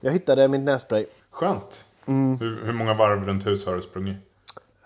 Jag 0.00 0.12
hittade 0.12 0.48
min 0.48 0.64
nässpray. 0.64 1.06
Skönt. 1.30 1.84
Mm. 2.06 2.38
Hur, 2.40 2.64
hur 2.64 2.72
många 2.72 2.94
varv 2.94 3.24
runt 3.24 3.46
hus 3.46 3.66
har 3.66 3.76
du 3.76 3.82
sprungit? 3.82 4.16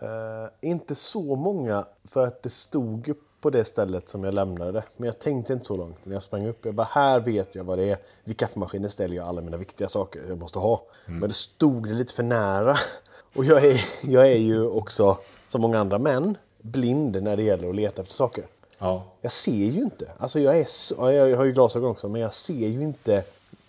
Eh, 0.00 0.68
inte 0.70 0.94
så 0.94 1.36
många, 1.36 1.84
för 2.04 2.26
att 2.26 2.42
det 2.42 2.50
stod 2.50 3.14
på 3.40 3.50
det 3.50 3.64
stället 3.64 4.08
som 4.08 4.24
jag 4.24 4.34
lämnade 4.34 4.72
det. 4.72 4.82
Men 4.96 5.06
jag 5.06 5.18
tänkte 5.18 5.52
inte 5.52 5.64
så 5.64 5.76
långt 5.76 5.96
när 6.04 6.14
jag 6.14 6.22
sprang 6.22 6.46
upp. 6.46 6.64
Jag 6.64 6.74
bara, 6.74 6.88
här 6.90 7.20
vet 7.20 7.54
jag 7.54 7.64
vad 7.64 7.78
det 7.78 7.90
är. 7.90 7.98
Vid 8.24 8.38
kaffemaskinen 8.38 8.90
ställer 8.90 9.16
jag 9.16 9.28
alla 9.28 9.40
mina 9.40 9.56
viktiga 9.56 9.88
saker 9.88 10.22
jag 10.28 10.38
måste 10.38 10.58
ha. 10.58 10.82
Men 11.06 11.28
det 11.28 11.34
stod 11.34 11.88
det 11.88 11.94
lite 11.94 12.14
för 12.14 12.22
nära. 12.22 12.76
Och 13.36 13.44
jag 13.44 13.64
är, 13.64 13.84
jag 14.02 14.28
är 14.28 14.38
ju 14.38 14.66
också, 14.66 15.18
som 15.46 15.60
många 15.60 15.78
andra 15.78 15.98
män, 15.98 16.36
blind 16.58 17.22
när 17.22 17.36
det 17.36 17.42
gäller 17.42 17.68
att 17.68 17.74
leta 17.74 18.02
efter 18.02 18.14
saker. 18.14 18.44
Ja. 18.78 19.04
Jag 19.20 19.32
ser 19.32 19.52
ju 19.52 19.82
inte. 19.82 20.10
Alltså 20.18 20.40
jag, 20.40 20.58
är 20.58 20.64
så, 20.64 20.94
ja, 20.98 21.12
jag 21.12 21.36
har 21.36 21.44
ju 21.44 21.52
glasögon 21.52 21.90
också, 21.90 22.08
men 22.08 22.20
jag 22.20 22.34
ser 22.34 22.68
ju 22.68 22.82
inte. 22.82 23.24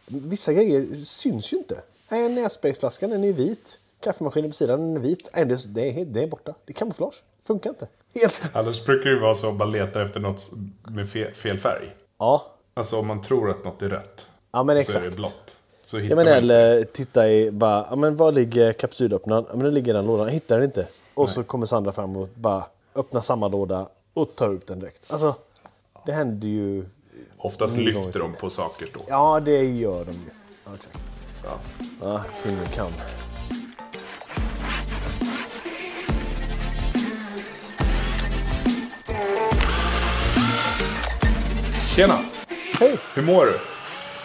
Vissa 0.08 0.54
grejer 0.54 0.96
syns 1.04 1.54
ju 1.54 1.58
inte. 1.58 1.82
Nej, 2.10 2.30
Nässpraysflaskan 2.30 3.10
den 3.10 3.24
är 3.24 3.34
vit. 3.34 3.80
Kaffemaskinen 4.00 4.50
på 4.52 4.56
sidan 4.56 4.80
den 4.80 4.96
är 4.98 5.00
vit. 5.00 5.30
Nej, 5.36 5.46
det, 5.46 5.66
det, 5.74 5.82
är, 6.02 6.06
det 6.06 6.24
är 6.24 6.28
borta. 6.28 6.54
Det 6.66 6.72
är 6.72 6.76
kamouflage. 6.76 7.24
Funkar 7.44 7.70
inte. 7.70 7.88
Helt. 8.16 8.42
Annars 8.54 8.86
brukar 8.86 9.10
det 9.10 9.20
vara 9.20 9.34
så 9.34 9.50
att 9.50 9.56
man 9.56 9.72
letar 9.72 10.02
efter 10.02 10.20
något 10.20 10.52
med 10.88 11.10
fel, 11.10 11.34
fel 11.34 11.60
färg. 11.60 11.96
Ja, 12.18 12.46
Alltså 12.74 13.00
om 13.00 13.08
man 13.08 13.22
tror 13.22 13.50
att 13.50 13.66
något 13.66 13.82
är 13.82 13.90
rött. 13.90 14.30
ja 14.52 14.64
men 14.64 14.84
Så 14.86 14.92
är 14.92 14.94
det 14.94 15.00
exakt. 15.00 15.16
blått. 15.16 15.62
Så 15.82 15.98
hittar 15.98 16.10
Ja, 16.10 16.16
men 16.16 16.26
man 16.26 16.44
inte. 16.44 16.56
eller 16.56 16.84
titta 16.84 17.30
i 17.32 17.52
bara, 17.52 17.88
ja, 17.90 17.96
men 17.96 18.16
var 18.16 18.32
ligger 18.32 18.74
kapsylöppnaren? 18.74 19.46
Ja, 19.50 19.56
men 19.56 19.64
den 19.66 19.74
ligger 19.74 19.92
i 19.94 19.96
den 19.96 20.06
lådan. 20.06 20.26
Jag 20.28 20.34
hittar 20.34 20.56
den 20.56 20.66
inte. 20.66 20.88
Och 21.14 21.30
så 21.30 21.44
kommer 21.44 21.66
Sandra 21.66 21.92
fram 21.92 22.18
och 22.18 22.30
bara 22.36 22.66
öppnar 22.96 23.22
samma 23.22 23.48
låda 23.48 23.88
och 24.14 24.36
tar 24.36 24.54
ut 24.54 24.68
den 24.68 24.80
direkt. 24.80 25.12
Alltså, 25.12 25.36
det 26.06 26.12
händer 26.12 26.48
ju. 26.48 26.86
Oftast 27.38 27.78
lyfter 27.78 28.20
de 28.20 28.34
på 28.34 28.50
saker 28.50 28.88
då. 28.94 29.00
Ja, 29.08 29.40
det 29.40 29.64
gör 29.66 30.06
de 30.06 30.12
ju. 30.12 30.30
Ja, 30.66 30.72
exakt. 30.76 30.98
Ja. 31.44 31.60
Ja, 32.02 32.24
kvinnor 32.44 32.66
kan. 32.74 32.92
Tjena! 41.96 42.14
Hej! 42.80 42.98
Hur 43.16 43.22
mår 43.22 43.46
du? 43.46 43.54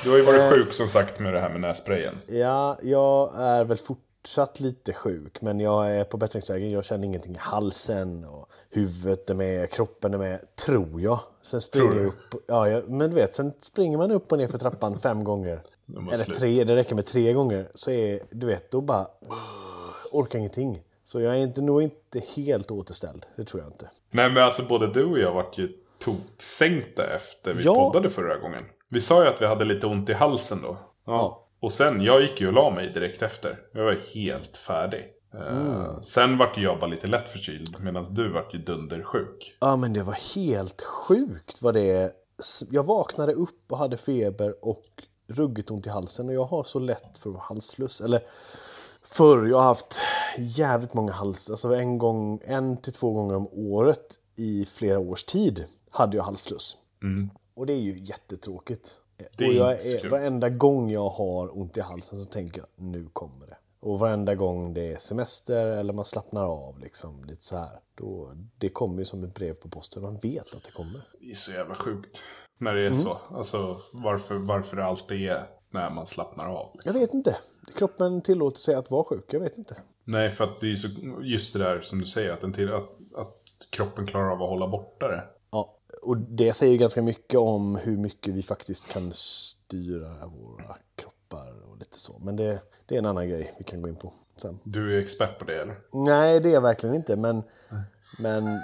Du 0.05 0.11
har 0.11 0.17
ju 0.17 0.23
varit 0.25 0.41
Eh. 0.41 0.51
sjuk 0.51 0.73
som 0.73 0.87
sagt 0.87 1.19
med 1.21 1.35
det 1.35 1.41
här 1.41 1.51
med 1.51 1.61
nässprayen. 1.61 2.15
Ja, 2.27 2.79
jag 2.83 3.33
är 3.41 3.65
väl 3.65 3.77
fortsatt 3.79 4.61
lite 4.61 4.93
sjuk, 4.93 5.43
men 5.43 5.61
jag 5.61 5.91
är 5.97 6.05
på 6.05 6.17
bättringsvägen. 6.17 6.71
Jag 6.71 6.85
känner 6.85 7.05
ingenting 7.05 7.35
i 7.35 7.39
halsen 7.39 8.25
och 8.25 8.50
huvudet 8.71 9.31
är 9.31 9.35
med, 9.35 9.71
kroppen 9.71 10.15
är 10.15 10.19
med, 10.19 10.57
tror 10.57 11.01
jag. 11.01 11.21
Sen 11.43 11.61
springer 11.61 11.97
jag 11.97 12.07
upp, 12.07 12.35
ja, 12.47 12.69
jag, 12.69 12.89
men 12.89 13.11
du 13.11 13.17
vet, 13.17 13.35
sen 13.35 13.53
springer 13.61 13.99
man 13.99 14.11
upp 14.11 14.33
och 14.33 14.39
ner 14.39 14.49
för 14.49 14.59
trappan 14.59 14.99
fem 14.99 15.25
gånger. 15.25 15.61
Eller 15.99 16.15
slut. 16.15 16.39
tre, 16.39 16.65
det 16.65 16.77
räcker 16.77 16.95
med 16.95 17.07
tre 17.07 17.33
gånger. 17.33 17.69
Så 17.75 17.91
är, 17.91 18.23
du 18.31 18.47
vet, 18.47 18.71
då 18.71 18.81
bara 18.81 19.07
orkar 20.13 20.39
ingenting. 20.39 20.83
Så 21.05 21.21
jag 21.21 21.33
är 21.35 21.39
inte, 21.39 21.61
nog 21.61 21.83
inte 21.83 22.23
helt 22.35 22.71
återställd, 22.71 23.27
det 23.37 23.45
tror 23.45 23.63
jag 23.63 23.73
inte. 23.73 23.91
Nej 24.11 24.31
men 24.31 24.43
alltså 24.45 24.63
både 24.63 24.87
du 24.93 25.05
och 25.05 25.19
jag 25.19 25.33
vart 25.35 25.59
ju 25.59 25.73
toksänkta 25.99 27.15
efter 27.15 27.53
vi 27.53 27.65
Ja. 27.65 27.75
poddade 27.75 28.11
förra 28.11 28.39
gången. 28.39 28.61
Vi 28.91 29.01
sa 29.01 29.23
ju 29.23 29.29
att 29.29 29.43
vi 29.43 29.47
hade 29.47 29.65
lite 29.65 29.87
ont 29.87 30.09
i 30.09 30.13
halsen 30.13 30.59
då. 30.63 30.77
Ja. 31.07 31.47
Och 31.61 31.73
sen, 31.73 32.03
jag 32.03 32.23
gick 32.23 32.41
ju 32.41 32.47
och 32.47 32.53
la 32.53 32.71
mig 32.71 32.93
direkt 32.93 33.23
efter. 33.23 33.59
Jag 33.73 33.85
var 33.85 33.97
helt 34.15 34.57
färdig. 34.57 35.05
Eh, 35.35 35.57
Mm. 35.57 36.03
Sen 36.03 36.39
vart 36.39 36.59
jag 36.59 36.79
bara 36.79 36.91
lite 36.91 37.07
lätt 37.07 37.29
förkyld 37.29 37.77
medan 37.81 38.05
du 38.11 38.29
vart 38.29 38.55
ju 38.55 38.59
dundersjuk. 38.59 39.57
Ja, 39.61 39.77
men 39.77 39.93
det 39.93 40.03
var 40.03 40.35
helt 40.35 40.83
sjukt 40.83 41.63
vad 41.63 41.75
det... 41.75 42.13
Jag 42.71 42.87
vaknade 42.87 43.33
upp 43.33 43.73
och 43.73 43.79
hade 43.79 43.97
feber 43.97 44.65
och 44.65 44.83
ruggigt 45.29 45.71
ont 45.71 45.87
i 45.87 45.91
halsen 45.91 46.29
och 46.29 46.35
jag 46.35 46.45
har 46.45 46.65
så 46.65 46.79
lätt 46.79 47.19
för 47.19 47.33
halsfluss. 47.41 48.01
Eller 48.01 48.21
förr, 49.05 49.47
jag 49.47 49.57
har 49.57 49.65
haft 49.65 50.03
jävligt 50.39 50.95
många 50.95 51.13
hals... 51.13 51.51
Alltså 51.51 51.75
en 51.75 51.99
gång, 51.99 52.41
en 52.45 52.77
till 52.77 52.93
två 52.93 53.13
gånger 53.13 53.35
om 53.35 53.49
året 53.53 54.19
i 54.37 54.65
flera 54.65 54.99
års 54.99 55.25
tid 55.25 55.65
hade 55.91 56.17
jag 56.17 56.25
halsfluss. 56.25 56.77
Och 57.55 57.67
det 57.67 57.73
är 57.73 57.81
ju 57.81 57.99
jättetråkigt. 57.99 58.99
Mm. 59.19 59.31
Det 59.37 59.45
är 59.45 59.49
och 59.49 59.55
jag 59.55 59.73
är, 59.73 60.11
varenda 60.11 60.49
gång 60.49 60.91
jag 60.91 61.09
har 61.09 61.59
ont 61.59 61.77
i 61.77 61.81
halsen 61.81 62.19
så 62.19 62.25
tänker 62.25 62.61
jag 62.61 62.85
nu 62.85 63.09
kommer 63.13 63.47
det. 63.47 63.57
Och 63.81 63.99
varenda 63.99 64.35
gång 64.35 64.75
det 64.75 64.93
är 64.93 64.97
semester 64.99 65.67
eller 65.67 65.93
man 65.93 66.05
slappnar 66.05 66.45
av 66.45 66.79
liksom 66.79 67.25
lite 67.25 67.45
så 67.45 67.57
här. 67.57 67.81
Då, 67.95 68.33
det 68.59 68.69
kommer 68.69 68.99
ju 68.99 69.05
som 69.05 69.25
ett 69.25 69.35
brev 69.35 69.55
på 69.55 69.69
posten. 69.69 70.03
Man 70.03 70.17
vet 70.19 70.55
att 70.55 70.63
det 70.65 70.73
kommer. 70.73 71.01
Det 71.21 71.31
är 71.31 71.35
så 71.35 71.53
jävla 71.53 71.75
sjukt. 71.75 72.23
När 72.59 72.75
det 72.75 72.81
är 72.81 72.87
Mm. 72.87 72.95
så. 72.95 73.19
Alltså 73.31 73.81
varför, 73.93 74.35
varför 74.35 74.77
det 74.77 74.85
alltid 74.85 75.29
är 75.31 75.47
när 75.71 75.91
man 75.91 76.07
slappnar 76.07 76.47
av. 76.49 76.81
Jag 76.85 76.93
vet 76.93 77.15
inte. 77.15 77.37
Kroppen 77.77 78.21
tillåter 78.23 78.59
sig 78.59 78.75
att 78.75 78.91
vara 78.91 79.05
sjuk. 79.05 79.25
Jag 79.29 79.41
vet 79.41 79.59
inte. 79.59 79.77
Nej, 80.05 80.31
för 80.31 80.45
att 80.45 80.61
det 80.61 80.71
är 80.71 80.75
så, 80.75 80.89
just 81.23 81.53
det 81.53 81.59
där 81.59 81.81
som 81.81 81.99
du 81.99 82.07
säger, 82.07 82.31
att, 82.33 82.41
den 82.41 82.53
till, 82.53 82.73
att, 82.73 82.91
att 83.15 83.43
kroppen 83.71 84.07
klarar 84.07 84.31
av 84.31 84.43
att 84.43 84.49
hålla 84.49 84.69
borta 84.69 85.09
det. 85.09 85.25
Ja, 85.51 85.77
och 86.03 86.17
det 86.17 86.53
säger 86.53 86.79
ganska 86.79 87.03
mycket 87.03 87.41
om 87.41 87.77
hur 87.77 87.97
mycket 87.97 88.35
vi 88.35 88.43
faktiskt 88.43 88.89
kan 88.93 89.13
styra 89.13 90.27
våra 90.27 90.77
kroppar 90.95 91.70
lite 91.81 91.99
så. 91.99 92.19
Men 92.19 92.37
det, 92.37 92.61
det 92.87 92.95
är 92.95 92.99
en 92.99 93.07
annan 93.07 93.29
grej 93.29 93.55
vi 93.59 93.65
kan 93.65 93.83
gå 93.83 93.89
in 93.89 93.97
på 93.97 94.13
sen. 94.37 94.59
Du 94.65 94.97
är 94.97 95.01
expert 95.01 95.39
på 95.39 95.45
det 95.45 95.61
eller? 95.63 95.77
Nej, 95.93 96.41
det 96.41 96.49
är 96.49 96.53
jag 96.53 96.61
verkligen 96.61 96.95
inte. 96.95 97.17
Men, 97.17 97.43
men, 98.19 98.45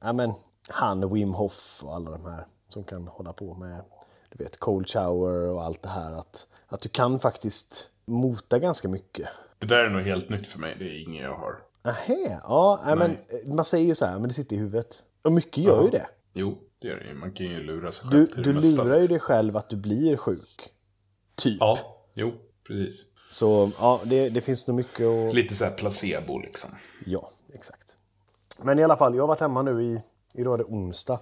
ja, 0.00 0.12
men 0.12 0.32
han, 0.68 1.14
Wim 1.14 1.34
Hof 1.34 1.80
och 1.84 1.94
alla 1.94 2.10
de 2.10 2.24
här 2.24 2.46
som 2.68 2.84
kan 2.84 3.08
hålla 3.08 3.32
på 3.32 3.54
med 3.54 3.84
du 4.30 4.44
vet, 4.44 4.58
cold 4.60 4.88
shower 4.88 5.50
och 5.50 5.64
allt 5.64 5.82
det 5.82 5.88
här. 5.88 6.12
Att, 6.12 6.46
att 6.66 6.80
du 6.80 6.88
kan 6.88 7.18
faktiskt 7.18 7.90
mota 8.04 8.58
ganska 8.58 8.88
mycket. 8.88 9.28
Det 9.58 9.66
där 9.66 9.84
är 9.84 9.90
nog 9.90 10.02
helt 10.02 10.28
nytt 10.28 10.46
för 10.46 10.58
mig, 10.58 10.76
det 10.78 10.84
är 10.84 11.02
inget 11.08 11.22
jag 11.22 11.34
har. 11.36 11.58
Ahä, 11.82 12.40
ja, 12.42 12.80
nej, 12.86 12.96
men 12.96 13.16
man 13.56 13.64
säger 13.64 13.86
ju 13.86 13.94
så 13.94 14.06
här, 14.06 14.18
men 14.18 14.28
det 14.28 14.34
sitter 14.34 14.56
i 14.56 14.58
huvudet. 14.58 15.02
Och 15.22 15.32
mycket 15.32 15.58
gör 15.64 15.82
ju 15.84 15.90
det. 15.90 16.06
Jo, 16.32 16.58
det 16.78 16.88
gör 16.88 16.96
det. 16.96 17.14
Man 17.14 17.32
kan 17.32 17.46
ju 17.46 17.62
lura 17.62 17.92
sig 17.92 18.08
Du, 18.10 18.16
själv 18.26 18.34
till 18.34 18.42
du 18.42 18.52
mesta. 18.52 18.84
lurar 18.84 18.98
ju 19.00 19.06
dig 19.06 19.20
själv 19.20 19.56
att 19.56 19.70
du 19.70 19.76
blir 19.76 20.16
sjuk. 20.16 20.72
Typ. 21.36 21.56
Ja, 21.60 21.78
jo, 22.18 22.32
precis. 22.66 23.04
Så 23.30 23.70
ja, 23.78 24.00
det, 24.04 24.28
det 24.28 24.40
finns 24.40 24.68
nog 24.68 24.76
mycket 24.76 25.06
att... 25.06 25.34
Lite 25.34 25.54
så 25.54 25.64
här 25.64 25.72
placebo 25.72 26.38
liksom. 26.38 26.70
Ja, 27.06 27.30
exakt. 27.54 27.96
Men 28.62 28.78
i 28.78 28.84
alla 28.84 28.96
fall, 28.96 29.14
jag 29.14 29.22
har 29.22 29.28
varit 29.28 29.40
hemma 29.40 29.62
nu 29.62 29.82
i... 29.84 30.00
Idag 30.34 30.54
är 30.54 30.58
det 30.58 30.64
onsdag. 30.64 31.20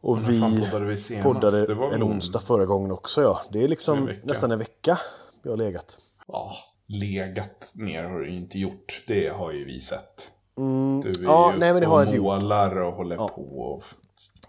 Och 0.00 0.28
vi 0.28 0.40
poddade 0.40 0.84
vi 0.84 0.96
senast? 0.96 1.24
poddade 1.24 1.94
en 1.94 2.02
onsdag 2.02 2.38
förra 2.38 2.66
gången 2.66 2.90
också. 2.90 3.22
Ja. 3.22 3.40
Det 3.52 3.64
är 3.64 3.68
liksom 3.68 4.08
En 4.08 4.16
nästan 4.22 4.52
en 4.52 4.58
vecka 4.58 4.98
vi 5.42 5.50
har 5.50 5.56
legat. 5.56 5.98
Ja, 6.26 6.52
legat 6.88 7.70
ner 7.72 8.04
har 8.04 8.18
du 8.18 8.30
inte 8.30 8.58
gjort. 8.58 9.04
Det 9.06 9.28
har 9.28 9.52
ju 9.52 9.64
vi 9.64 9.80
sett. 9.80 10.30
Du 10.56 10.62
är 10.62 10.66
Mm, 10.66 11.02
ja, 11.22 11.52
ju 11.52 11.58
nej, 11.58 11.72
men 11.72 11.80
det 11.80 11.86
har 11.86 12.06
och 12.06 12.14
jag 12.14 12.22
målar 12.22 12.76
och 12.76 12.92
håller 12.92 13.16
på. 13.16 13.42
Och... 13.42 13.84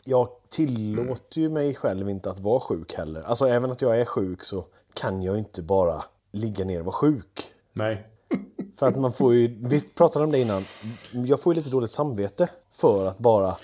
Jag 0.04 0.30
tillåter 0.50 1.42
ju 1.42 1.50
mig 1.50 1.76
själv 1.76 2.10
inte 2.10 2.30
att 2.30 2.40
vara 2.40 2.60
sjuk 2.60 2.94
heller. 2.94 3.22
Alltså 3.22 3.48
även 3.48 3.72
att 3.72 3.82
jag 3.82 4.02
är 4.02 4.06
sjuk 4.06 4.44
så 4.44 4.66
kan 4.96 5.22
jag 5.24 5.38
inte 5.38 5.62
bara 5.62 6.04
ligga 6.32 6.66
ner 6.66 6.80
och 6.80 6.86
vara 6.86 6.96
sjuk. 6.96 7.44
Nej. 7.74 8.08
För 8.76 8.88
att 8.88 8.96
man 8.96 9.14
får 9.14 9.34
ju, 9.34 9.58
vi 9.62 9.82
pratade 9.82 10.26
om 10.26 10.32
det 10.32 10.40
innan, 10.40 10.66
jag 11.12 11.42
får 11.42 11.54
ju 11.54 11.58
lite 11.58 11.70
dåligt 11.70 11.92
samvete 11.92 12.50
för 12.72 13.06
att 13.08 13.18
bara 13.18 13.58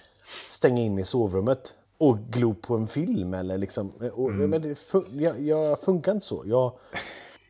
stänga 0.50 0.81
in 0.81 0.96
mig 0.96 1.02
i 1.02 1.06
sovrummet 1.06 1.75
och 1.97 2.18
glo 2.19 2.53
på 2.53 2.75
en 2.75 2.88
film 2.88 3.34
eller 3.34 3.58
liksom. 3.58 3.92
Och, 4.14 4.30
Mm. 4.30 4.50
Men 4.50 4.62
det 4.62 4.75
fun, 4.75 5.06
jag, 5.12 5.42
jag 5.42 5.81
funkar 5.81 6.12
inte 6.12 6.25
så. 6.25 6.44
Jag, 6.46 6.66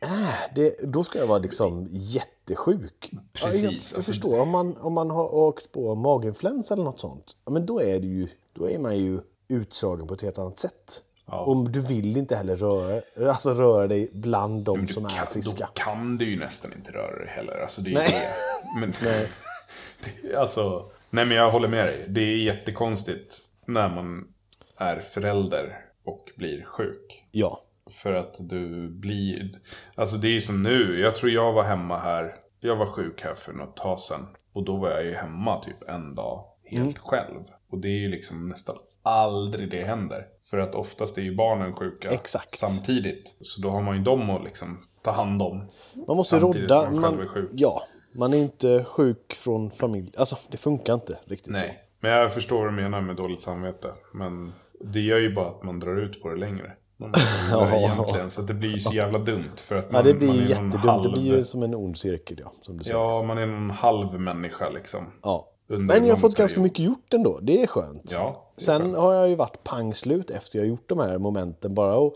äh, 0.02 0.08
det, 0.54 0.76
då 0.82 1.04
ska 1.04 1.18
jag 1.18 1.26
vara 1.26 1.38
liksom 1.38 1.88
jättesjuk. 1.90 3.10
Precis, 3.32 3.42
Ja, 3.42 3.48
jag, 3.48 3.62
jag 3.64 3.68
alltså- 3.74 4.00
förstår 4.02 4.40
om 4.40 4.48
man, 4.48 4.76
om 4.80 4.92
man 4.92 5.10
har 5.10 5.34
åkt 5.34 5.72
på 5.72 5.94
maginfluensa 5.94 6.74
eller 6.74 6.84
något 6.84 7.00
sånt. 7.00 7.36
Ja, 7.44 7.52
men 7.52 7.66
då 7.66 7.80
är, 7.80 8.00
det 8.00 8.06
ju, 8.06 8.28
då 8.52 8.70
är 8.70 8.78
man 8.78 8.98
ju 8.98 9.20
utslagen 9.48 10.06
på 10.06 10.14
ett 10.14 10.22
helt 10.22 10.38
annat 10.38 10.58
sätt. 10.58 11.02
Ja. 11.26 11.40
Och 11.44 11.70
du 11.70 11.80
vill 11.80 12.16
inte 12.16 12.36
heller 12.36 12.56
röra, 12.56 13.02
alltså 13.32 13.50
röra 13.54 13.86
dig 13.86 14.10
bland 14.12 14.64
de 14.64 14.88
som 14.88 15.04
är 15.04 15.08
kan, 15.08 15.26
friska. 15.26 15.68
Då 15.74 15.82
kan 15.82 16.16
du 16.16 16.24
ju 16.30 16.38
nästan 16.38 16.72
inte 16.72 16.92
röra 16.92 17.16
dig 17.18 17.28
heller. 17.28 17.62
Alltså 17.62 17.82
det 17.82 17.90
är 17.90 17.94
Nej. 17.94 18.10
det. 18.10 18.80
Men, 18.80 18.92
Nej. 19.02 19.28
det, 20.22 20.36
alltså, 20.36 20.84
nej 21.10 21.24
men 21.24 21.36
jag 21.36 21.50
håller 21.50 21.68
med 21.68 21.86
dig. 21.86 22.04
Det 22.08 22.20
är 22.20 22.36
jättekonstigt 22.36 23.38
när 23.66 23.88
man 23.88 24.28
är 24.76 25.00
förälder 25.00 25.78
och 26.04 26.30
blir 26.36 26.64
sjuk. 26.64 27.24
Ja. 27.30 27.62
För 27.90 28.12
att 28.12 28.36
du 28.40 28.88
blir... 28.88 29.50
Alltså 29.94 30.16
det 30.16 30.28
är 30.28 30.32
ju 30.32 30.40
som 30.40 30.62
nu. 30.62 31.00
Jag 31.00 31.16
tror 31.16 31.32
jag 31.32 31.52
var 31.52 31.62
hemma 31.62 31.98
här. 31.98 32.34
Jag 32.60 32.76
var 32.76 32.86
sjuk 32.86 33.22
här 33.22 33.34
för 33.34 33.52
något 33.52 33.76
tag 33.76 34.00
sedan. 34.00 34.26
Och 34.52 34.64
då 34.64 34.76
var 34.76 34.90
jag 34.90 35.04
ju 35.04 35.14
hemma 35.14 35.62
typ 35.62 35.88
en 35.88 36.14
dag 36.14 36.44
helt 36.64 36.80
Mm. 36.82 36.94
själv. 36.94 37.40
Och 37.70 37.78
det 37.78 37.88
är 37.88 37.98
ju 37.98 38.08
liksom 38.08 38.48
nästan 38.48 38.76
aldrig 39.02 39.70
det 39.70 39.84
händer. 39.84 40.26
För 40.50 40.58
att 40.58 40.74
oftast 40.74 41.18
är 41.18 41.22
ju 41.22 41.34
barnen 41.36 41.76
sjuka 41.76 42.08
Exakt. 42.10 42.58
samtidigt. 42.58 43.34
Så 43.40 43.60
då 43.60 43.70
har 43.70 43.82
man 43.82 43.96
ju 43.96 44.02
dem 44.02 44.30
att 44.30 44.44
liksom 44.44 44.80
ta 45.02 45.10
hand 45.10 45.42
om. 45.42 45.66
Man 46.06 46.16
måste 46.16 46.38
rodda. 46.38 46.90
man 46.90 47.00
Man. 47.00 47.48
Ja, 47.52 47.82
man 48.14 48.34
är 48.34 48.38
inte 48.38 48.84
sjuk 48.84 49.34
från 49.34 49.70
familj. 49.70 50.12
Alltså, 50.16 50.36
det 50.50 50.56
funkar 50.56 50.94
inte 50.94 51.18
riktigt 51.24 51.58
så. 51.58 51.64
Nej. 51.66 51.78
Men 52.00 52.10
jag 52.10 52.34
förstår 52.34 52.58
vad 52.58 52.66
du 52.66 52.70
menar 52.82 53.00
med 53.00 53.16
dåligt 53.16 53.42
samvete. 53.42 53.92
Men 54.14 54.52
det 54.80 55.00
gör 55.00 55.18
ju 55.18 55.34
bara 55.34 55.48
att 55.48 55.62
man 55.62 55.80
drar 55.80 55.96
ut 55.96 56.22
på 56.22 56.28
det 56.28 56.36
längre. 56.36 56.72
Ja. 57.50 57.76
egentligen, 57.76 58.30
så 58.30 58.42
det 58.42 58.54
blir 58.54 58.70
ju 58.70 58.80
så 58.80 58.94
jävla 58.94 59.18
dumt. 59.18 59.44
För 59.56 59.76
att 59.76 59.90
man, 59.90 59.98
Ja, 60.06 60.12
det 60.12 60.18
blir 60.18 60.28
man 60.28 60.36
ju 60.36 60.42
är 60.44 60.48
jättedumt. 60.48 60.74
halv- 60.76 61.02
Det 61.02 61.10
blir 61.10 61.36
ju 61.36 61.44
som 61.44 61.62
en 61.62 61.74
ond 61.74 61.96
cirkel, 61.96 62.36
ja. 62.40 62.52
Som 62.62 62.78
du 62.78 62.84
säger. 62.84 62.98
Ja, 62.98 63.22
man 63.22 63.38
är 63.38 63.46
någon 63.46 63.70
halv 63.70 64.20
människa 64.20 64.70
liksom. 64.70 65.00
Ja. 65.22 65.48
Under 65.68 65.94
Men 65.94 66.06
jag 66.06 66.14
har 66.14 66.20
fått 66.20 66.36
ganska 66.36 66.60
mycket 66.60 66.78
gjort 66.78 67.14
ändå. 67.14 67.38
Det 67.42 67.62
är 67.62 67.66
skönt. 67.66 68.12
Ja, 68.12 68.46
det 68.56 68.62
är 68.62 68.64
Sen 68.64 68.82
skönt. 68.82 68.96
har 68.96 69.14
jag 69.14 69.28
ju 69.28 69.34
varit 69.34 69.64
pangslut 69.64 70.30
efter 70.30 70.58
jag 70.58 70.68
gjort 70.68 70.88
de 70.88 70.98
här 70.98 71.18
momenten. 71.18 71.74
Bara 71.74 72.06
att 72.06 72.12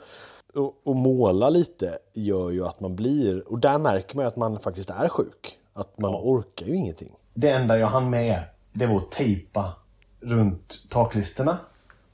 och, 0.55 0.81
och 0.85 0.97
måla 0.97 1.51
lite 1.51 1.99
gör 2.15 2.51
ju 2.51 2.67
att 2.67 2.81
man 2.81 2.97
blir... 2.97 3.53
Och 3.53 3.59
där 3.59 3.79
märker 3.79 4.17
man 4.17 4.25
ju 4.25 4.29
att 4.29 4.37
man 4.37 4.59
faktiskt 4.59 4.91
är 4.91 5.09
sjuk. 5.09 5.59
Att 5.73 5.99
man 5.99 6.15
orkar 6.15 6.67
ju 6.67 6.77
ingenting. 6.77 7.13
Det 7.35 7.51
enda 7.51 7.79
jag 7.79 7.87
hann 7.87 8.11
med, 8.11 8.43
det 8.73 8.87
var 8.87 8.97
att 8.97 9.11
tejpa 9.11 9.73
runt 10.21 10.91
taklisterna. 10.91 11.59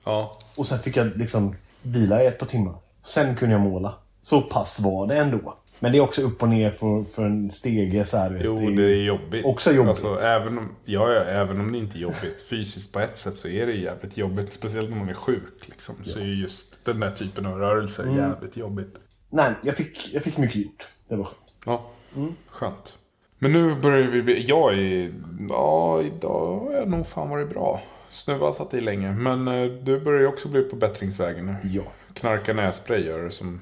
Ja, 0.05 0.32
Och 0.58 0.67
sen 0.67 0.78
fick 0.78 0.96
jag 0.96 1.17
liksom 1.17 1.55
vila 1.82 2.23
i 2.23 2.26
ett 2.26 2.38
par 2.38 2.46
timmar. 2.46 2.75
Sen 3.02 3.37
kunde 3.37 3.55
jag 3.55 3.61
måla. 3.62 3.94
Så 4.20 4.40
pass 4.43 4.81
var 4.81 5.06
det 5.06 5.17
ändå. 5.17 5.55
Men 5.82 5.93
det 5.93 5.99
är 5.99 6.02
också 6.02 6.23
upp 6.23 6.43
och 6.43 6.49
ner 6.49 6.70
för, 6.70 7.05
för 7.05 7.25
en 7.25 7.50
stege 7.50 8.05
så 8.05 8.17
här. 8.17 8.31
du 8.31 8.44
jo 8.44 8.58
är 8.58 8.70
det 8.76 8.82
är 8.82 9.02
jobbigt. 9.02 9.44
också 9.44 9.73
jobbigt. 9.73 9.88
Alltså, 9.88 10.17
även 10.26 10.58
om, 10.58 10.69
ja, 10.84 11.12
ja, 11.12 11.20
även 11.20 11.61
om 11.61 11.73
det 11.73 11.79
inte 11.79 11.99
är 11.99 12.00
jobbigt 12.00 12.44
fysiskt 12.50 12.93
på 12.93 13.00
ett 13.00 13.19
sätt 13.19 13.38
så 13.38 13.49
är 13.49 13.67
det 13.67 13.73
jävligt 13.73 14.17
jobbigt. 14.17 14.52
Speciellt 14.52 14.90
när 14.90 14.96
man 14.96 15.08
är 15.08 15.14
sjuk 15.14 15.69
liksom. 15.69 15.94
Så 16.05 16.19
är 16.19 16.25
just 16.25 16.84
den 16.84 17.00
där 17.00 17.11
typen 17.11 17.46
av 17.46 17.58
rörelser 17.58 18.02
Mm. 18.02 18.17
jävligt 18.17 18.56
jobbigt. 18.56 18.94
Nej, 19.31 19.55
jag 19.62 19.76
fick, 19.76 20.11
jag 20.14 20.23
fick 20.23 20.37
mycket 20.38 20.56
gjort. 20.56 20.87
Det 21.08 21.17
var 21.17 21.25
skönt. 21.25 21.38
Ja, 21.67 21.90
Mm. 22.17 22.32
skönt. 22.46 22.99
Men 23.38 23.52
nu 23.52 23.75
börjar 23.75 24.02
vi 24.08 24.23
bli... 24.23 24.44
Jag 24.46 24.78
är... 24.78 25.12
Ja, 25.49 26.02
idag 26.02 26.61
har 26.61 26.73
jag 26.73 26.88
nog 26.88 27.06
fan 27.06 27.31
varit 27.31 27.50
bra. 27.50 27.82
Snuva 28.11 28.52
satt 28.52 28.75
i 28.75 28.81
länge. 28.81 29.12
Men 29.12 29.49
eh, 29.49 29.64
du 29.64 30.00
börjar 30.00 30.20
ju 30.20 30.26
också 30.26 30.49
bli 30.49 30.62
på 30.62 30.76
bättringsvägen 30.76 31.46
nu. 31.46 31.56
Ja. 31.69 31.82
Knarka 32.14 32.52
nässpray 32.55 33.06
gör 33.06 33.23
det 33.25 33.31
som... 33.31 33.61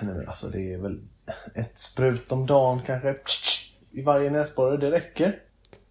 Nej, 0.00 0.14
men 0.14 0.28
alltså 0.28 0.46
det 0.48 0.72
är 0.72 0.78
väl 0.78 1.00
ett 1.54 1.78
sprut 1.78 2.32
om 2.32 2.46
dagen 2.46 2.80
kanske. 2.86 3.16
I 3.90 4.02
varje 4.02 4.30
näsborre, 4.30 4.76
det 4.76 4.90
räcker. 4.90 5.38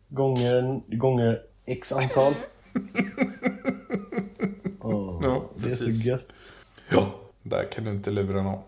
Gånger, 0.08 0.82
gånger 0.98 1.42
x 1.66 1.92
antal. 1.92 2.34
Åh, 4.82 5.20
Ja, 5.24 5.50
det 5.56 5.66
är 5.66 5.70
precis. 5.70 6.04
så 6.04 6.10
gött. 6.10 6.28
Ja. 6.90 7.12
Där 7.44 7.64
kan 7.72 7.84
du 7.84 7.92
inte 7.92 8.12
lura 8.12 8.42
någon. 8.44 8.62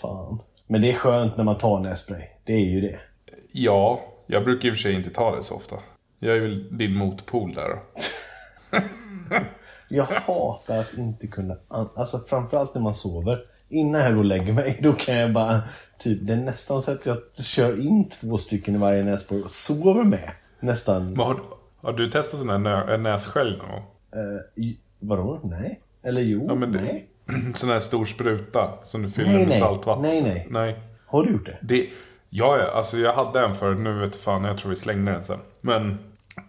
Fan. 0.00 0.42
Men 0.66 0.80
det 0.80 0.90
är 0.90 0.94
skönt 0.94 1.36
när 1.36 1.44
man 1.44 1.58
tar 1.58 1.80
nässpray. 1.80 2.22
Det 2.44 2.52
är 2.52 2.64
ju 2.70 2.80
det. 2.80 3.00
Ja, 3.52 4.00
jag 4.26 4.44
brukar 4.44 4.68
i 4.68 4.72
och 4.72 4.76
för 4.76 4.80
sig 4.82 4.94
inte 4.94 5.10
ta 5.10 5.36
det 5.36 5.42
så 5.42 5.54
ofta. 5.56 5.76
Jag 6.18 6.36
är 6.36 6.40
väl 6.40 6.78
din 6.78 6.94
motpol 6.94 7.54
där 7.54 7.68
då. 7.68 7.78
Jag 9.92 10.04
hatar 10.04 10.78
att 10.78 10.94
inte 10.94 11.26
kunna... 11.26 11.56
Alltså 11.68 12.18
framförallt 12.18 12.74
när 12.74 12.82
man 12.82 12.94
sover. 12.94 13.38
Innan 13.70 14.00
jag 14.00 14.12
går 14.12 14.18
och 14.18 14.24
lägger 14.24 14.52
mig, 14.52 14.78
då 14.82 14.92
kan 14.92 15.16
jag 15.16 15.32
bara... 15.32 15.60
Typ, 15.98 16.18
det 16.22 16.32
är 16.32 16.36
nästan 16.36 16.82
så 16.82 16.92
att 16.92 17.06
jag 17.06 17.18
kör 17.44 17.80
in 17.86 18.08
två 18.08 18.38
stycken 18.38 18.74
i 18.74 18.78
varje 18.78 19.02
näsborre 19.04 19.42
och 19.42 19.50
sover 19.50 20.04
med. 20.04 20.30
Nästan... 20.60 21.06
Men 21.06 21.18
har, 21.26 21.40
har 21.82 21.92
du 21.92 22.10
testat 22.10 22.40
sån 22.40 22.48
här 22.50 22.58
nä, 22.58 22.96
nässkölj 22.96 23.58
någon 23.58 23.68
gång? 23.70 23.84
I- 24.56 24.78
vadå? 24.98 25.40
Nej? 25.44 25.80
Eller 26.02 26.22
jo? 26.22 26.44
Ja, 26.48 26.54
men 26.54 26.72
det- 26.72 26.80
nej. 26.80 27.06
Sån 27.54 27.68
här 27.70 27.78
stor 27.80 28.04
spruta 28.04 28.68
som 28.82 29.02
du 29.02 29.10
fyller 29.10 29.32
Nej, 29.32 29.44
med 29.46 29.54
saltvatten? 29.54 30.02
Nej, 30.02 30.22
nej. 30.22 30.46
Nej. 30.50 30.80
Har 31.06 31.22
du 31.24 31.32
gjort 31.32 31.46
det? 31.46 31.58
Det, 31.62 31.86
ja, 32.30 32.58
ja, 32.58 32.70
alltså 32.70 32.98
jag 32.98 33.12
hade 33.12 33.40
en 33.40 33.54
för 33.54 33.74
nu 33.74 33.98
vet 34.00 34.16
fan, 34.16 34.44
jag 34.44 34.58
tror 34.58 34.70
vi 34.70 34.76
slängde 34.76 35.12
den 35.12 35.24
sen. 35.24 35.38
Men 35.60 35.98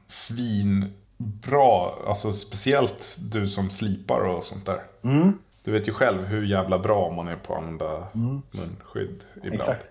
svinbra, 0.08 1.90
alltså 2.08 2.34
speciellt 2.34 3.18
du 3.32 3.48
som 3.48 3.70
slipar 3.70 4.20
och 4.20 4.44
sånt 4.44 4.66
där. 4.66 4.82
Mm. 5.04 5.34
Du 5.64 5.72
vet 5.72 5.88
ju 5.88 5.94
själv 5.94 6.24
hur 6.26 6.46
jävla 6.46 6.80
bra 6.80 7.12
man 7.12 7.28
är 7.28 7.36
på 7.36 7.54
att 7.54 7.60
använda 7.60 8.08
munskydd 8.14 9.24
ibland. 9.36 9.54
Exakt. 9.56 9.90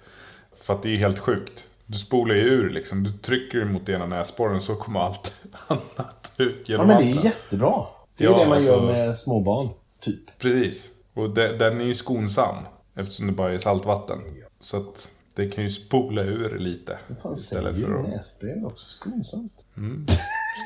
För 0.62 0.74
att 0.74 0.82
det 0.82 0.88
är 0.88 0.90
ju 0.90 0.98
helt 0.98 1.18
sjukt. 1.18 1.66
Du 1.86 1.98
spolar 1.98 2.34
ju 2.34 2.40
ur 2.42 2.70
liksom, 2.70 3.02
du 3.04 3.12
trycker 3.12 3.64
mot 3.64 3.88
ena 3.88 4.06
näsborren 4.06 4.60
så 4.60 4.74
kommer 4.76 5.00
allt 5.00 5.34
annat 5.66 6.32
ut 6.36 6.56
Ja, 6.58 6.62
genom 6.72 6.86
men 6.86 6.96
det 6.98 7.04
är 7.04 7.14
ju 7.14 7.20
jättebra. 7.24 7.86
Det 8.16 8.24
är 8.24 8.28
Ja, 8.30 8.34
ju 8.38 8.38
det 8.38 8.44
man 8.48 8.54
alltså- 8.54 8.72
gör 8.72 8.80
med 9.06 9.18
småbarn, 9.18 9.68
typ. 10.00 10.38
Precis. 10.38 10.90
Och 11.14 11.30
de, 11.34 11.48
den 11.48 11.80
är 11.80 11.84
ju 11.84 11.94
skonsam. 11.94 12.56
Eftersom 12.94 13.26
det 13.26 13.32
bara 13.32 13.52
är 13.52 13.58
saltvatten. 13.58 14.18
Så 14.60 14.76
att 14.76 15.10
det 15.34 15.48
kan 15.50 15.64
ju 15.64 15.70
spola 15.70 16.22
ur 16.22 16.58
lite. 16.58 16.98
Fan, 17.22 17.34
Istället 17.34 17.74
säger 17.76 17.88
för 17.88 18.00
att... 18.02 18.08
nässpray 18.08 18.62
också 18.64 18.86
skonsamt. 18.88 19.64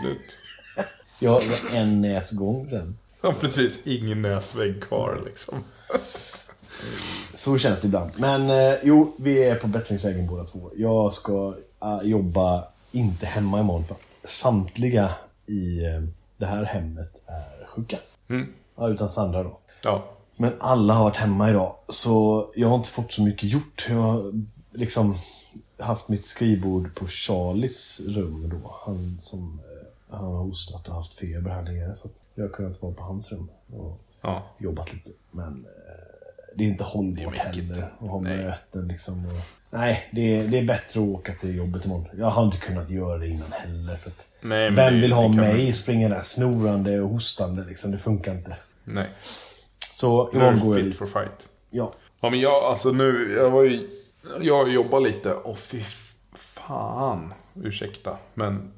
Slut. 0.03 0.39
Jag 1.21 1.31
har 1.31 1.43
en 1.75 2.01
näsgång 2.01 2.69
sen. 2.69 2.97
Ja, 3.25 3.35
precis. 3.41 3.81
Ingen 3.85 4.23
näsvägg 4.23 4.83
kvar 4.83 5.23
liksom. 5.25 5.59
Så 7.35 7.59
känns 7.59 7.81
det 7.81 7.87
ibland. 7.87 8.11
Men 8.17 8.51
eh, 8.51 8.79
jo, 8.83 9.15
vi 9.19 9.45
är 9.45 9.57
på 9.57 9.67
bättringsvägen 9.67 10.27
båda 10.27 10.45
två. 10.45 10.71
Jag 10.77 11.13
ska 11.13 11.57
eh, 11.83 12.01
jobba 12.03 12.65
inte 12.93 13.27
hemma 13.27 13.61
imorgon 13.61 13.85
för 13.85 13.95
att 13.95 14.31
samtliga 14.31 15.11
i 15.47 15.85
eh, 15.85 16.03
det 16.37 16.47
här 16.47 16.65
hemmet 16.65 17.23
är 17.27 17.67
sjuka. 17.67 17.99
Mm. 18.29 18.47
Ja, 18.77 18.89
utan 18.89 19.09
Sandra 19.09 19.43
då. 19.43 19.59
Ja. 19.85 20.05
Men 20.37 20.53
alla 20.61 20.95
har 20.95 21.05
varit 21.05 21.17
hemma 21.17 21.51
idag, 21.51 21.75
så 21.89 22.47
jag 22.55 22.69
har 22.69 22.77
inte 22.77 22.89
fått 22.89 23.13
så 23.13 23.23
mycket 23.23 23.51
gjort. 23.51 23.87
Jag 23.89 23.97
har 23.97 24.33
liksom 24.71 25.17
haft 25.79 26.09
mitt 26.09 26.27
skrivbord 26.27 26.95
på 26.95 27.07
Charlies 27.07 28.01
rum 28.07 28.49
då. 28.49 28.77
Han 28.87 29.17
som 29.21 29.61
eh, 29.65 29.74
han 30.15 30.25
har 30.25 30.43
hostat 30.43 30.89
och 30.89 30.95
haft 30.95 31.15
feber 31.15 31.51
här 31.51 31.63
nere. 31.63 31.97
Så 31.97 32.09
att 32.09 32.15
jag 32.35 32.45
har 32.45 32.49
kunnat 32.51 32.83
vara 32.83 32.93
på 32.95 33.03
hans 33.03 33.33
rum 33.33 33.49
och 33.73 34.01
Ja. 34.23 34.43
jobbat 34.59 34.93
lite. 34.93 35.11
Men 35.31 35.47
eh, 35.65 36.55
det 36.57 36.65
är 36.65 36.69
inte 36.69 36.85
hållbart 36.85 37.37
heller 37.39 37.83
att 38.01 38.09
ha 38.11 38.21
Nej. 38.21 38.37
möten 38.45 38.89
liksom. 38.89 39.27
Och, 39.27 39.33
nej, 39.71 40.09
det 40.13 40.21
är, 40.37 40.49
det 40.49 40.59
är 40.59 40.65
bättre 40.65 41.01
att 41.01 41.07
åka 41.09 41.35
till 41.35 41.55
jobbet 41.57 41.85
imorgon. 41.85 42.07
Jag 42.19 42.27
har 42.27 42.45
inte 42.45 42.59
kunnat 42.59 42.91
göra 42.91 43.19
det 43.19 43.29
innan 43.29 43.53
heller. 43.53 43.97
För 43.97 44.11
att 44.11 44.27
Nej, 44.41 44.71
vem 44.71 44.95
det- 44.95 45.01
vill 45.01 45.13
ha 45.13 45.23
det 45.29 45.37
mig 45.37 45.65
man- 45.65 45.73
springa 45.73 46.09
där 46.09 46.23
snorande 46.23 47.01
och 47.01 47.09
hostande 47.11 47.65
liksom? 47.65 47.91
Det 47.91 47.99
funkar 47.99 48.35
inte. 48.35 48.57
Nej. 48.85 49.09
Så 49.93 50.31
imorgon 50.33 50.61
går 50.61 50.79
jag 50.79 50.87
fit 50.87 50.97
for 50.99 51.07
fight. 51.07 51.49
Ja. 51.71 51.93
Ja, 52.21 52.31
men 52.31 52.41
jag, 52.41 52.65
alltså 52.65 52.93
nu, 52.93 53.35
jag 53.39 53.51
var 53.51 53.63
ju... 53.63 53.89
Jag 54.41 54.69
jobbar 54.73 55.01
lite 55.01 55.35
och 55.35 55.59
fy 55.59 55.83
fan. 56.35 57.35
Ursäkta. 57.55 58.17
Men 58.35 58.73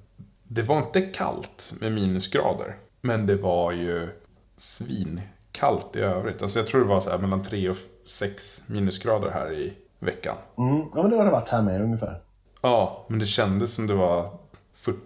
det 0.49 0.63
var 0.63 0.79
inte 0.79 1.01
kallt 1.01 1.75
med 1.81 1.93
minusgrader. 1.93 2.77
Men 3.01 3.27
det 3.27 3.37
var 3.37 3.73
ju 3.73 4.09
svinkallt 4.57 5.97
i 5.97 6.01
övrigt. 6.01 6.43
Alltså 6.43 6.59
jag 6.59 6.69
tror 6.69 6.81
det 6.81 6.87
var 6.87 7.01
så 7.01 7.11
här 7.11 7.19
mellan 7.19 7.43
3 7.43 7.71
och 7.71 7.77
6 8.07 8.63
minusgrader 8.67 9.31
här 9.31 9.53
i 9.53 9.73
veckan. 9.99 10.37
Mm, 10.59 10.77
ja, 10.95 11.03
men 11.03 11.11
det 11.11 11.17
har 11.17 11.25
det 11.25 11.31
varit 11.31 11.49
här 11.49 11.63
med 11.63 11.83
ungefär. 11.83 12.21
Ja, 12.61 13.05
men 13.09 13.19
det 13.19 13.27
kändes 13.27 13.73
som 13.75 13.87
det 13.87 13.95
var 13.95 14.31
40. 14.75 14.97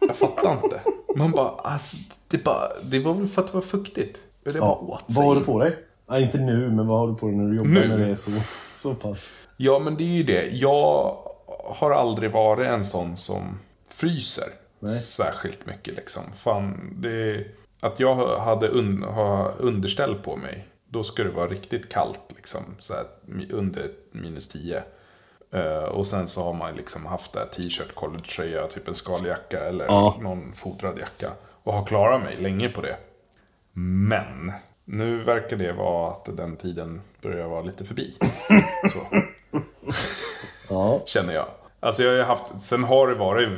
Jag 0.00 0.16
fattar 0.16 0.52
inte. 0.52 0.80
Man 1.16 1.30
bara, 1.30 1.48
alltså, 1.48 1.96
det, 2.28 2.44
bara, 2.44 2.68
det 2.90 2.98
var 2.98 3.14
väl 3.14 3.28
för 3.28 3.42
att 3.42 3.48
det 3.48 3.54
var 3.54 3.60
fuktigt. 3.60 4.18
Det 4.44 4.52
bara 4.52 4.58
Ja. 4.58 4.74
åt 4.88 5.04
Vad 5.06 5.24
har 5.26 5.34
du 5.34 5.40
på 5.44 5.58
dig? 5.58 5.78
Ja, 6.08 6.18
inte 6.18 6.38
nu, 6.38 6.70
men 6.70 6.86
vad 6.86 6.98
har 6.98 7.08
du 7.08 7.14
på 7.14 7.26
dig 7.26 7.36
när 7.36 7.50
du 7.50 7.56
jobbar 7.56 7.70
Nu? 7.70 7.88
när 7.88 7.98
det 7.98 8.06
är 8.10 8.14
så, 8.14 8.30
så 8.76 8.94
pass? 8.94 9.28
Ja, 9.56 9.78
men 9.78 9.96
det 9.96 10.04
är 10.04 10.16
ju 10.16 10.22
det. 10.22 10.46
Jag 10.52 11.16
har 11.64 11.90
aldrig 11.90 12.32
varit 12.32 12.66
en 12.66 12.84
sån 12.84 13.16
som 13.16 13.58
fryser 14.00 14.48
Nej. 14.78 14.98
särskilt 14.98 15.66
mycket 15.66 15.94
liksom. 15.96 16.22
Fan, 16.34 16.94
det... 16.98 17.44
Att 17.80 18.00
jag 18.00 18.38
hade 18.38 18.68
un, 18.68 19.02
ha 19.02 19.48
underställ 19.58 20.14
på 20.14 20.36
mig, 20.36 20.66
då 20.88 21.02
ska 21.02 21.24
det 21.24 21.30
vara 21.30 21.48
riktigt 21.48 21.88
kallt 21.88 22.20
liksom. 22.36 22.60
Så 22.78 22.94
här, 22.94 23.04
under 23.50 23.90
minus 24.12 24.48
10. 24.48 24.82
Eh, 25.52 25.84
och 25.84 26.06
sen 26.06 26.26
så 26.28 26.42
har 26.44 26.54
man 26.54 26.74
liksom 26.74 27.06
haft 27.06 27.32
där 27.32 27.46
t-shirt, 27.46 27.94
collegetröja, 27.94 28.66
typ 28.66 28.88
en 28.88 28.94
skaljacka 28.94 29.60
eller 29.60 29.84
Ja. 29.84 30.18
någon 30.20 30.52
fodrad 30.52 30.98
jacka. 30.98 31.32
Och 31.62 31.72
har 31.72 31.86
klarat 31.86 32.22
mig 32.22 32.36
länge 32.36 32.68
på 32.68 32.80
det. 32.80 32.96
Men 33.72 34.52
nu 34.84 35.22
verkar 35.22 35.56
det 35.56 35.72
vara 35.72 36.10
att 36.10 36.36
den 36.36 36.56
tiden 36.56 37.00
börjar 37.22 37.48
vara 37.48 37.62
lite 37.62 37.84
förbi. 37.84 38.14
Ja. 40.68 41.02
känner 41.06 41.32
jag. 41.34 41.48
Alltså 41.80 42.02
jag 42.02 42.10
har 42.10 42.16
ju 42.16 42.22
haft, 42.22 42.60
sen 42.60 42.84
har 42.84 43.08
det 43.08 43.14
varit 43.14 43.48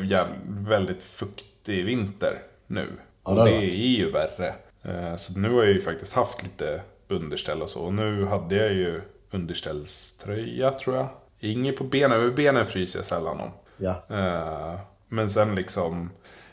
väldigt 0.47 1.03
fuktig 1.03 1.85
vinter 1.85 2.39
nu. 2.67 2.89
Ja, 3.25 3.31
och 3.31 3.35
det 3.37 3.41
har 3.41 3.49
det 3.49 3.57
det 3.57 3.73
är 3.73 3.97
ju 3.99 4.11
värre. 4.11 4.55
Eh, 4.83 5.17
Så 5.17 5.39
nu 5.39 5.51
har 5.55 5.63
jag 5.63 5.73
ju 5.73 5.81
faktiskt 5.81 6.15
haft 6.15 6.43
lite 6.43 6.81
underställ 7.09 7.63
och 7.63 7.71
så. 7.71 7.81
Och 7.83 7.95
nu 7.95 8.25
hade 8.27 8.57
jag 8.57 8.73
ju 8.73 9.01
underställströja 9.31 10.71
tror 10.71 10.97
jag. 10.97 11.07
Inget 11.41 11.77
på 11.77 11.85
benen, 11.85 12.13
över 12.21 12.31
benen 12.31 12.67
fryser 12.67 12.99
jag 12.99 13.07
sällan 13.07 13.41
om. 13.41 13.51
Ja. 13.77 14.03
Eh, 14.11 14.79
Men 15.09 15.31
sen 15.31 15.55
liksom 15.55 16.11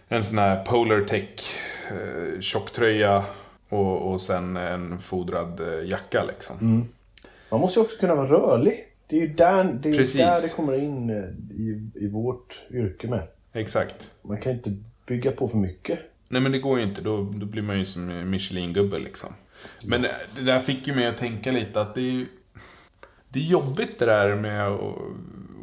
en 0.08 0.24
sån 0.24 0.38
här 0.38 0.66
Polartech 0.66 1.56
eh, 1.92 2.40
tjocktröja 2.40 3.24
och, 3.70 4.12
och 4.12 4.22
sen 4.22 4.58
en 4.58 5.00
fodrad 5.00 5.62
jacka 5.86 6.24
liksom. 6.24 6.56
Mm. 6.62 6.86
Man 7.52 7.60
måste 7.60 7.80
ju 7.80 7.84
också 7.84 7.98
kunna 8.00 8.16
vara 8.16 8.28
rörlig. 8.28 8.86
Det 9.10 9.16
är 9.16 9.20
ju 9.20 9.34
där 9.34 9.64
det, 9.64 9.90
är 9.90 10.18
där 10.18 10.42
det 10.42 10.56
kommer 10.56 10.76
in 10.76 11.10
eh, 11.10 11.58
i, 11.58 11.90
i 11.96 12.08
vårt 12.08 12.64
yrke 12.72 13.08
med. 13.08 13.28
Exakt. 13.54 14.12
Man 14.22 14.38
kan 14.38 14.52
inte 14.52 14.76
bygga 15.08 15.32
på 15.32 15.48
för 15.48 15.58
mycket. 15.58 16.00
Nej 16.30 16.42
men 16.42 16.52
det 16.52 16.60
går 16.60 16.80
ju 16.80 16.86
inte, 16.86 17.02
då, 17.02 17.18
då 17.36 17.46
blir 17.46 17.62
man 17.62 17.80
ju 17.80 17.86
som 17.86 18.30
Michelin-gubbe 18.30 19.00
liksom. 19.00 19.30
Men 19.86 20.02
det 20.36 20.42
där 20.42 20.60
fick 20.60 20.88
ju 20.88 20.96
mig 20.96 21.08
att 21.08 21.18
tänka 21.18 21.52
lite 21.52 21.82
att 21.82 21.96
det 21.96 22.02
är 22.02 22.12
ju... 22.12 22.26
Det 23.30 23.40
är 23.40 23.44
jobbigt 23.44 24.00
det 24.00 24.06
där 24.06 24.36
med 24.36 24.68
att 24.68 24.80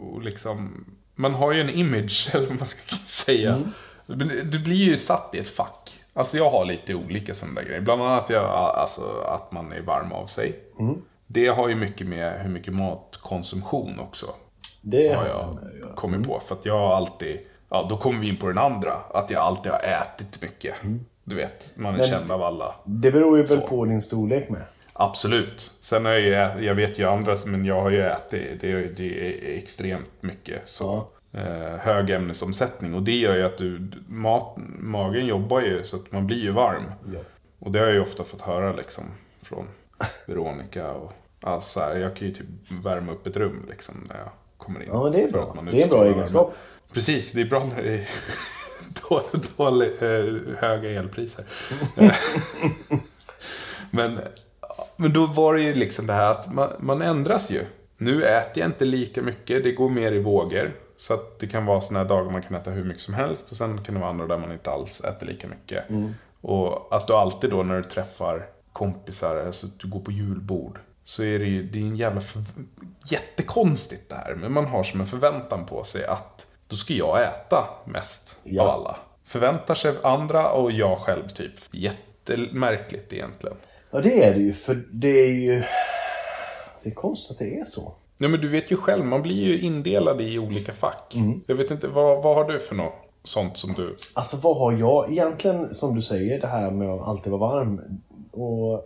och 0.01 0.23
liksom... 0.23 0.85
Man 1.15 1.35
har 1.35 1.53
ju 1.53 1.61
en 1.61 1.71
image, 1.71 2.31
eller 2.35 2.47
vad 2.47 2.59
man 2.59 2.67
ska 2.67 2.97
säga. 3.07 3.59
Men 4.07 4.29
Du 4.29 4.59
blir 4.59 4.77
ju 4.77 4.97
satt 4.97 5.35
i 5.35 5.39
ett 5.39 5.49
fack. 5.49 6.01
Alltså 6.13 6.37
jag 6.37 6.51
har 6.51 6.65
lite 6.65 6.95
olika 6.95 7.35
sådana 7.35 7.61
där 7.61 7.69
grejer. 7.69 7.81
Bland 7.81 8.03
annat 8.03 8.31
jag, 8.31 8.45
alltså, 8.45 9.21
att 9.21 9.53
man 9.53 9.73
är 9.73 9.81
varm 9.81 10.13
av 10.13 10.27
sig. 10.27 10.61
Det 11.27 11.47
har 11.47 11.69
ju 11.69 11.75
mycket 11.75 12.07
med 12.07 12.41
hur 12.43 12.51
mycket 12.51 12.75
matkonsumtion 12.75 14.01
också. 14.01 14.27
Det 14.83 15.13
har 15.13 15.27
jag 15.27 15.59
kommit 15.97 16.27
på. 16.27 16.41
För 16.47 16.55
att 16.55 16.67
jag 16.67 16.79
har 16.79 16.95
alltid, 16.97 17.39
ja 17.69 17.87
då 17.91 17.97
kommer 17.97 18.21
vi 18.21 18.29
in 18.29 18.37
på 18.37 18.47
den 18.49 18.59
andra. 18.59 18.93
Att 18.93 19.31
jag 19.31 19.41
alltid 19.43 19.73
har 19.73 19.79
ätit 19.81 20.43
mycket. 20.43 20.75
Du 21.25 21.35
vet, 21.35 21.75
man 21.77 21.95
är 21.95 21.99
Men- 21.99 22.07
känd 22.07 22.31
av 22.31 22.43
alla. 22.43 22.75
Det 22.85 23.11
beror 23.11 23.39
ju 23.39 23.45
väl 23.45 23.61
på 23.61 23.85
din 23.85 24.01
storlek 24.01 24.49
med. 24.51 24.63
Absolut. 24.93 25.73
Sen 25.81 26.05
har 26.05 26.13
jag 26.13 26.63
jag 26.65 26.75
vet 26.75 26.99
ju 26.99 27.05
andra, 27.05 27.37
men 27.47 27.65
jag 27.65 27.81
har 27.83 27.91
ju 27.91 28.03
ätit, 28.03 28.61
det 28.61 28.73
är, 28.73 28.93
det 28.97 29.29
är 29.29 29.59
extremt 29.59 30.11
mycket. 30.21 30.61
Så, 30.65 31.07
eh, 31.33 31.77
hög 31.81 32.11
ämnesomsättning. 32.11 32.95
Och 32.95 33.03
det 33.03 33.17
gör 33.17 33.35
ju 33.37 33.43
att 33.43 33.59
du, 33.59 33.91
mat, 34.09 34.55
magen 34.79 35.27
jobbar 35.27 35.61
ju 35.61 35.85
så 35.85 35.97
att 35.97 36.13
man 36.13 36.27
blir 36.27 36.39
ju 36.43 36.53
varm. 36.53 36.85
Ja. 37.15 37.21
Och 37.59 37.73
det 37.73 37.79
har 37.79 37.87
jag 37.87 37.95
ju 37.95 38.01
ofta 38.01 38.25
fått 38.25 38.43
höra 38.43 38.73
liksom 38.73 39.05
från 39.43 39.67
Veronica 40.27 40.91
och 40.93 41.13
alltså, 41.43 41.71
så 41.71 41.81
här, 41.81 41.97
Jag 41.97 42.17
kan 42.17 42.29
ju 42.29 42.35
typ 42.35 42.47
värma 42.83 43.13
upp 43.13 43.27
ett 43.27 43.37
rum 43.37 43.67
liksom 43.69 44.05
när 44.09 44.17
jag 44.19 44.29
kommer 44.57 44.81
in. 44.83 44.89
Ja, 44.93 45.03
men 45.03 45.13
det 45.13 45.23
är 45.23 45.29
bra. 45.29 45.49
att 45.49 45.55
man 45.57 45.65
Det 45.65 45.79
är 45.81 45.83
en 45.83 45.89
bra 45.91 46.05
egenskap. 46.07 46.55
Precis, 46.93 47.33
det 47.33 47.41
är 47.41 47.45
bra 47.45 47.65
när 47.77 47.83
det 47.83 47.95
är 47.95 48.09
då- 49.09 49.23
dålig, 49.57 49.89
eh, 50.03 50.57
höga 50.59 50.91
elpriser. 50.91 51.45
Men, 53.91 54.21
men 54.97 55.13
då 55.13 55.27
var 55.27 55.55
det 55.55 55.61
ju 55.63 55.75
liksom 55.75 56.07
det 56.07 56.13
här 56.13 56.31
att 56.31 56.53
man, 56.53 56.71
man 56.79 57.03
ändras 57.03 57.51
ju. 57.51 57.65
Nu 57.99 58.25
äter 58.25 58.61
jag 58.63 58.69
inte 58.69 58.85
lika 58.85 59.23
mycket, 59.23 59.65
det 59.65 59.73
går 59.73 59.89
mer 59.89 60.13
i 60.13 60.19
vågor. 60.23 60.73
Så 60.97 61.15
att 61.15 61.39
det 61.39 61.47
kan 61.47 61.67
vara 61.67 61.81
sådana 61.81 62.03
här 62.05 62.09
dagar 62.09 62.31
man 62.33 62.43
kan 62.43 62.57
äta 62.57 62.71
hur 62.71 62.85
mycket 62.85 63.03
som 63.03 63.15
helst 63.15 63.51
och 63.51 63.57
sen 63.57 63.79
kan 63.83 63.95
det 63.95 64.01
vara 64.01 64.11
andra 64.11 64.27
där 64.27 64.39
man 64.39 64.53
inte 64.53 64.71
alls 64.71 65.01
äter 65.01 65.27
lika 65.27 65.49
mycket. 65.49 65.85
Och 66.41 66.95
att 66.97 67.07
du 67.07 67.13
alltid 67.13 67.51
då 67.51 67.63
när 67.63 67.77
du 67.77 67.83
träffar 67.83 68.47
kompisar, 68.77 69.37
alltså 69.37 69.67
att 69.67 69.79
du 69.79 69.89
går 69.89 70.01
på 70.01 70.13
julbord. 70.13 70.79
Så 71.05 71.23
är 71.23 71.39
det 71.39 71.45
ju, 71.45 71.63
det 71.63 71.79
är 71.79 71.83
en 71.83 71.97
jävla 71.97 72.21
för, 72.21 72.43
jättekonstigt 73.11 74.09
det 74.09 74.15
här. 74.15 74.35
Men 74.35 74.53
man 74.53 74.67
har 74.67 74.83
som 74.83 75.01
en 75.01 75.07
förväntan 75.07 75.67
på 75.67 75.85
sig 75.85 76.07
att 76.07 76.47
då 76.69 76.77
ska 76.77 76.95
jag 76.95 77.23
äta 77.23 77.69
mest 77.85 78.39
Ja. 78.43 78.63
av 78.63 78.69
alla. 78.69 78.97
Förväntar 79.25 79.75
sig 79.75 79.95
andra 80.03 80.51
och 80.51 80.73
jag 80.73 80.99
själv 80.99 81.29
typ. 81.29 81.53
Jättemärkligt 81.71 83.13
egentligen. 83.13 83.57
Ja 83.91 84.01
det 84.01 84.25
är 84.25 84.35
det 84.35 84.41
ju 84.41 84.53
för 84.53 84.85
det 84.93 85.21
är 85.21 85.33
ju... 85.35 85.63
Det 86.83 86.89
är 86.91 86.95
konstigt 86.95 87.31
att 87.31 87.39
det 87.39 87.59
är 87.59 87.65
så. 87.65 87.95
Nej 88.19 88.31
men 88.31 88.41
du 88.41 88.49
vet 88.49 88.71
ju 88.71 88.77
själv, 88.77 89.05
man 89.05 89.23
blir 89.23 89.45
ju 89.45 89.61
indelad 89.61 90.21
i 90.21 90.39
olika 90.39 90.73
fack. 90.73 91.15
Mm. 91.15 91.41
Jag 91.47 91.57
vet 91.57 91.71
inte, 91.71 91.89
vad, 91.89 92.23
vad 92.23 92.35
har 92.35 92.45
du 92.45 92.59
för 92.59 92.75
något 92.75 93.07
sånt 93.23 93.57
som 93.57 93.73
du... 93.73 93.97
Alltså 94.13 94.37
vad 94.37 94.57
har 94.57 94.73
jag 94.73 95.13
egentligen 95.13 95.75
som 95.75 95.95
du 95.95 96.03
säger 96.03 96.41
det 96.41 96.47
här 96.47 96.71
med 96.71 96.89
att 96.89 97.09
alltid 97.09 97.33
vara 97.33 97.55
varm. 97.55 97.81
Och 98.37 98.85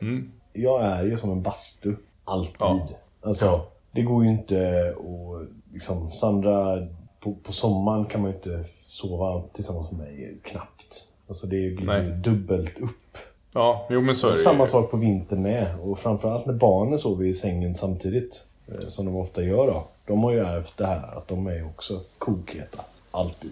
jag 0.53 0.83
är 0.85 1.03
ju 1.05 1.19
som 1.19 1.31
en 1.31 1.43
bastu. 1.43 1.95
Alltid. 2.25 2.57
Ja. 2.59 2.89
Alltså 3.23 3.61
det 3.93 4.03
går 4.03 4.25
ju 4.25 4.31
inte 4.31 4.89
att 4.99 5.49
liksom 5.73 6.11
Sandra 6.13 6.89
på, 7.21 7.35
på 7.43 7.53
sommaren 7.53 8.05
kan 8.07 8.21
man 8.23 8.31
ju 8.31 8.37
inte 8.37 8.65
sova 8.87 9.43
tillsammans 9.53 9.91
med 9.91 10.01
mig 10.01 10.37
knappt. 10.43 11.09
Alltså 11.29 11.47
det 11.47 11.71
blir 11.77 11.87
Nej. 11.87 12.05
ju 12.07 12.13
dubbelt 12.13 12.79
upp. 12.81 13.17
Ja, 13.55 13.87
jo 13.91 14.01
men 14.01 14.17
så 14.17 14.29
är 14.29 14.33
det 14.33 14.39
Samma 14.39 14.67
sak 14.67 14.91
på 14.91 14.97
vintern 14.97 15.43
med. 15.43 15.67
Och 15.83 15.99
framförallt 15.99 16.47
när 16.47 16.53
barnen 16.55 16.99
sover 16.99 17.25
i 17.25 17.35
sängen 17.35 17.75
samtidigt. 17.75 18.47
eh, 18.69 18.89
Som 18.89 19.07
de 19.07 19.17
ofta 19.17 19.43
gör 19.43 19.67
då. 19.67 19.85
De 20.07 20.25
har 20.25 20.33
ju 20.33 20.39
ärvt 20.39 20.77
det 20.77 20.87
här 20.87 21.19
att 21.19 21.29
de 21.29 21.47
är 21.47 21.67
också 21.67 22.01
kokheta. 22.19 22.83
Alltid. 23.11 23.51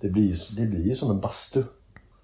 Det, 0.00 0.08
blir, 0.08 0.22
ju- 0.22 0.56
det 0.56 0.66
blir 0.66 0.94
som 0.94 1.10
en 1.10 1.20
bastu. 1.20 1.62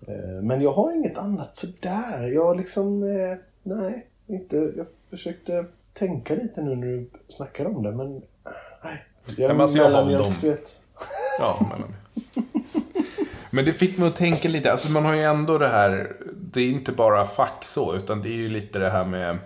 Eh, 0.09 0.43
Men 0.43 0.61
jag 0.63 0.73
har 0.73 0.93
inget 0.93 1.19
annat 1.19 1.57
sådär. 1.57 2.31
Jag 2.35 2.57
liksom... 2.57 3.03
eh, 3.03 3.37
Nej, 3.63 4.07
inte... 4.27 4.57
Jag 4.77 4.87
försökte 5.11 5.65
tänka 5.93 6.35
lite 6.35 6.63
nu 6.63 6.77
när 6.77 6.87
du 6.87 7.11
snackade 7.29 7.69
om 7.69 7.83
det 7.83 7.93
men... 7.93 8.23
Nej. 8.85 9.05
Jag, 9.37 9.49
men 9.49 9.61
alltså, 9.61 9.79
jag 9.79 9.91
har 9.91 10.19
dem. 10.19 10.35
du 10.41 10.51
vet. 10.51 10.77
Ja, 11.39 11.69
mellan. 11.73 11.95
Men 13.51 13.65
det 13.65 13.73
fick 13.73 13.99
mig 13.99 14.09
att 14.09 14.17
tänka 14.17 14.49
lite, 14.49 14.71
alltså 14.73 14.93
man 14.93 15.05
har 15.05 15.15
ju 15.15 15.23
ändå 15.23 15.59
det 15.59 15.69
här, 15.69 16.17
det 16.35 16.61
är 16.61 16.69
inte 16.69 16.93
bara 16.93 17.27
fack 17.27 17.65
så, 17.65 17.97
utan 17.97 18.23
det 18.23 18.29
är 18.29 18.33
ju 18.33 18.49
lite 18.49 18.79
det 18.79 18.91
här 18.91 19.05
med 19.05 19.39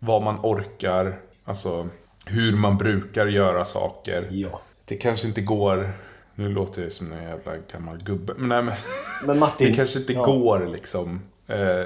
vad 0.00 0.22
man 0.22 0.38
orkar, 0.42 1.16
alltså 1.44 1.88
hur 2.26 2.56
man 2.56 2.78
brukar 2.78 3.26
göra 3.26 3.64
saker. 3.64 4.26
Ja. 4.30 4.60
Det 4.84 4.96
kanske 4.96 5.28
inte 5.28 5.40
går, 5.40 5.90
nu 6.34 6.48
låter 6.48 6.82
jag 6.82 6.92
som 6.92 7.12
en 7.12 7.22
jävla 7.22 7.52
gammal 7.72 7.98
gubbe, 8.02 8.32
men 8.36 8.48
nej 8.48 8.62
men 8.62 8.74
Men 9.26 9.38
Martin... 9.38 9.66
det 9.70 9.74
kanske 9.74 9.98
inte 9.98 10.12
ja, 10.12 10.24
går 10.26 10.66
liksom 10.66 11.20
eh, 11.48 11.82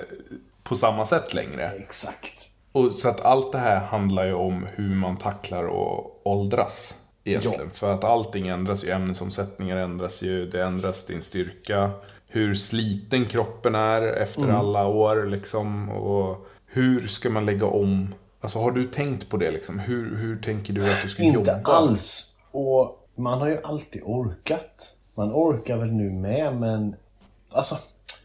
på 0.62 0.74
samma 0.74 1.06
sätt 1.06 1.34
längre. 1.34 1.70
Exakt. 1.78 2.50
Och 2.72 2.92
så 2.92 3.08
att 3.08 3.20
allt 3.20 3.52
det 3.52 3.58
här 3.58 3.80
handlar 3.80 4.24
ju 4.26 4.34
om 4.34 4.66
hur 4.74 4.94
man 4.94 5.16
tacklar 5.16 5.64
och 5.64 6.20
åldras. 6.26 7.02
Egentligen. 7.24 7.70
För 7.70 7.92
att 7.92 8.04
allting 8.04 8.48
ändras 8.48 8.84
ju, 8.84 8.90
ämnesomsättningar 8.90 9.76
ändras 9.76 10.22
ju, 10.22 10.46
det 10.50 10.62
ändras 10.62 11.06
din 11.06 11.22
styrka. 11.22 11.90
Hur 12.28 12.54
sliten 12.54 13.24
kroppen 13.24 13.74
är 13.74 14.02
efter 14.02 14.42
Mm. 14.42 14.56
alla 14.56 14.86
år 14.86 15.26
liksom. 15.26 15.88
Och 15.88 16.46
hur 16.66 17.06
ska 17.06 17.30
man 17.30 17.46
lägga 17.46 17.66
om? 17.66 18.14
Alltså 18.40 18.58
har 18.58 18.70
du 18.70 18.84
tänkt 18.84 19.28
på 19.28 19.36
det 19.36 19.50
liksom? 19.50 19.78
Hur, 19.78 20.16
hur 20.16 20.36
tänker 20.42 20.72
du 20.72 20.90
att 20.92 21.02
du 21.02 21.08
ska 21.08 21.22
Inte 21.22 21.38
jobba? 21.38 21.60
alls. 21.64 22.34
Och 22.50 23.05
man 23.16 23.40
har 23.40 23.48
ju 23.48 23.62
alltid 23.62 24.02
orkat. 24.04 24.92
Man 25.14 25.32
orkar 25.32 25.76
väl 25.76 25.92
nu 25.92 26.10
med, 26.10 26.56
men... 26.56 26.96
Alltså, 27.50 27.78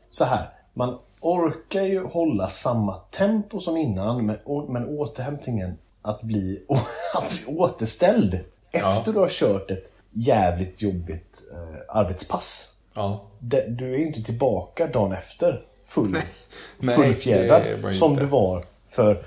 så 0.09 0.25
här. 0.25 0.49
Man 0.73 0.97
orkar 1.19 1.81
ju 1.81 2.03
hålla 2.03 2.49
samma 2.49 2.97
tempo 2.97 3.59
som 3.59 3.77
innan, 3.77 4.25
men, 4.25 4.37
men 4.67 4.99
återhämtningen 4.99 5.77
att 6.01 6.21
bli, 6.21 6.63
att 7.13 7.31
bli 7.31 7.45
återställd 7.45 8.39
efter 8.71 9.13
du 9.13 9.19
har 9.19 9.29
kört 9.29 9.71
ett 9.71 9.91
jävligt 10.11 10.81
jobbigt 10.81 11.43
eh, 11.51 11.97
arbetspass. 11.97 12.73
Ja. 12.93 13.21
Du 13.67 13.93
är 13.93 13.97
ju 13.97 14.07
inte 14.07 14.23
tillbaka 14.23 14.87
dagen 14.87 15.11
efter 15.11 15.61
full, 15.83 16.17
Nej, 16.79 16.95
fullfjädrad 16.95 17.63
som 17.93 18.11
inte. 18.11 18.23
du 18.23 18.29
var 18.29 18.65
för 18.91 19.17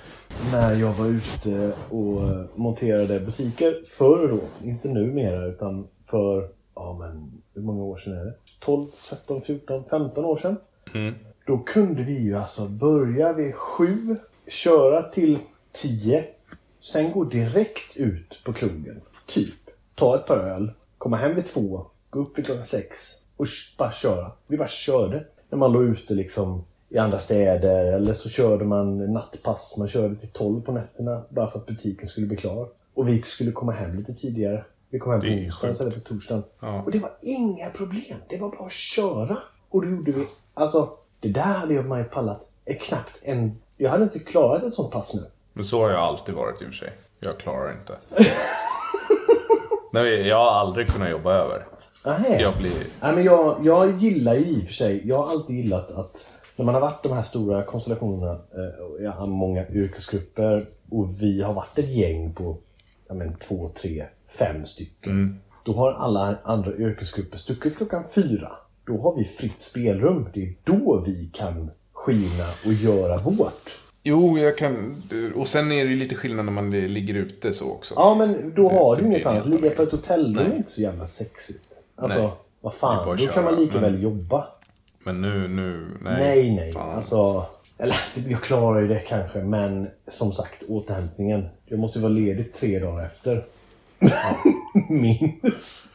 när 0.53 0.75
jag 0.75 0.93
var 0.93 1.07
ute 1.07 1.73
och 1.91 2.23
eh, 2.29 2.45
monterade 2.55 3.21
butiker 3.21 3.83
förr 3.89 4.29
då. 4.29 4.67
Inte 4.69 4.89
numera 4.89 5.47
utan 5.47 5.89
för, 6.11 6.49
ja 6.75 6.97
men 7.01 7.43
hur 7.55 7.63
många 7.63 7.83
år 7.83 7.97
sedan 7.97 8.13
är 8.13 8.25
det? 8.25 8.35
12, 8.61 8.87
13, 9.11 9.43
14, 9.43 9.85
15 9.91 10.25
år 10.25 10.37
sedan. 10.37 10.57
Mm. 10.95 11.15
Då 11.47 11.59
kunde 11.59 12.03
vi 12.03 12.23
ju 12.23 12.35
alltså 12.37 12.69
börja 12.69 13.33
vid 13.33 13.55
sju, 13.55 14.17
köra 14.49 15.03
till 15.03 15.39
tio, 15.73 16.25
sen 16.81 17.13
gå 17.13 17.25
direkt 17.25 17.97
ut 17.97 18.41
på 18.45 18.53
krogen. 18.53 19.01
Typ, 19.27 19.55
ta 19.95 20.17
ett 20.17 20.27
par 20.27 20.37
öl, 20.37 20.73
komma 20.99 21.17
hem 21.17 21.35
vid 21.35 21.47
två, 21.47 21.87
gå 22.11 22.21
upp 22.21 22.39
vid 22.39 22.47
klockan 22.47 22.65
sex 22.65 22.99
och 23.37 23.45
sh- 23.45 23.79
bara 23.79 23.93
köra. 23.93 24.33
Vi 24.47 24.57
bara 24.57 24.69
körde. 24.69 25.27
När 25.51 25.59
man 25.59 25.73
låg 25.73 25.85
ute 25.85 26.15
liksom 26.15 26.65
i 26.95 26.99
andra 26.99 27.19
städer 27.19 27.93
eller 27.93 28.15
så 28.15 28.29
körde 28.29 28.65
man 28.65 29.13
nattpass. 29.13 29.77
Man 29.79 29.89
körde 29.89 30.17
till 30.17 30.29
tolv 30.29 30.61
på 30.61 30.73
nätterna 30.73 31.23
bara 31.29 31.51
för 31.51 31.59
att 31.59 31.67
butiken 31.67 32.07
skulle 32.07 32.27
bli 32.27 32.37
klar. 32.37 32.69
Och 32.95 33.09
vi 33.09 33.23
skulle 33.23 33.53
komma 33.53 33.73
hem 33.73 33.97
lite 33.97 34.15
tidigare. 34.15 34.65
Vi 34.91 34.99
kom 34.99 35.13
hem 35.13 35.21
på 35.21 35.27
onsdagen 35.27 35.73
istället 35.73 35.95
för 35.95 36.01
torsdagen. 36.01 36.45
Ja. 36.61 36.83
Och 36.83 36.91
det 36.91 36.99
var 36.99 37.11
inga 37.23 37.71
problem. 37.71 38.19
Det 38.29 38.39
var 38.39 38.51
bara 38.51 38.67
att 38.67 38.73
köra. 38.73 39.39
Och 39.71 39.83
det 39.83 39.91
gjorde 39.91 40.13
vi. 40.13 40.27
Alltså, 40.55 40.91
det 41.21 41.29
där 41.29 41.43
hade 41.43 41.75
jag 41.75 41.87
man 41.87 41.99
ju 41.99 42.05
pallat. 42.05 42.49
Är 42.65 42.75
knappt 42.75 43.21
en... 43.23 43.59
Jag 43.77 43.91
hade 43.91 44.05
inte 44.05 44.19
klarat 44.19 44.63
ett 44.63 44.75
sånt 44.75 44.91
pass 44.91 45.15
nu. 45.15 45.25
Men 45.53 45.65
så 45.65 45.81
har 45.83 45.91
jag 45.91 46.01
alltid 46.01 46.35
varit 46.35 46.63
i 46.63 46.65
och 46.65 46.69
för 46.69 46.75
sig. 46.75 46.91
Jag 47.21 47.39
klarar 47.39 47.73
inte. 47.73 47.97
Nej, 49.93 50.29
jag 50.29 50.37
har 50.37 50.51
aldrig 50.51 50.89
kunnat 50.89 51.11
jobba 51.11 51.33
över. 51.33 51.67
Nähä. 52.05 52.41
Jag 52.41 52.57
blir... 52.57 52.87
Nej, 53.01 53.15
men 53.15 53.25
jag, 53.25 53.57
jag 53.63 53.99
gillar 53.99 54.35
ju 54.35 54.47
i 54.47 54.63
och 54.63 54.67
för 54.67 54.75
sig, 54.75 55.09
jag 55.09 55.17
har 55.17 55.31
alltid 55.31 55.57
gillat 55.57 55.91
att 55.91 56.27
när 56.57 56.65
man 56.65 56.75
har 56.75 56.83
varit 56.83 57.03
de 57.03 57.13
här 57.13 57.23
stora 57.23 57.63
konstellationerna, 57.63 58.39
eh, 59.01 59.27
många 59.27 59.69
yrkesgrupper 59.69 60.67
och 60.91 61.23
vi 61.23 61.43
har 61.43 61.55
varit 61.55 61.79
ett 61.79 61.89
gäng 61.95 62.33
på 62.33 62.57
men, 63.09 63.37
två, 63.37 63.71
tre, 63.75 64.05
fem 64.29 64.67
stycken. 64.67 65.41
Då 65.65 65.73
har 65.73 65.93
alla 65.93 66.37
andra 66.45 66.77
yrkesgrupper 66.77 67.39
stuckit 67.39 67.77
klockan 67.77 68.05
fyra. 68.15 68.53
Då 68.87 69.01
har 69.01 69.17
vi 69.17 69.25
fritt 69.25 69.63
spelrum. 69.63 70.29
Det 70.35 70.43
är 70.43 70.55
då 70.65 71.03
vi 71.07 71.31
kan 71.33 71.71
skina 71.93 72.45
och 72.67 72.73
göra 72.73 73.17
vårt. 73.17 73.81
Jo, 74.03 74.39
jag 74.39 74.59
kan... 74.59 75.03
Och 75.35 75.49
sen 75.49 75.73
är 75.73 75.85
det 75.85 75.91
ju 75.91 75.97
lite 75.97 76.15
skillnad 76.15 76.45
när 76.45 76.53
man 76.53 76.71
ligger 76.71 77.15
ute 77.15 77.53
så 77.55 77.73
också. 77.73 77.95
Ja, 77.97 78.15
men 78.15 78.53
då 78.57 78.71
har 78.71 78.97
det 78.97 79.03
du 79.03 79.09
blir 79.09 79.17
inget 79.17 79.27
annat. 79.27 79.47
Ligga 79.47 79.71
på 79.71 79.83
ett 79.83 79.93
hotellrum 79.93 80.53
är 80.53 80.57
inte 80.57 80.71
så 80.71 80.81
jävla 80.81 81.07
sexigt. 81.07 81.83
Alltså, 81.97 82.21
Nej. 82.21 82.31
vad 82.61 82.75
fan. 82.75 83.17
Då 83.19 83.27
kan 83.27 83.45
man 83.45 83.57
lika 83.57 83.79
väl 83.79 84.03
jobba. 84.03 84.49
Men 85.05 85.21
nu, 85.21 85.49
nu, 85.49 85.87
nej. 86.01 86.17
Nej, 86.21 86.51
nej. 86.51 86.73
Fan. 86.73 86.97
Alltså, 86.97 87.47
Eller 87.79 87.97
jag 88.29 88.43
klarar 88.43 88.81
ju 88.81 88.89
det 88.89 89.01
kanske, 89.01 89.39
men 89.39 89.89
som 90.09 90.33
sagt 90.33 90.63
återhämtningen. 90.69 91.49
Jag 91.67 91.79
måste 91.79 91.99
ju 91.99 92.03
vara 92.03 92.13
ledig 92.13 92.55
tre 92.55 92.79
dagar 92.79 93.07
efter. 93.07 93.45
Minst. 94.89 95.89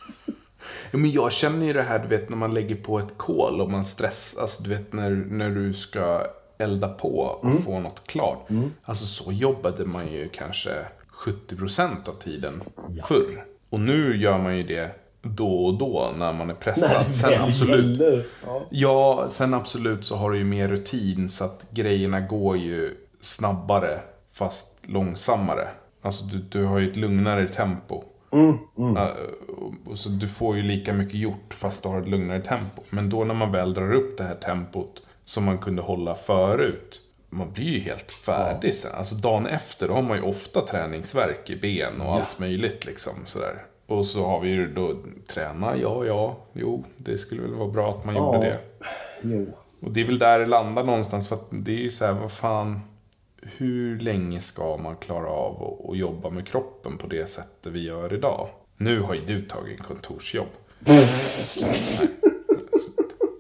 Ja, 0.92 0.98
men 0.98 1.12
jag 1.12 1.32
känner 1.32 1.66
ju 1.66 1.74
det 1.74 1.82
här, 1.82 2.00
du 2.00 2.08
vet 2.08 2.30
när 2.30 2.38
man 2.38 2.54
lägger 2.54 2.76
på 2.76 3.00
ett 3.00 3.18
kol 3.18 3.62
och 3.62 3.72
man 3.72 3.86
stressar. 3.86 4.42
Alltså 4.42 4.64
du 4.64 4.70
vet 4.70 4.94
när, 4.94 5.10
när 5.10 5.50
du 5.50 5.74
ska 5.74 6.24
elda 6.58 6.88
på 6.88 7.20
och 7.20 7.64
få 7.64 7.80
något 7.80 8.08
klart. 8.08 8.48
Alltså 8.84 9.06
så 9.06 9.32
jobbade 9.32 9.86
man 9.86 10.12
ju 10.12 10.30
kanske 10.30 10.86
70% 11.12 12.10
av 12.10 12.14
tiden 12.14 12.62
förr. 13.08 13.44
Och 13.70 13.80
nu 13.80 14.18
gör 14.18 14.38
man 14.38 14.58
ju 14.58 14.64
det 14.64 14.92
då 15.22 15.66
och 15.66 15.78
då 15.78 16.12
när 16.18 16.34
man 16.34 16.50
är 16.50 16.54
pressad. 16.54 17.06
det 17.08 17.14
Sen 17.14 17.42
absolut. 17.42 18.26
Ja. 18.46 18.66
Ja, 18.70 19.26
sen 19.30 19.54
absolut 19.54 20.06
så 20.06 20.16
har 20.16 20.32
du 20.32 20.38
ju 20.38 20.46
mer 20.46 20.68
rutin 20.68 21.30
så 21.30 21.46
att 21.46 21.66
grejerna 21.70 22.20
går 22.22 22.58
ju 22.58 22.96
snabbare 23.22 24.00
fast 24.34 24.78
långsammare. 24.88 25.68
Alltså 26.02 26.26
du, 26.26 26.38
du 26.38 26.66
har 26.66 26.80
ju 26.80 26.92
ett 26.92 26.98
lugnare 26.98 27.48
tempo. 27.48 28.04
Ja, 28.96 29.14
och 29.86 30.00
så 30.00 30.10
du 30.10 30.28
får 30.28 30.58
ju 30.58 30.64
lika 30.64 30.94
mycket 30.94 31.14
gjort 31.14 31.54
fast 31.54 31.84
du 31.84 31.90
har 31.90 32.02
ett 32.02 32.10
lugnare 32.10 32.42
tempo. 32.42 32.82
Men 32.90 33.10
då 33.10 33.24
när 33.24 33.34
man 33.34 33.52
väl 33.52 33.74
drar 33.74 33.94
upp 33.94 34.18
det 34.18 34.24
här 34.24 34.36
tempot 34.36 35.02
som 35.26 35.44
man 35.44 35.58
kunde 35.58 35.82
hålla 35.82 36.16
förut. 36.16 37.02
Man 37.30 37.52
blir 37.52 37.66
ju 37.66 37.80
helt 37.80 38.12
färdig 38.12 38.76
sen. 38.76 38.92
Alltså 38.96 39.16
dagen 39.16 39.48
efter 39.48 39.88
då 39.88 39.94
har 39.94 40.02
man 40.02 40.18
ju 40.18 40.24
ofta 40.24 40.62
träningsvärk 40.62 41.50
i 41.50 41.56
ben 41.56 42.02
och 42.02 42.14
allt 42.14 42.40
möjligt 42.40 42.86
liksom 42.86 43.14
sådär. 43.26 43.64
Och 43.90 44.06
så 44.06 44.26
har 44.26 44.40
vi 44.42 44.50
ju 44.50 44.74
då 44.74 44.94
träna, 45.28 45.78
ja 45.78 46.06
ja, 46.06 46.38
jo, 46.54 46.84
det 46.98 47.18
skulle 47.18 47.42
väl 47.42 47.54
vara 47.54 47.68
bra 47.70 47.90
att 47.90 48.06
man 48.06 48.16
gjorde 48.16 48.38
Ja. 48.38 48.44
det. 48.44 48.60
Jo. 49.22 49.48
Och 49.82 49.92
det 49.94 50.02
är 50.02 50.06
väl 50.06 50.20
där 50.20 50.40
det 50.40 50.46
landar 50.46 50.84
någonstans 50.84 51.28
för 51.28 51.36
att 51.36 51.48
det 51.52 51.72
är 51.72 51.76
ju 51.78 51.90
så 51.90 52.06
här, 52.06 52.14
vad 52.14 52.32
fan. 52.32 52.80
Hur 53.58 54.00
länge 54.00 54.42
ska 54.42 54.78
man 54.78 54.96
klara 54.96 55.28
av 55.30 55.80
att- 55.90 55.98
jobba 55.98 56.30
med 56.30 56.48
kroppen 56.48 56.98
på 56.98 57.08
det 57.08 57.30
sättet 57.30 57.74
vi 57.74 57.84
gör 57.86 58.14
idag? 58.14 58.48
Nu 58.78 59.00
har 59.02 59.14
ju 59.14 59.22
du 59.22 59.42
tagit 59.42 59.78
en 59.80 59.84
kontorsjobb. 59.86 60.48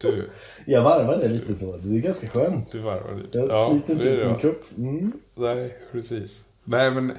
Du, 0.01 0.29
Jag 0.65 0.81
varvar 0.83 1.17
det 1.17 1.27
lite 1.27 1.55
så. 1.55 1.77
Det 1.77 1.95
är 1.97 1.99
ganska 1.99 2.27
skönt. 2.27 2.71
du 2.71 2.79
varvar 2.79 3.15
lite. 3.23 3.37
Jag 3.37 3.71
sliter 3.71 3.93
inte 3.93 4.09
ut 4.09 4.19
det, 4.19 4.27
min 4.27 4.37
kropp. 4.37 4.63
Mm. 4.77 5.11
Nej, 5.35 5.77
precis. 5.91 6.45
Nej, 6.69 6.91
men 6.91 7.11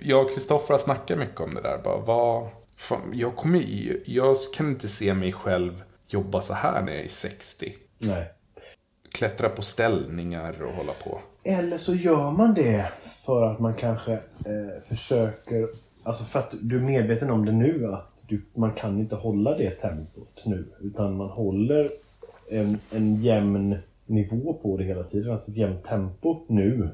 jag 0.00 0.24
och 0.24 0.34
Kristoffer 0.34 0.74
har 0.74 0.78
snackat 0.78 1.18
mycket 1.18 1.40
om 1.40 1.54
det 1.54 1.60
där. 1.60 1.78
Bara, 1.84 1.98
vad, 1.98 2.48
fan, 2.76 3.12
jag, 3.12 3.36
kommer, 3.36 3.62
jag 4.04 4.36
kan 4.54 4.68
inte 4.68 4.88
se 4.88 5.14
mig 5.14 5.32
själv 5.32 5.82
jobba 6.08 6.40
så 6.40 6.54
här 6.54 6.82
när 6.82 6.92
jag 6.92 7.04
är 7.04 7.08
60. 7.08 7.72
Nej. 7.98 8.30
Klättra 9.12 9.48
på 9.48 9.62
ställningar 9.62 10.62
och 10.62 10.72
hålla 10.72 10.92
på. 11.04 11.20
Eller 11.44 11.78
så 11.78 11.94
gör 11.94 12.30
man 12.30 12.54
det 12.54 12.92
för 13.26 13.42
att 13.42 13.58
man 13.58 13.74
kanske 13.74 14.12
eh, 14.12 14.82
försöker... 14.88 15.68
Alltså 16.02 16.24
för 16.24 16.38
att 16.38 16.54
du 16.60 16.76
är 16.76 16.82
medveten 16.82 17.30
om 17.30 17.44
det 17.46 17.52
nu 17.52 17.92
att 17.92 18.24
du, 18.28 18.42
man 18.54 18.72
kan 18.72 18.98
inte 18.98 19.16
hålla 19.16 19.58
det 19.58 19.70
tempot 19.70 20.42
nu. 20.46 20.66
Utan 20.80 21.16
man 21.16 21.28
håller 21.28 21.90
en, 22.50 22.78
en 22.90 23.16
jämn 23.16 23.78
nivå 24.06 24.58
på 24.62 24.76
det 24.76 24.84
hela 24.84 25.02
tiden. 25.02 25.32
Alltså 25.32 25.50
ett 25.50 25.56
jämnt 25.56 25.84
tempo 25.84 26.44
nu. 26.46 26.88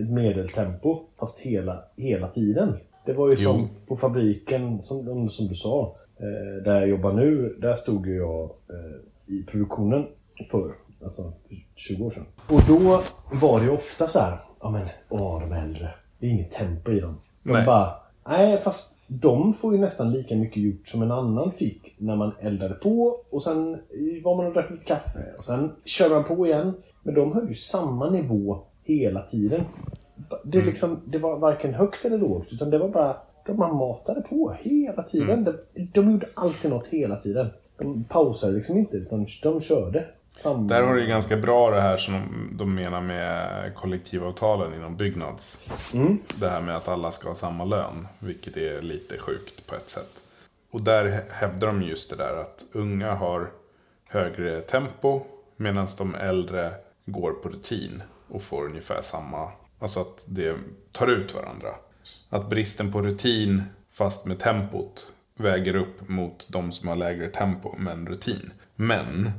Ett 0.00 0.10
medeltempo. 0.10 1.00
Fast 1.18 1.38
hela, 1.38 1.84
hela 1.96 2.28
tiden. 2.28 2.72
Det 3.06 3.12
var 3.12 3.30
ju 3.30 3.36
som 3.36 3.60
Jo. 3.60 3.68
på 3.88 3.96
fabriken, 3.96 4.82
som, 4.82 5.30
som 5.30 5.48
du 5.48 5.54
sa. 5.54 5.96
Eh, 6.16 6.62
där 6.64 6.74
jag 6.80 6.88
jobbar 6.88 7.12
nu, 7.12 7.56
där 7.60 7.74
stod 7.74 8.06
ju 8.06 8.16
jag 8.16 8.42
eh, 8.44 9.34
i 9.34 9.42
produktionen 9.42 10.06
förr. 10.50 10.74
Alltså 11.02 11.22
för 11.48 11.56
20 11.74 12.04
år 12.04 12.10
sedan. 12.10 12.26
Och 12.48 12.60
då 12.68 13.02
var 13.40 13.58
det 13.60 13.64
ju 13.64 13.70
ofta 13.72 14.06
så 14.06 14.18
här. 14.18 14.38
Ja 14.60 14.70
men, 14.70 14.86
åh 15.08 15.40
de 15.40 15.52
äldre. 15.52 15.90
Det 16.18 16.26
är 16.26 16.30
inget 16.30 16.50
tempo 16.52 16.92
i 16.92 17.00
dem. 17.00 17.14
De 17.42 17.52
Nej. 17.52 17.66
bara, 17.66 17.94
nej 18.28 18.60
fast 18.60 18.92
de 19.08 19.52
får 19.54 19.74
ju 19.74 19.80
nästan 19.80 20.12
lika 20.12 20.36
mycket 20.36 20.62
gjort 20.62 20.88
som 20.88 21.02
en 21.02 21.12
annan 21.12 21.52
fick 21.52 21.94
när 21.98 22.16
man 22.16 22.32
eldade 22.40 22.74
på 22.74 23.20
och 23.30 23.42
sen 23.42 23.78
var 24.24 24.36
man 24.36 24.46
och 24.46 24.52
drack 24.52 24.70
lite 24.70 24.84
kaffe 24.84 25.34
och 25.38 25.44
sen 25.44 25.72
körde 25.84 26.14
man 26.14 26.24
på 26.24 26.46
igen. 26.46 26.74
Men 27.02 27.14
de 27.14 27.32
höll 27.32 27.48
ju 27.48 27.54
samma 27.54 28.10
nivå 28.10 28.62
hela 28.86 29.22
tiden. 29.22 29.60
Det, 30.44 30.58
Mm. 30.58 30.66
liksom, 30.68 31.00
det 31.06 31.18
var 31.18 31.38
varken 31.38 31.74
högt 31.74 32.04
eller 32.04 32.18
lågt 32.18 32.46
utan 32.50 32.70
det 32.70 32.78
var 32.78 32.88
bara 32.88 33.16
de 33.46 33.56
man 33.58 33.76
matade 33.76 34.20
på 34.20 34.56
hela 34.60 35.02
tiden. 35.02 35.30
Mm. 35.30 35.44
De, 35.44 35.82
de 35.92 36.10
gjorde 36.10 36.26
alltid 36.34 36.70
något 36.70 36.86
hela 36.86 37.16
tiden. 37.16 37.48
De 37.78 38.04
pausade 38.04 38.52
liksom 38.52 38.78
inte 38.78 38.96
utan 38.96 39.26
de 39.42 39.60
körde. 39.60 40.04
Samma. 40.30 40.68
Där 40.68 40.82
har 40.82 40.94
du 40.94 41.00
ju 41.00 41.06
ganska 41.06 41.36
bra 41.36 41.70
det 41.70 41.80
här 41.80 41.96
som 41.96 42.14
de, 42.14 42.56
de 42.56 42.74
menar 42.74 43.00
med 43.00 43.48
kollektivavtalen 43.74 44.74
inom 44.74 44.96
Byggnads. 44.96 45.68
Det 46.40 46.48
här 46.48 46.60
med 46.62 46.76
att 46.76 46.88
alla 46.88 47.10
ska 47.10 47.28
ha 47.28 47.34
samma 47.34 47.64
lön, 47.64 48.06
vilket 48.18 48.56
är 48.56 48.82
lite 48.82 49.18
sjukt 49.18 49.66
på 49.66 49.74
ett 49.74 49.90
sätt. 49.90 50.22
Och 50.70 50.80
där 50.80 51.04
hä- 51.04 51.30
hävdar 51.30 51.66
de 51.66 51.82
just 51.82 52.10
det 52.10 52.16
där 52.16 52.36
att 52.40 52.64
unga 52.72 53.14
har 53.14 53.48
högre 54.08 54.60
tempo 54.60 55.20
medan 55.56 55.86
de 55.98 56.14
äldre 56.14 56.72
går 57.06 57.30
på 57.32 57.48
rutin 57.48 58.02
och 58.28 58.42
får 58.42 58.64
ungefär 58.64 59.02
samma, 59.02 59.50
alltså 59.78 60.00
att 60.00 60.24
det 60.28 60.56
tar 60.92 61.06
ut 61.06 61.34
varandra. 61.34 61.68
Att 62.28 62.50
bristen 62.50 62.92
på 62.92 63.02
rutin 63.02 63.62
fast 63.92 64.26
med 64.26 64.38
tempot 64.38 65.12
väger 65.36 65.76
upp 65.76 66.08
mot 66.08 66.46
de 66.48 66.72
som 66.72 66.88
har 66.88 66.96
lägre 66.96 67.28
tempo 67.28 67.74
men 67.78 68.06
rutin. 68.06 68.52
Men 68.76 69.30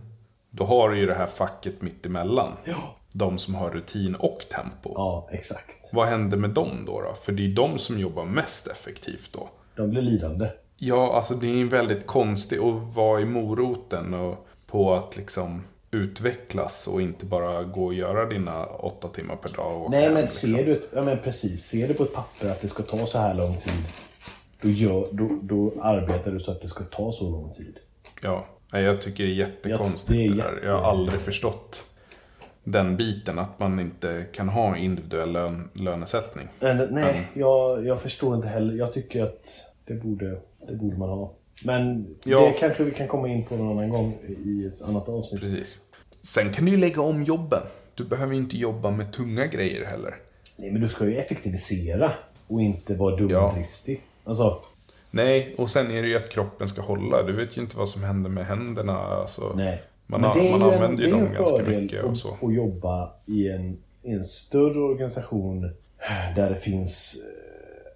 då 0.49 0.65
har 0.65 0.89
du 0.89 0.97
ju 0.99 1.05
det 1.05 1.15
här 1.15 1.27
facket 1.27 1.81
mitt 1.81 2.05
emellan. 2.05 2.51
Ja. 2.63 2.95
De 3.11 3.37
som 3.37 3.55
har 3.55 3.69
rutin 3.69 4.15
och 4.15 4.45
tempo. 4.49 4.91
Ja, 4.95 5.29
exakt. 5.31 5.89
Vad 5.93 6.07
händer 6.07 6.37
med 6.37 6.49
dem 6.49 6.83
då, 6.85 7.01
då? 7.01 7.13
För 7.13 7.31
det 7.31 7.45
är 7.45 7.55
de 7.55 7.77
som 7.77 7.99
jobbar 7.99 8.25
mest 8.25 8.67
effektivt 8.67 9.29
då. 9.33 9.49
De 9.75 9.89
blir 9.89 10.01
lidande. 10.01 10.49
Ja, 10.77 11.15
alltså 11.15 11.33
det 11.33 11.47
är 11.47 11.55
ju 11.55 11.67
väldigt 11.67 12.07
konstigt 12.07 12.61
att 12.61 12.95
vara 12.95 13.21
i 13.21 13.25
moroten 13.25 14.13
och 14.13 14.47
på 14.71 14.93
att 14.93 15.17
liksom 15.17 15.63
utvecklas 15.91 16.87
och 16.87 17.01
inte 17.01 17.25
bara 17.25 17.63
gå 17.63 17.85
och 17.85 17.93
göra 17.93 18.25
dina 18.25 18.65
åtta 18.65 19.07
timmar 19.07 19.35
per 19.35 19.57
dag 19.57 19.81
och 19.83 19.91
Nej 19.91 20.03
hem, 20.03 20.13
men 20.13 20.21
liksom. 20.21 20.49
ser 20.49 20.65
du, 20.65 20.71
ett- 20.71 20.89
ja, 20.93 21.01
men 21.01 21.17
precis, 21.17 21.65
ser 21.65 21.87
du 21.87 21.93
på 21.93 22.03
ett 22.03 22.13
papper 22.13 22.49
att 22.49 22.61
det 22.61 22.69
ska 22.69 22.83
ta 22.83 23.05
så 23.05 23.17
här 23.19 23.33
lång 23.33 23.57
tid. 23.57 23.83
Då, 24.61 24.69
gör, 24.69 25.07
då, 25.11 25.39
då 25.41 25.73
arbetar 25.81 26.31
du 26.31 26.39
så 26.39 26.51
att 26.51 26.61
det 26.61 26.67
ska 26.67 26.83
ta 26.83 27.11
så 27.11 27.29
lång 27.29 27.53
tid. 27.53 27.77
Ja, 28.21 28.45
nej, 28.73 28.83
jag 28.83 29.01
tycker 29.01 29.23
det 29.23 29.29
är 29.29 29.33
jättekonstigt 29.33 30.19
Ja, 30.19 30.25
det 30.27 30.33
är 30.33 30.35
det, 30.35 30.43
där. 30.43 30.53
jätte- 30.55 30.65
Jag 30.67 30.77
har 30.77 30.89
aldrig 30.91 31.21
förstått 31.21 31.83
den 32.63 32.97
biten, 32.97 33.39
att 33.39 33.59
man 33.59 33.79
inte 33.79 34.25
kan 34.33 34.49
ha 34.49 34.77
individuell 34.77 35.31
lön, 35.31 35.69
lönesättning. 35.73 36.47
Men, 36.59 36.87
nej, 36.91 37.27
jag, 37.33 37.85
jag 37.85 38.01
förstår 38.01 38.35
inte 38.35 38.47
heller. 38.47 38.73
Jag 38.75 38.93
tycker 38.93 39.23
att 39.23 39.45
det 39.85 39.93
borde, 39.93 40.41
det 40.67 40.73
borde 40.75 40.97
man 40.97 41.09
ha. 41.09 41.33
Men 41.63 42.15
Ja. 42.23 42.45
det 42.45 42.51
kanske 42.59 42.83
vi 42.83 42.91
kan 42.91 43.07
komma 43.07 43.27
in 43.27 43.45
på 43.45 43.55
någon 43.55 43.77
annan 43.77 43.89
gång 43.89 44.17
i 44.45 44.65
ett 44.65 44.81
annat 44.81 45.09
avsnitt. 45.09 45.41
Precis. 45.41 45.79
Sen 46.21 46.53
kan 46.53 46.65
du 46.65 46.71
ju 46.71 46.77
lägga 46.77 47.01
om 47.01 47.23
jobben. 47.23 47.61
Du 47.95 48.05
behöver 48.05 48.33
ju 48.33 48.39
inte 48.39 48.57
jobba 48.57 48.91
med 48.91 49.13
tunga 49.13 49.45
grejer 49.45 49.85
heller. 49.85 50.15
Nej 50.55 50.71
men 50.71 50.81
du 50.81 50.87
ska 50.87 51.05
ju 51.05 51.17
effektivisera 51.17 52.11
och 52.47 52.61
inte 52.61 52.95
vara 52.95 53.15
dumdristig. 53.15 54.01
Alltså, 54.23 54.59
Nej, 55.11 55.55
och 55.57 55.69
sen 55.69 55.91
är 55.91 56.01
det 56.01 56.07
ju 56.07 56.17
att 56.17 56.29
kroppen 56.29 56.67
ska 56.67 56.81
hålla. 56.81 57.23
Du 57.23 57.33
vet 57.33 57.57
ju 57.57 57.61
inte 57.61 57.77
vad 57.77 57.89
som 57.89 58.03
händer 58.03 58.29
med 58.29 58.45
händerna. 58.45 58.97
Alltså, 58.97 59.53
nej. 59.55 59.81
Man, 60.07 60.21
Men 60.21 60.37
det 60.37 60.47
är 60.47 60.57
man 60.57 60.59
ju 60.59 60.67
en, 60.67 60.73
använder 60.73 61.03
det 61.03 61.09
ju 61.09 61.11
dem 61.11 61.25
en 61.27 61.33
ganska 61.33 61.63
mycket 61.63 62.03
och 62.03 62.17
så. 62.17 62.37
att, 62.41 62.53
jobba 62.53 63.11
i 63.25 63.49
en, 63.49 63.77
i 64.03 64.11
en 64.11 64.23
större 64.23 64.79
organisation 64.79 65.61
där 66.35 66.49
det 66.49 66.55
finns 66.55 67.21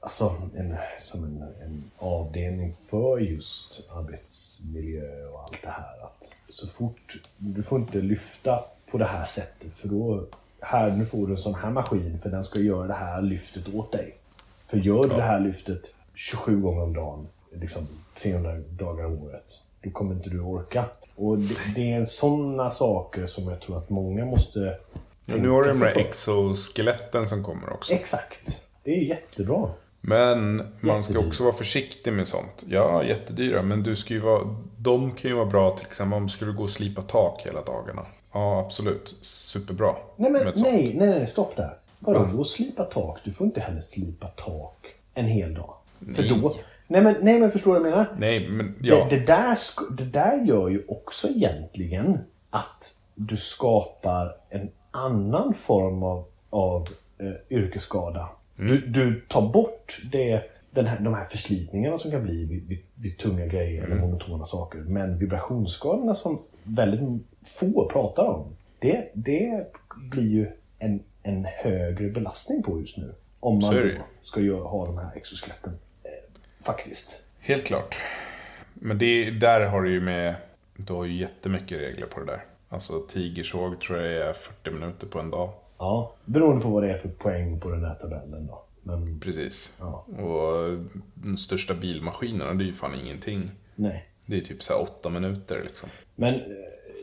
alltså 0.02 0.36
en, 0.58 0.76
som 1.00 1.24
en, 1.24 1.42
en 1.64 1.84
avdelning 1.98 2.74
för 2.90 3.20
just 3.20 3.90
arbetsmiljö 3.96 5.28
och 5.34 5.42
allt 5.44 5.62
det 5.62 5.70
här. 5.70 6.04
Att 6.04 6.36
så 6.50 6.68
fort, 6.68 7.22
du 7.38 7.64
får 7.64 7.80
inte 7.80 7.98
lyfta 8.02 8.64
på 8.92 8.98
det 8.98 9.06
här 9.06 9.26
sättet 9.26 9.76
för 9.76 9.88
då, 9.88 10.26
här, 10.60 10.90
nu 10.92 11.06
får 11.06 11.28
du 11.28 11.34
en 11.34 11.40
sån 11.40 11.56
här 11.56 11.72
maskin 11.72 12.20
för 12.20 12.30
den 12.30 12.44
ska 12.44 12.60
göra 12.60 12.88
det 12.88 12.94
här 12.94 13.22
lyftet 13.22 13.74
åt 13.76 13.92
dig. 13.92 14.18
För 14.66 14.78
gör 14.78 15.04
du 15.08 15.16
det 15.16 15.22
här 15.22 15.40
lyftet 15.40 15.96
27 16.14 16.62
gånger 16.62 16.82
om 16.84 16.94
dagen, 16.94 17.28
liksom 17.52 17.88
300 18.16 18.58
dagar 18.70 19.06
om 19.06 19.24
året, 19.24 19.62
då 19.84 19.90
kommer 19.92 20.16
inte 20.16 20.30
du 20.30 20.40
orka. 20.40 20.86
Och 21.16 21.38
det, 21.38 21.56
det 21.76 21.94
är 21.94 22.06
sådana 22.06 22.72
saker 22.72 23.26
som 23.26 23.48
jag 23.50 23.62
tror 23.62 23.78
att 23.78 23.90
många 23.90 24.26
måste 24.26 24.78
Ja, 25.26 25.36
nu 25.36 25.50
har 25.50 25.64
du 25.64 25.70
de 25.72 25.78
för. 25.80 26.00
exoskeletten 26.00 27.28
som 27.28 27.44
kommer 27.44 27.74
också. 27.74 27.94
Exakt. 27.94 28.62
Det 28.84 28.92
är 28.92 29.02
jättebra. 29.04 29.70
Men 30.02 30.64
man 30.80 31.04
ska 31.04 31.20
också 31.20 31.44
vara 31.44 31.54
försiktig 31.54 32.14
med 32.14 32.28
sånt. 32.28 32.64
Ja, 32.70 33.04
jättedyra. 33.04 33.62
Men 33.62 33.84
du 33.84 33.96
ska 33.96 34.14
ju 34.14 34.20
vara, 34.20 34.56
de 34.78 35.12
kan 35.12 35.32
ju 35.32 35.36
vara 35.36 35.46
bra 35.46 35.78
till 35.78 35.86
exempel 35.86 36.18
om 36.18 36.24
du 36.24 36.30
skulle 36.30 36.52
gå 36.52 36.64
och 36.64 36.70
slipa 36.70 37.02
tak 37.02 37.42
hela 37.46 37.62
dagarna. 37.62 38.02
Ja, 38.34 38.60
absolut. 38.60 39.16
Superbra. 39.22 39.96
Nej, 40.16 40.32
men 40.32 40.42
nej, 40.56 40.96
nej, 40.98 41.10
nej, 41.10 41.28
stopp 41.28 41.56
där. 41.56 41.78
Vadå, 42.00 42.26
gå 42.26 42.40
och 42.40 42.48
slipa 42.48 42.84
tak? 42.84 43.20
Du 43.24 43.32
får 43.32 43.48
inte 43.48 43.62
heller 43.62 43.82
slipa 43.82 44.28
tak 44.28 44.88
en 45.14 45.26
hel 45.26 45.54
dag. 45.54 45.74
För 46.16 46.22
Nej. 46.22 46.40
då... 46.42 46.54
Nej, 46.88 47.02
men, 47.02 47.16
nej, 47.22 47.40
men 47.40 47.52
förstår 47.52 47.74
du 47.74 47.80
vad 47.80 47.90
jag 47.90 47.98
menar? 47.98 48.16
Nej, 48.18 48.50
men 48.50 48.76
ja. 48.82 49.08
Det, 49.10 49.16
det, 49.16 49.26
där, 49.26 49.58
det 49.92 50.06
där 50.06 50.46
gör 50.46 50.70
ju 50.70 50.84
också 50.88 51.28
egentligen 51.28 52.20
att 52.50 52.98
du 53.16 53.38
skapar 53.38 54.36
en 54.50 54.70
annan 54.92 55.54
form 55.54 56.04
av, 56.04 56.26
av 56.50 56.88
eh, 57.20 57.58
yrkesskada. 57.58 58.30
Du, 58.68 58.78
du 58.88 59.22
tar 59.28 59.42
bort 59.42 60.02
det, 60.12 60.44
den 60.72 60.86
här, 60.86 61.00
de 61.00 61.14
här 61.14 61.26
förslitningarna 61.26 61.98
som 61.98 62.12
kan 62.12 62.24
bli 62.24 62.46
vid, 62.46 62.68
vid, 62.68 62.80
vid 62.96 63.18
tunga 63.18 63.46
grejer 63.46 63.84
eller 63.84 63.96
monotona 63.96 64.46
saker. 64.46 64.80
Men 64.80 65.18
vibrationsskadorna 65.18 66.16
som 66.16 66.42
väldigt 66.64 67.26
få 67.44 67.90
pratar 67.90 68.28
om. 68.28 68.56
Det, 68.80 69.12
det 69.14 69.74
blir 70.12 70.30
ju 70.30 70.48
en, 70.80 71.04
en 71.24 71.46
högre 71.46 72.10
belastning 72.10 72.64
på 72.64 72.80
just 72.80 72.98
nu. 72.98 73.14
Om 73.40 73.60
man 73.60 73.76
då 73.76 73.90
ska 74.24 74.42
göra, 74.42 74.64
ha 74.64 74.86
de 74.86 74.98
här 74.98 75.12
exoskeletten. 75.16 75.74
Eh, 76.04 76.10
faktiskt. 76.64 77.24
Helt 77.40 77.64
klart. 77.64 78.00
Men 78.74 78.98
det, 78.98 79.32
där 79.32 79.66
har 79.66 79.82
du 79.82 79.92
ju 79.92 80.02
med, 80.02 80.36
du 80.76 80.94
har 80.94 81.06
ju 81.06 81.14
jättemycket 81.14 81.78
regler 81.78 82.06
på 82.06 82.20
det 82.20 82.26
där. 82.26 82.44
Alltså 82.70 83.00
tigersåg 83.10 83.82
tror 83.82 84.00
jag 84.00 84.30
är 84.30 84.34
40 84.34 84.72
minuter 84.72 85.08
på 85.08 85.20
en 85.20 85.32
dag. 85.32 85.50
Ja, 85.82 86.12
beroende 86.26 86.62
på 86.62 86.70
vad 86.70 86.84
det 86.84 86.92
är 86.92 86.98
för 86.98 87.10
poäng 87.10 87.60
på 87.60 87.70
den 87.70 87.84
här 87.84 87.96
tabellen 87.96 88.48
då. 88.48 88.62
Men 88.84 89.20
Precis. 89.20 89.78
Ja. 89.80 90.06
Och 90.24 90.78
de 91.14 91.38
största 91.38 91.74
bilmaskinerna, 91.74 92.54
det 92.54 92.64
är 92.64 92.66
ju 92.66 92.74
fan 92.74 92.92
ingenting. 93.04 93.52
nej. 93.76 94.08
Det 94.26 94.38
är 94.38 94.42
typ 94.42 94.64
så 94.64 94.76
åtta 94.76 95.10
minuter 95.10 95.62
liksom. 95.64 95.90
Men 96.16 96.34
eh, 96.34 96.42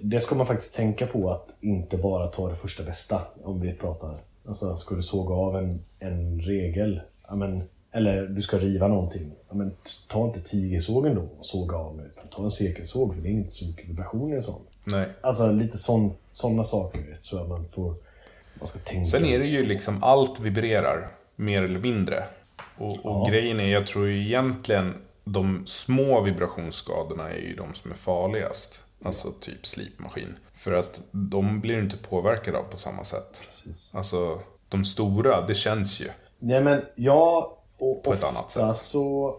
det 0.03 0.21
ska 0.21 0.35
man 0.35 0.47
faktiskt 0.47 0.75
tänka 0.75 1.07
på 1.07 1.31
att 1.31 1.49
inte 1.61 1.97
bara 1.97 2.27
ta 2.27 2.51
det 2.51 2.57
första 2.57 2.83
bästa 2.83 3.21
om 3.43 3.61
vi 3.61 3.73
pratar. 3.73 4.19
Alltså 4.47 4.77
ska 4.77 4.95
du 4.95 5.03
såga 5.03 5.35
av 5.35 5.57
en, 5.57 5.81
en 5.99 6.41
regel, 6.41 7.01
ja, 7.29 7.37
men, 7.37 7.62
eller 7.93 8.27
du 8.27 8.43
ska 8.43 8.59
riva 8.59 8.88
någonting. 8.88 9.33
Ja, 9.49 9.55
men, 9.55 9.73
ta 10.09 10.27
inte 10.27 10.41
tigersågen 10.41 11.14
då 11.14 11.23
och 11.38 11.47
såga 11.47 11.77
av 11.77 12.01
utan 12.01 12.29
ta 12.29 12.45
en 12.45 12.51
cirkelsåg 12.51 13.14
för 13.14 13.23
det 13.23 13.29
är 13.29 13.33
inte 13.33 13.51
så 13.51 13.67
mycket 13.67 13.88
vibration 13.88 14.33
i 14.33 14.35
en 14.35 14.43
sån. 14.43 14.62
Nej. 14.85 15.09
Alltså 15.21 15.53
lite 15.53 15.79
sådana 15.79 16.64
saker 16.64 17.17
så 17.23 17.43
att 17.43 17.49
man 17.49 17.64
får, 17.75 17.95
man 18.59 18.66
ska 18.66 18.79
tänka. 18.79 19.07
Sen 19.07 19.25
är 19.25 19.38
det 19.38 19.47
ju 19.47 19.66
liksom, 19.66 20.03
allt 20.05 20.40
vibrerar 20.40 21.09
mer 21.37 21.62
eller 21.62 21.81
mindre. 21.81 22.25
Och, 22.79 22.87
och 22.92 22.99
Ja. 23.05 23.27
grejen 23.31 23.61
är, 23.61 23.68
jag 23.68 23.87
tror 23.87 24.07
ju 24.07 24.23
egentligen 24.27 24.94
de 25.25 25.62
små 25.66 26.21
vibrationsskadorna 26.21 27.31
är 27.31 27.38
ju 27.38 27.55
de 27.57 27.75
som 27.75 27.90
är 27.90 27.94
farligast. 27.97 28.85
Alltså 29.05 29.29
typ 29.40 29.66
slipmaskin. 29.66 30.35
För 30.57 30.73
att 30.73 31.01
de 31.12 31.61
blir 31.61 31.79
inte 31.79 31.97
påverkade 31.97 32.59
av 32.59 32.62
på 32.62 32.77
samma 32.77 33.05
sätt. 33.05 33.40
Precis. 33.47 33.94
Alltså, 33.94 34.40
de 34.68 34.85
stora, 34.85 35.47
det 35.47 35.55
känns 35.55 36.01
ju. 36.01 36.09
Nej 36.38 36.61
men 36.61 36.83
ja, 36.94 37.57
och 37.79 38.03
På 38.03 38.12
ett 38.12 38.25
annat 38.25 38.51
sätt. 38.51 38.77
så 38.77 39.37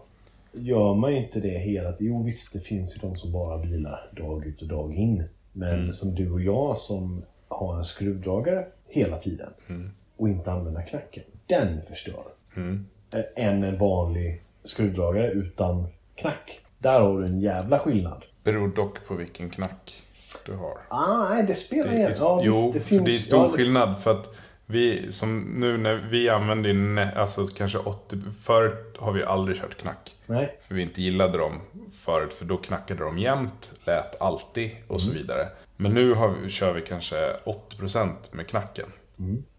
gör 0.52 0.94
man 0.94 1.12
ju 1.12 1.18
inte 1.24 1.40
det 1.40 1.58
hela 1.58 1.92
tiden. 1.92 2.12
Jo 2.14 2.22
visst, 2.22 2.52
det 2.52 2.60
finns 2.60 2.96
ju 2.96 3.08
de 3.08 3.16
som 3.16 3.32
bara 3.32 3.58
bilar 3.58 4.10
dag 4.16 4.46
ut 4.46 4.62
och 4.62 4.68
dag 4.68 4.94
in. 4.94 5.24
Men 5.52 5.74
Mm. 5.78 5.92
som 5.92 6.14
du 6.14 6.30
och 6.32 6.40
jag 6.40 6.78
som 6.78 7.22
har 7.48 7.76
en 7.76 7.84
skruvdragare 7.84 8.66
hela 8.90 9.16
tiden 9.16 9.52
Mm. 9.68 9.90
och 10.16 10.28
inte 10.28 10.52
använder 10.52 10.82
knacken. 10.82 11.24
Den 11.46 11.82
förstör. 11.82 12.24
Mm. 12.56 12.86
Eh, 13.14 13.46
Än 13.46 13.62
en 13.64 13.78
vanlig 13.78 14.42
skruvdragare 14.64 15.30
utan 15.30 15.86
knack. 16.14 16.60
Där 16.78 17.00
har 17.00 17.20
du 17.20 17.26
en 17.26 17.40
jävla 17.40 17.78
skillnad. 17.78 18.24
Beror 18.44 18.68
dock 18.68 19.04
på 19.06 19.14
vilken 19.14 19.50
knack 19.50 20.02
du 20.46 20.52
har. 20.52 20.78
Ah, 20.88 21.28
nej, 21.28 21.42
det 21.46 21.54
spelar 21.54 21.92
ingen 21.92 22.10
är, 22.10 22.16
ja, 22.18 22.40
jo, 22.44 22.70
det 22.74 22.80
för 22.80 22.88
finns, 22.88 23.04
det 23.04 23.10
är 23.10 23.18
stor 23.18 23.44
ja, 23.44 23.50
skillnad 23.50 24.00
för 24.02 24.10
att 24.10 24.36
vi, 24.66 25.12
som 25.12 25.40
nu 25.40 25.76
när 25.78 25.94
vi 25.96 26.28
använder 26.28 26.70
ju 26.70 27.00
alltså 27.00 27.46
kanske 27.46 27.78
80, 27.78 28.16
förut 28.42 28.96
har 28.98 29.12
vi 29.12 29.24
aldrig 29.24 29.56
kört 29.56 29.74
knack. 29.76 30.14
Nej, 30.26 30.58
För 30.68 30.74
vi 30.74 30.82
inte 30.82 31.02
gillade 31.02 31.38
dem 31.38 31.60
förut, 31.92 32.32
för 32.32 32.44
då 32.44 32.56
knackade 32.56 33.04
de 33.04 33.18
jämt, 33.18 33.72
lät 33.84 34.22
alltid 34.22 34.70
och 34.88 35.00
så 35.00 35.12
vidare. 35.12 35.48
Men 35.80 35.94
nu 35.94 36.14
har 36.14 36.48
kör 36.48 36.72
vi 36.72 36.82
kanske 36.82 37.36
80% 37.44 38.14
med 38.32 38.48
knacken. 38.48 38.86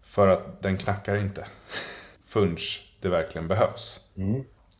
För 0.02 0.28
att 0.28 0.62
den 0.62 0.78
knackar 0.78 1.16
inte. 1.16 1.46
Förrän 2.26 2.56
det 3.00 3.08
verkligen 3.08 3.48
behövs. 3.48 4.10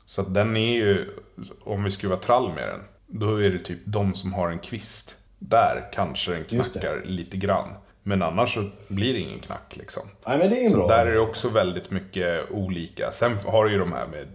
Så 0.05 0.21
att 0.21 0.35
den 0.35 0.57
är 0.57 0.75
ju, 0.75 1.09
om 1.61 1.85
vi 1.85 1.91
skruvar 1.91 2.17
trall 2.17 2.55
med 2.55 2.69
den, 2.69 2.81
då 3.07 3.43
är 3.43 3.51
det 3.51 3.59
typ 3.59 3.79
de 3.85 4.15
som 4.15 4.33
har 4.33 4.51
en 4.51 4.59
kvist. 4.59 5.17
Där 5.39 5.89
kanske 5.93 6.33
den 6.33 6.45
knackar 6.45 7.03
lite 7.05 7.37
grann. 7.37 7.69
Men 8.03 8.23
annars 8.23 8.55
så 8.55 8.65
blir 8.89 9.13
det 9.13 9.19
ingen 9.19 9.41
knack 9.41 9.77
liksom. 9.77 10.03
nej 10.27 10.39
men 10.39 10.51
det 10.51 10.65
är 10.65 10.69
Så 10.69 10.77
bra. 10.77 10.89
där 10.89 11.07
är 11.07 11.13
det 11.13 11.21
också 11.21 11.49
väldigt 11.49 11.91
mycket 11.91 12.51
olika. 12.51 13.11
Sen 13.11 13.39
har 13.47 13.65
du 13.65 13.73
ju 13.73 13.79
de 13.79 13.93
här 13.93 14.07
med 14.07 14.27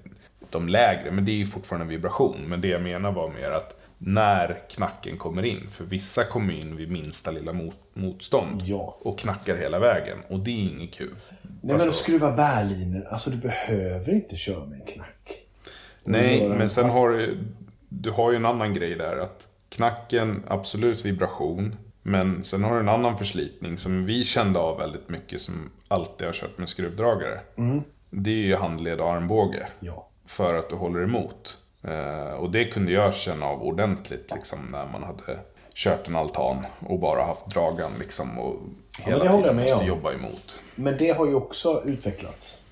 de 0.50 0.68
lägre, 0.68 1.12
men 1.12 1.26
det 1.26 1.32
är 1.32 1.36
ju 1.36 1.46
fortfarande 1.46 1.88
vibration. 1.88 2.42
Men 2.48 2.62
det 2.62 2.68
jag 2.68 2.82
menar 2.82 3.12
var 3.12 3.30
mer 3.30 3.52
att 3.52 3.82
när 3.98 4.62
knacken 4.70 5.18
kommer 5.18 5.46
in, 5.46 5.68
för 5.72 5.84
vissa 5.84 6.24
kommer 6.24 6.54
in 6.54 6.76
vid 6.76 6.92
minsta 6.92 7.32
lilla 7.32 7.54
mot, 7.54 7.80
motstånd 7.94 8.62
Ja. 8.66 8.98
och 9.02 9.20
knackar 9.20 9.56
hela 9.58 9.80
vägen. 9.80 10.18
Och 10.30 10.40
det 10.40 10.52
är 10.52 10.70
inget 10.70 10.94
kul. 10.94 11.16
Nej 11.42 11.50
men 11.62 11.72
Alltså, 11.72 11.90
att 11.90 11.96
skruva 11.96 12.32
bärliner, 12.32 13.08
alltså 13.12 13.30
du 13.30 13.38
behöver 13.38 14.14
inte 14.14 14.36
köra 14.36 14.66
med 14.66 14.80
en 14.82 14.86
knack. 14.86 15.38
nej, 16.04 16.50
men 16.50 16.70
sen 16.70 16.90
har 16.90 17.10
du, 17.10 17.38
du 17.90 18.12
har 18.12 18.32
ju 18.32 18.38
en 18.38 18.46
annan 18.46 18.74
grej 18.74 18.96
där. 18.96 19.18
att 19.18 19.48
Knacken, 19.70 20.44
absolut 20.48 21.06
vibration. 21.06 21.76
Men 22.04 22.44
sen 22.44 22.64
har 22.64 22.74
du 22.74 22.80
en 22.80 22.90
annan 22.90 23.18
förslitning 23.18 23.78
som 23.78 24.06
vi 24.06 24.24
kände 24.24 24.60
av 24.60 24.78
väldigt 24.78 25.10
mycket 25.10 25.42
som 25.42 25.70
alltid 25.88 26.28
har 26.28 26.34
kört 26.34 26.58
med 26.58 26.70
skruvdragare. 26.70 27.40
Det 28.10 28.30
är 28.32 28.36
ju 28.46 28.56
handled 28.56 29.02
och 29.02 29.12
armbåge. 29.12 29.68
Ja. 29.80 30.08
för 30.26 30.54
att 30.54 30.70
du 30.70 30.76
håller 30.76 31.04
emot. 31.04 31.58
Eh, 31.88 32.34
och 32.34 32.52
det 32.52 32.66
kunde 32.66 32.92
jag 32.92 33.14
känna 33.14 33.46
av 33.46 33.64
ordentligt 33.64 34.32
liksom, 34.36 34.60
när 34.72 34.86
man 34.86 35.04
hade 35.04 35.40
kört 35.76 36.08
en 36.08 36.16
altan 36.16 36.66
och 36.88 37.00
bara 37.00 37.24
haft 37.24 37.46
dragan 37.50 37.92
liksom, 38.00 38.40
och 38.40 38.56
hela 39.00 39.26
jag 39.26 39.34
tiden 39.42 39.56
måste 39.56 39.76
om. 39.78 39.88
jobba 39.88 40.14
emot. 40.14 40.60
Men 40.76 40.98
det 40.98 41.12
har 41.12 41.28
ju 41.28 41.36
också 41.36 41.84
utvecklats 41.86 42.64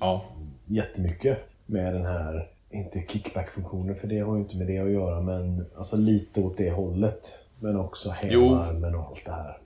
Ja, 0.00 0.24
jättemycket 0.66 1.38
med 1.66 1.94
den 1.94 2.06
här, 2.06 2.48
inte 2.70 3.02
kickback-funktionen 3.08 3.96
för 3.96 4.08
det 4.08 4.20
har 4.20 4.34
ju 4.34 4.40
inte 4.40 4.56
med 4.56 4.66
det 4.66 4.78
att 4.78 4.90
göra, 4.90 5.20
men 5.20 5.66
alltså 5.76 5.96
lite 5.96 6.40
åt 6.40 6.56
det 6.56 6.70
hållet. 6.70 7.38
Men 7.60 7.76
också 7.76 8.10
hävarmen 8.10 8.94
och 8.94 9.06
allt 9.06 9.24
det 9.24 9.32
här. 9.32 9.58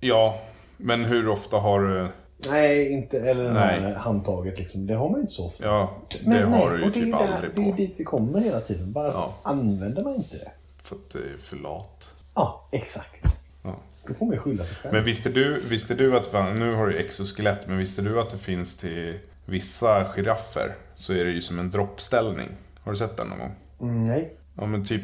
Ja, 0.00 0.38
men 0.76 1.04
hur 1.04 1.28
ofta 1.28 1.58
har 1.58 1.80
du... 1.80 2.08
Nej, 2.50 2.88
inte, 2.92 3.20
eller 3.20 3.44
det 3.44 3.52
Nej. 3.52 3.94
handtaget 3.94 4.58
liksom. 4.58 4.86
Det 4.86 4.94
har 4.94 5.08
man 5.08 5.14
ju 5.18 5.20
inte 5.20 5.32
så 5.32 5.46
ofta. 5.46 5.66
Ja, 5.66 5.96
det 6.10 6.26
Men 6.26 6.52
har 6.52 6.70
nej, 6.70 6.78
du 6.78 6.84
ju 6.84 6.90
det 6.90 6.94
typ 7.00 7.12
där- 7.12 7.18
aldrig 7.34 7.54
Det 7.54 7.62
är 7.62 7.70
på. 7.70 7.76
dit 7.76 7.94
vi 8.00 8.04
kommer 8.04 8.40
hela 8.40 8.60
tiden. 8.60 8.92
Varför 8.92 9.18
Ja. 9.18 9.34
använder 9.42 10.04
man 10.04 10.14
inte 10.14 10.36
det? 10.36 10.50
För 10.82 10.96
att 10.96 11.10
du 11.10 11.18
är 11.18 11.36
för 11.38 11.56
lat. 11.56 12.14
Ja, 12.34 12.68
exakt. 12.72 13.24
Ja. 13.62 13.76
Då 14.06 14.14
får 14.14 14.26
man 14.26 14.34
ju 14.34 14.40
skylla 14.40 14.64
sig 14.64 14.76
själv. 14.76 14.94
Men 14.94 15.04
visste 15.04 15.28
du, 15.28 15.60
visste 15.60 15.94
du 15.94 16.16
att, 16.16 16.32
nu 16.32 16.74
har 16.74 16.86
du 16.86 16.98
exoskelett, 16.98 17.66
men 17.68 17.78
visste 17.78 18.02
du 18.02 18.20
att 18.20 18.30
det 18.30 18.38
finns 18.38 18.76
till 18.78 19.18
vissa 19.44 20.04
giraffer 20.04 20.76
så 20.94 21.12
är 21.12 21.24
det 21.24 21.30
ju 21.30 21.40
som 21.40 21.58
en 21.58 21.70
droppställning. 21.70 22.48
Har 22.80 22.92
du 22.92 22.98
sett 22.98 23.16
den 23.16 23.28
någon 23.28 23.38
gång? 23.38 23.54
Mm, 23.80 24.04
nej. 24.04 24.32
Ja 24.56 24.66
men 24.66 24.84
typ 24.84 25.02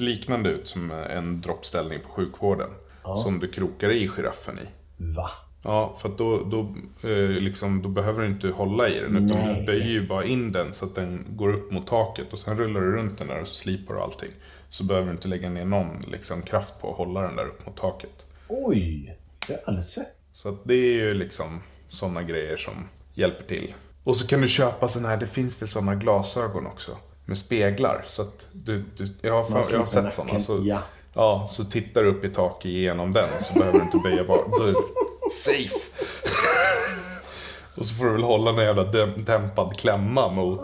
liknande 0.00 0.50
ut 0.50 0.68
som 0.68 0.90
en 0.90 1.40
droppställning 1.40 1.98
på 2.00 2.08
sjukvården. 2.12 2.70
Som 3.22 3.38
du 3.40 3.48
krokar 3.48 3.90
i 3.92 4.08
giraffen 4.08 4.58
i. 4.58 4.66
Va? 5.16 5.30
Ja, 5.62 5.96
för 5.98 6.08
då, 6.08 6.44
då, 6.44 6.74
eh, 7.08 7.28
liksom, 7.28 7.82
då 7.82 7.88
behöver 7.88 8.22
du 8.22 8.28
inte 8.28 8.48
hålla 8.48 8.88
i 8.88 9.00
den. 9.00 9.16
Utan 9.16 9.38
Nej. 9.38 9.60
du 9.60 9.66
böjer 9.66 9.86
ju 9.86 10.06
bara 10.06 10.24
in 10.24 10.52
den 10.52 10.72
så 10.72 10.84
att 10.84 10.94
den 10.94 11.24
går 11.28 11.52
upp 11.52 11.70
mot 11.70 11.86
taket. 11.86 12.32
Och 12.32 12.38
sen 12.38 12.58
rullar 12.58 12.80
du 12.80 12.92
runt 12.92 13.18
den 13.18 13.26
där 13.26 13.40
och 13.40 13.48
så 13.48 13.54
slipar 13.54 13.94
du 13.94 14.00
allting. 14.00 14.30
Så 14.68 14.84
behöver 14.84 15.06
du 15.06 15.12
inte 15.12 15.28
lägga 15.28 15.50
ner 15.50 15.64
någon 15.64 16.04
liksom, 16.12 16.42
kraft 16.42 16.80
på 16.80 16.90
att 16.90 16.96
hålla 16.96 17.20
den 17.20 17.36
där 17.36 17.46
upp 17.46 17.66
mot 17.66 17.76
taket. 17.76 18.26
Oj! 18.48 19.18
Det 19.46 19.52
har 19.52 19.60
jag 19.60 19.68
aldrig 19.68 19.84
sett. 19.84 20.14
Så 20.32 20.58
det 20.64 20.74
är 20.74 20.92
ju 20.92 21.14
liksom 21.14 21.60
sådana 21.88 22.22
grejer 22.22 22.56
som 22.56 22.88
hjälper 23.14 23.44
till. 23.44 23.74
Och 24.04 24.16
så 24.16 24.26
kan 24.26 24.40
du 24.40 24.48
köpa 24.48 24.88
sådana 24.88 25.08
här, 25.08 25.16
det 25.16 25.26
finns 25.26 25.62
väl 25.62 25.68
sådana 25.68 25.94
glasögon 25.94 26.66
också. 26.66 26.96
Med 27.24 27.38
speglar. 27.38 28.02
Så 28.06 28.22
att 28.22 28.46
du, 28.52 28.84
du 28.96 29.08
jag, 29.20 29.42
har, 29.42 29.66
jag 29.70 29.78
har 29.78 29.86
sett 29.86 30.12
sådana. 30.12 30.38
Så, 30.38 30.62
ja. 30.64 30.82
ja, 31.14 31.46
så 31.48 31.64
tittar 31.64 32.02
du 32.02 32.08
upp 32.08 32.24
i 32.24 32.28
taket 32.28 32.70
genom 32.70 33.12
den 33.12 33.28
så 33.40 33.58
behöver 33.58 33.78
du 33.78 33.84
inte 33.84 33.98
böja 33.98 34.24
bak. 34.24 34.46
Safe. 35.30 35.74
Och 37.74 37.86
så 37.86 37.94
får 37.94 38.04
du 38.04 38.12
väl 38.12 38.22
hålla 38.22 38.50
en 38.50 38.66
jävla 38.66 38.84
däm- 38.84 39.24
dämpad 39.24 39.76
klämma 39.76 40.28
mot... 40.28 40.60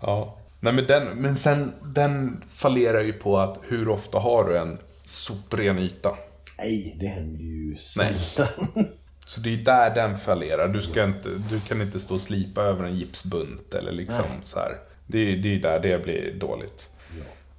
Ja. 0.00 0.38
Nej 0.60 0.72
men 0.72 0.86
den, 0.86 1.08
men 1.08 1.36
sen, 1.36 1.72
den 1.82 2.44
fallerar 2.52 3.00
ju 3.00 3.12
på 3.12 3.38
att 3.38 3.58
hur 3.68 3.88
ofta 3.88 4.18
har 4.18 4.44
du 4.44 4.58
en 4.58 4.78
sopren 5.04 5.78
yta? 5.78 6.16
Nej, 6.58 6.96
det 7.00 7.06
händer 7.06 7.44
ju 7.44 7.68
Nej. 7.68 7.78
sällan. 7.78 8.48
Så 9.26 9.40
det 9.40 9.52
är 9.54 9.56
där 9.56 9.94
den 9.94 10.16
fallerar. 10.16 10.68
Du, 10.68 10.82
ska 10.82 11.04
inte, 11.04 11.28
du 11.28 11.60
kan 11.60 11.82
inte 11.82 12.00
stå 12.00 12.14
och 12.14 12.20
slipa 12.20 12.62
över 12.62 12.84
en 12.84 12.94
gipsbunt 12.94 13.74
eller 13.74 13.92
liksom 13.92 14.24
Nej. 14.30 14.38
så 14.42 14.58
här. 14.58 14.78
Det 15.06 15.18
är 15.18 15.36
det 15.36 15.54
är 15.54 15.58
där 15.58 15.80
det 15.80 16.02
blir 16.02 16.34
dåligt. 16.34 16.90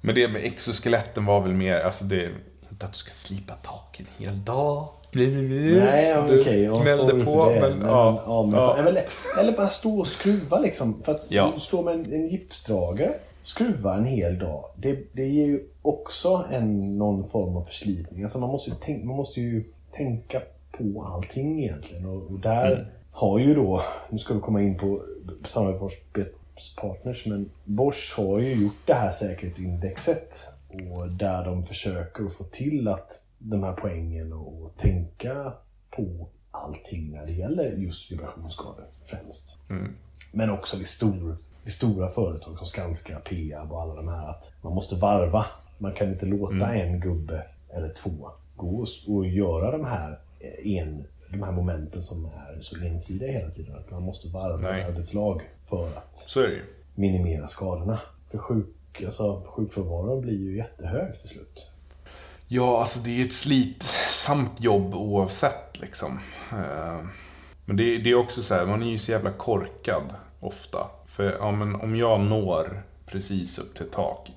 Men 0.00 0.14
det 0.14 0.28
med 0.28 0.44
exoskeletten 0.44 1.24
var 1.24 1.40
väl 1.40 1.54
mer, 1.54 1.80
alltså 1.80 2.04
det 2.04 2.30
inte 2.70 2.86
att 2.86 2.92
du 2.92 2.98
ska 2.98 3.10
slipa 3.10 3.54
tak 3.54 4.00
en 4.00 4.06
hel 4.26 4.44
dag. 4.44 4.88
Nej, 5.84 6.14
du 6.28 6.40
okej. 6.40 6.62
ja, 6.62 6.80
gnällde 6.82 7.08
sorry 7.10 7.24
på. 7.24 7.44
för 7.44 7.54
det. 7.54 7.60
Men, 7.60 7.80
ja, 7.82 8.22
ja, 8.26 8.42
men, 8.42 8.60
ja. 8.60 8.76
Eller, 8.78 9.04
eller 9.40 9.52
bara 9.52 9.68
stå 9.70 9.98
och 9.98 10.08
skruva 10.08 10.58
liksom. 10.58 11.02
För 11.04 11.12
att 11.12 11.26
Ja. 11.28 11.50
du 11.54 11.60
står 11.60 11.82
med 11.82 11.94
en, 11.94 12.12
en 12.12 12.28
gipsdragare, 12.28 13.12
skruva 13.42 13.94
en 13.96 14.04
hel 14.04 14.38
dag. 14.38 14.64
Det, 14.76 14.98
det 15.12 15.24
ger 15.26 15.46
ju 15.46 15.64
också 15.82 16.44
en, 16.52 16.98
någon 16.98 17.28
form 17.28 17.56
av 17.56 17.62
förslitning. 17.64 18.22
Alltså 18.22 18.38
man 18.38 18.50
måste 18.50 18.70
ju 18.70 18.76
tänka, 18.76 19.06
man 19.06 19.16
måste 19.16 19.40
ju 19.40 19.64
tänka 19.92 20.42
på 20.78 21.02
allting 21.14 21.62
egentligen. 21.64 22.06
Och, 22.06 22.30
och 22.30 22.38
där 22.40 22.92
har 23.10 23.38
ju 23.38 23.54
då, 23.54 23.82
nu 24.10 24.18
ska 24.18 24.34
vi 24.34 24.40
komma 24.40 24.62
in 24.62 24.78
på 24.78 25.02
samarbetspartners, 25.44 27.26
men 27.26 27.50
Bosch 27.64 28.14
har 28.16 28.38
ju 28.38 28.62
gjort 28.62 28.86
det 28.86 28.94
här 28.94 29.12
säkerhetsindexet. 29.12 30.46
Och 30.90 31.08
där 31.08 31.44
de 31.44 31.62
försöker 31.62 32.28
få 32.28 32.44
till 32.44 32.88
att 32.88 33.22
de 33.38 33.62
här 33.62 33.72
poängen 33.72 34.32
och 34.32 34.76
tänka 34.76 35.52
på 35.90 36.28
allting 36.50 37.10
när 37.12 37.26
det 37.26 37.32
gäller 37.32 37.72
just 37.72 38.12
vibrationsskador 38.12 38.84
främst. 39.04 39.58
Men 40.32 40.50
också 40.50 40.76
vid, 40.76 40.86
stor, 40.88 41.36
vid 41.64 41.72
stora 41.72 42.08
företag 42.08 42.58
som 42.58 42.66
Skanska, 42.66 43.18
Peab 43.18 43.72
och 43.72 43.82
alla 43.82 43.94
de 43.94 44.08
här 44.08 44.28
att 44.30 44.54
man 44.62 44.74
måste 44.74 44.96
varva. 44.96 45.46
Man 45.78 45.92
kan 45.92 46.08
inte 46.08 46.26
låta 46.26 46.74
en 46.74 47.00
gubbe 47.00 47.46
eller 47.70 47.88
två 47.88 48.30
gå 48.56 48.86
och, 49.06 49.26
göra 49.26 49.70
de 49.70 49.84
här, 49.84 50.18
eh, 50.40 50.76
en, 50.76 51.04
de 51.30 51.42
här 51.42 51.52
momenten 51.52 52.02
som 52.02 52.24
är 52.24 52.60
så 52.60 52.84
ensidiga 52.84 53.32
hela 53.32 53.50
tiden. 53.50 53.76
Att 53.76 53.90
man 53.90 54.02
måste 54.02 54.28
varva 54.28 54.70
Nej. 54.70 54.84
arbetslag 54.84 55.42
för 55.66 55.88
att 55.88 56.36
minimera 56.94 57.48
skadorna. 57.48 58.00
För 58.30 58.38
sjuk, 58.38 59.02
alltså, 59.04 59.42
sjukfrånvaron 59.46 60.20
blir 60.20 60.38
ju 60.38 60.56
jättehög 60.56 61.20
till 61.20 61.28
slut. 61.28 61.72
Ja, 62.48 62.80
alltså 62.80 62.98
det 62.98 63.20
är 63.20 63.26
ett 63.26 63.32
slitsamt 63.32 64.60
jobb 64.60 64.94
oavsett 64.94 65.80
liksom. 65.80 66.20
Eh, 66.52 67.00
Men 67.64 67.76
det, 67.76 67.98
det 67.98 68.10
är 68.10 68.14
också 68.14 68.42
så 68.42 68.54
här, 68.54 68.66
man 68.66 68.82
är 68.82 68.90
ju 68.90 68.98
så 68.98 69.10
jävla 69.10 69.30
korkad 69.32 70.14
ofta. 70.40 70.78
För 71.06 71.36
ja, 71.40 71.52
men 71.52 71.74
om 71.74 71.96
jag 71.96 72.20
når 72.20 72.82
precis 73.06 73.58
upp 73.58 73.74
till 73.74 73.90
tak 73.90 74.32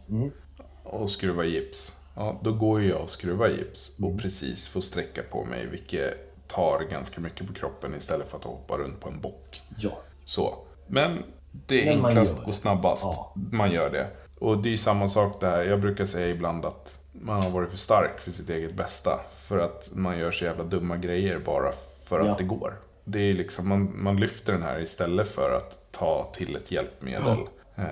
och 0.83 1.11
skruvar 1.11 1.43
gips. 1.43 1.97
Ja, 2.15 2.39
då 2.43 2.53
går 2.53 2.81
ju 2.81 2.89
jag 2.89 3.01
och 3.01 3.09
skruvar 3.09 3.47
gips 3.47 3.97
och 3.99 4.19
precis 4.21 4.67
får 4.67 4.81
sträcka 4.81 5.21
på 5.31 5.45
mig, 5.45 5.67
vilket 5.67 6.47
tar 6.47 6.79
ganska 6.91 7.21
mycket 7.21 7.47
på 7.47 7.53
kroppen 7.53 7.95
istället 7.95 8.29
för 8.29 8.37
att 8.37 8.43
hoppa 8.43 8.77
runt 8.77 8.99
på 8.99 9.09
en 9.09 9.21
bock. 9.21 9.61
Ja. 9.77 9.91
Så. 10.25 10.55
Men 10.87 11.23
det 11.51 11.89
är 11.89 11.95
Men 11.95 12.05
enklast 12.05 12.39
och 12.45 12.55
snabbast. 12.55 13.03
Ja. 13.03 13.33
Man 13.51 13.71
gör 13.71 13.89
det. 13.89 14.07
Och 14.39 14.57
det 14.57 14.69
är 14.69 14.71
ju 14.71 14.77
samma 14.77 15.07
sak 15.07 15.41
där. 15.41 15.63
Jag 15.63 15.81
brukar 15.81 16.05
säga 16.05 16.27
ibland 16.27 16.65
att 16.65 16.97
man 17.11 17.43
har 17.43 17.49
varit 17.49 17.69
för 17.69 17.77
stark 17.77 18.19
för 18.19 18.31
sitt 18.31 18.49
eget 18.49 18.73
bästa. 18.73 19.19
För 19.35 19.57
att 19.57 19.89
man 19.93 20.17
gör 20.17 20.31
så 20.31 20.45
jävla 20.45 20.63
dumma 20.63 20.97
grejer 20.97 21.39
bara 21.39 21.71
för 22.05 22.19
att 22.19 22.27
Ja. 22.27 22.35
det 22.37 22.43
går. 22.43 22.73
Det 23.03 23.19
är 23.19 23.33
liksom, 23.33 23.67
man, 23.69 24.03
man 24.03 24.17
lyfter 24.19 24.53
den 24.53 24.61
här 24.61 24.79
istället 24.79 25.27
för 25.27 25.51
att 25.57 25.91
ta 25.91 26.29
till 26.33 26.55
ett 26.55 26.71
hjälpmedel. 26.71 27.37
Eh, 27.75 27.85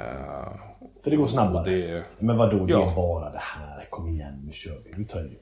För 1.03 1.11
det 1.11 1.15
går 1.15 1.27
snabbare. 1.27 1.69
det, 1.71 2.03
Men 2.19 2.37
vadå, 2.37 2.65
det 2.65 2.73
Ja. 2.73 2.91
är 2.91 2.95
bara 2.95 3.29
det 3.29 3.41
här. 3.41 3.87
Kom 3.89 4.07
igen, 4.09 4.41
nu 4.45 4.53
kör 4.53 4.81
vi. 4.85 4.93
Nu 4.97 5.05
tar 5.05 5.21
vi. 5.21 5.39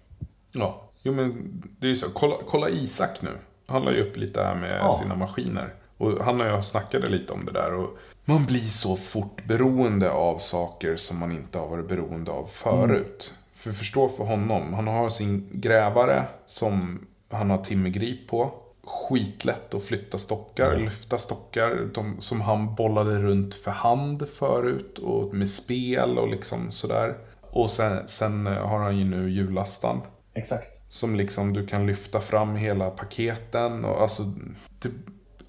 ja, 0.52 0.82
jo 1.02 1.14
men 1.14 1.62
det 1.80 1.88
är 1.88 1.90
ju 1.90 1.96
så. 1.96 2.10
Kolla, 2.14 2.36
kolla 2.48 2.70
Isak 2.70 3.22
nu. 3.22 3.30
Han 3.68 3.82
la 3.86 3.92
ju 3.92 4.02
upp 4.10 4.18
lite 4.18 4.44
här 4.44 4.56
med 4.56 4.78
Ja. 4.80 4.92
sina 4.92 5.16
maskiner. 5.16 5.74
Och 5.98 6.12
han 6.26 6.42
och 6.42 6.48
jag 6.48 6.66
snackade 6.66 7.10
lite 7.10 7.34
om 7.34 7.46
det 7.46 7.52
där. 7.52 7.74
Och 7.74 7.90
man 8.26 8.46
blir 8.46 8.70
så 8.70 8.96
fort 8.96 9.44
beroende 9.48 10.12
av 10.12 10.38
saker 10.38 10.96
som 10.96 11.18
man 11.20 11.32
inte 11.32 11.58
har 11.60 11.68
varit 11.68 11.88
beroende 11.90 12.32
av 12.32 12.46
förut. 12.46 13.34
För 13.58 13.72
förstå 13.72 14.10
för 14.10 14.24
honom, 14.24 14.74
han 14.74 14.88
har 14.88 15.10
sin 15.10 15.50
grävare 15.52 16.26
som 16.46 17.06
han 17.30 17.50
har 17.50 17.58
timmergrip 17.58 18.28
på. 18.28 18.54
Skitlätt 18.84 19.74
att 19.74 19.84
flytta 19.84 20.18
stockar, 20.18 20.76
lyfta 20.76 21.18
stockar 21.18 21.90
de, 21.94 22.22
som 22.22 22.42
han 22.42 22.76
bollade 22.76 23.20
runt 23.20 23.56
för 23.56 23.72
hand 23.72 24.30
förut 24.30 24.98
och 24.98 25.34
med 25.34 25.50
spel 25.50 26.18
och 26.18 26.28
liksom 26.28 26.72
sådär. 26.72 27.18
Och 27.42 27.70
sen, 27.70 28.08
sen 28.08 28.46
har 28.46 28.80
han 28.80 28.98
ju 28.98 29.06
nu 29.06 29.30
hjullastaren. 29.30 30.02
Exakt. 30.34 30.82
Som 30.90 31.16
liksom 31.16 31.54
du 31.54 31.68
kan 31.68 31.88
lyfta 31.88 32.20
fram 32.20 32.56
hela 32.56 32.90
paketen 32.90 33.86
och 33.86 34.02
alltså 34.02 34.24
det, 34.80 34.90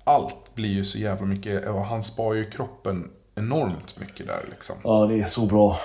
Allt 0.05 0.55
blir 0.55 0.69
ju 0.69 0.85
så 0.85 0.99
jävla 0.99 1.27
mycket 1.27 1.67
och 1.67 1.85
han 1.85 2.03
spar 2.03 2.35
ju 2.35 2.45
kroppen 2.45 3.11
enormt 3.35 4.01
mycket 4.01 4.27
där 4.27 4.47
liksom. 4.51 4.77
Ja, 4.85 5.07
det 5.07 5.21
är 5.21 5.25
så 5.25 5.47
bra. 5.47 5.81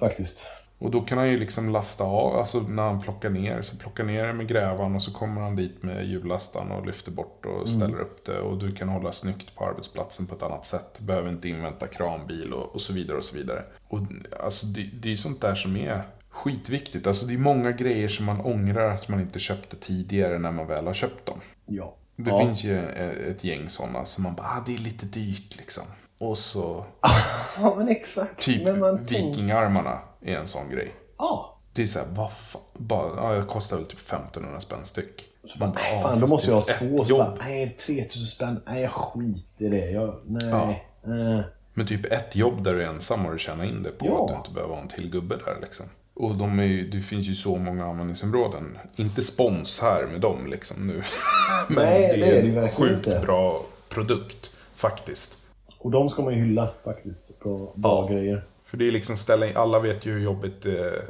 Faktiskt. 0.00 0.46
Och 0.78 0.90
då 0.90 1.00
kan 1.00 1.18
han 1.18 1.28
ju 1.28 1.38
liksom 1.38 1.68
lasta 1.68 2.04
av, 2.04 2.36
alltså 2.36 2.60
när 2.60 2.82
han 2.82 3.00
plockar 3.00 3.30
ner, 3.30 3.62
så 3.62 3.76
plockar 3.76 4.04
ner 4.04 4.26
det 4.26 4.32
med 4.32 4.48
grävan 4.48 4.94
och 4.94 5.02
så 5.02 5.12
kommer 5.12 5.40
han 5.40 5.56
dit 5.56 5.82
med 5.82 6.06
hjullastaren 6.06 6.70
och 6.70 6.86
lyfter 6.86 7.12
bort 7.12 7.46
och 7.46 7.68
ställer 7.68 8.00
upp 8.00 8.24
det. 8.24 8.40
Och 8.40 8.58
du 8.58 8.72
kan 8.72 8.88
hålla 8.88 9.12
snyggt 9.12 9.54
på 9.54 9.64
arbetsplatsen 9.64 10.26
på 10.26 10.34
ett 10.34 10.42
annat 10.42 10.64
sätt. 10.64 11.00
Behöver 11.00 11.30
inte 11.30 11.48
invänta 11.48 11.86
kranbil 11.86 12.52
och, 12.52 12.74
och 12.74 12.80
så 12.80 12.92
vidare 12.92 13.16
och 13.16 13.24
så 13.24 13.36
vidare. 13.36 13.64
Och 13.88 13.98
alltså 14.40 14.66
det, 14.66 14.90
det 14.92 15.08
är 15.08 15.10
ju 15.10 15.16
sånt 15.16 15.40
där 15.40 15.54
som 15.54 15.76
är 15.76 16.02
skitviktigt. 16.30 17.06
Alltså 17.06 17.26
det 17.26 17.34
är 17.34 17.38
många 17.38 17.72
grejer 17.72 18.08
som 18.08 18.26
man 18.26 18.40
ångrar 18.40 18.90
att 18.90 19.08
man 19.08 19.20
inte 19.20 19.38
köpte 19.38 19.76
tidigare 19.76 20.38
när 20.38 20.52
man 20.52 20.66
väl 20.66 20.86
har 20.86 20.94
köpt 20.94 21.26
dem. 21.26 21.40
Ja. 21.66 21.94
Det 22.16 22.30
ja. 22.30 22.38
finns 22.38 22.64
ju 22.64 22.74
e- 22.74 23.30
ett 23.30 23.44
gäng 23.44 23.68
sådana 23.68 24.04
som 24.04 24.24
man 24.24 24.34
bara, 24.34 24.46
ah, 24.46 24.62
det 24.66 24.74
är 24.74 24.78
lite 24.78 25.06
dyrt 25.06 25.56
liksom. 25.56 25.84
Och 26.18 26.38
så, 26.38 26.84
Ja, 27.60 27.74
men 27.76 27.88
exakt. 27.88 28.42
typ 28.42 28.64
men 28.64 28.80
man 28.80 29.04
vikingarmarna 29.04 29.98
är 30.22 30.36
en 30.36 30.46
sån 30.48 30.70
grej. 30.70 30.94
Ja. 31.18 31.58
Det 31.72 31.82
är 31.82 31.86
såhär, 31.86 32.06
vad 32.10 32.32
fan, 32.32 32.62
bara, 32.74 33.16
ja, 33.16 33.38
det 33.40 33.46
kostar 33.46 33.76
väl 33.76 33.86
typ 33.86 33.98
1500 34.00 34.60
spänn 34.60 34.84
styck. 34.84 35.28
Man 35.58 35.72
bara, 35.72 35.80
Nej, 35.82 35.94
ja, 35.94 36.02
fan, 36.02 36.20
då 36.20 36.26
måste 36.26 36.46
det 36.46 36.52
jag 36.52 36.70
är 36.70 36.72
ha 36.90 36.96
två. 36.96 37.04
Så 37.04 37.18
bara, 37.18 37.34
nej, 37.40 37.76
3000 37.86 38.26
spänn. 38.26 38.60
Nej, 38.66 38.82
jag 38.82 38.90
skiter 38.90 39.64
i 39.64 39.68
det. 39.68 39.90
Jag, 39.90 40.14
nej. 40.26 40.86
Eh. 41.04 41.40
Men 41.74 41.86
typ 41.86 42.04
ett 42.12 42.36
jobb 42.36 42.64
där 42.64 42.74
du 42.74 42.82
är 42.82 42.86
ensam 42.86 43.26
och 43.26 43.32
du 43.32 43.38
tjänar 43.38 43.64
in 43.64 43.82
det 43.82 43.90
på 43.90 44.06
Ja. 44.06 44.22
att 44.22 44.28
du 44.28 44.34
inte 44.34 44.50
behöver 44.50 44.74
ha 44.74 44.82
en 44.82 44.88
till 44.88 45.10
gubbe 45.10 45.36
där 45.36 45.58
liksom. 45.62 45.86
Och 46.14 46.34
de 46.36 46.58
är 46.58 46.64
ju, 46.64 46.90
det 46.90 47.00
finns 47.00 47.26
ju 47.26 47.34
så 47.34 47.56
många 47.56 47.84
användningsområden. 47.86 48.78
Inte 48.96 49.22
spons 49.22 49.80
här 49.80 50.06
med 50.12 50.20
dem 50.20 50.46
liksom 50.46 50.86
nu. 50.86 51.02
Men 51.68 51.84
Nej, 51.84 52.00
det 52.12 52.16
det 52.16 52.26
är 52.26 52.32
är 52.38 52.42
det 52.42 52.48
en 52.48 52.54
verkligen 52.54 52.94
sjukt 52.94 53.06
inte. 53.06 53.18
bra 53.20 53.62
produkt 53.88 54.52
faktiskt. 54.74 55.38
Och 55.78 55.90
de 55.90 56.08
ska 56.10 56.22
man 56.22 56.34
ju 56.34 56.40
hylla 56.44 56.68
faktiskt. 56.84 57.40
Bra, 57.40 57.72
bra 57.74 58.08
Ja. 58.08 58.14
grejer. 58.14 58.44
För 58.64 58.76
det 58.76 58.88
är 58.88 58.92
liksom 58.92 59.16
ställa 59.16 59.46
in, 59.46 59.56
alla 59.56 59.78
vet 59.78 60.06
ju 60.06 60.12
hur 60.12 60.20
jobbigt 60.24 60.62
det 60.62 61.02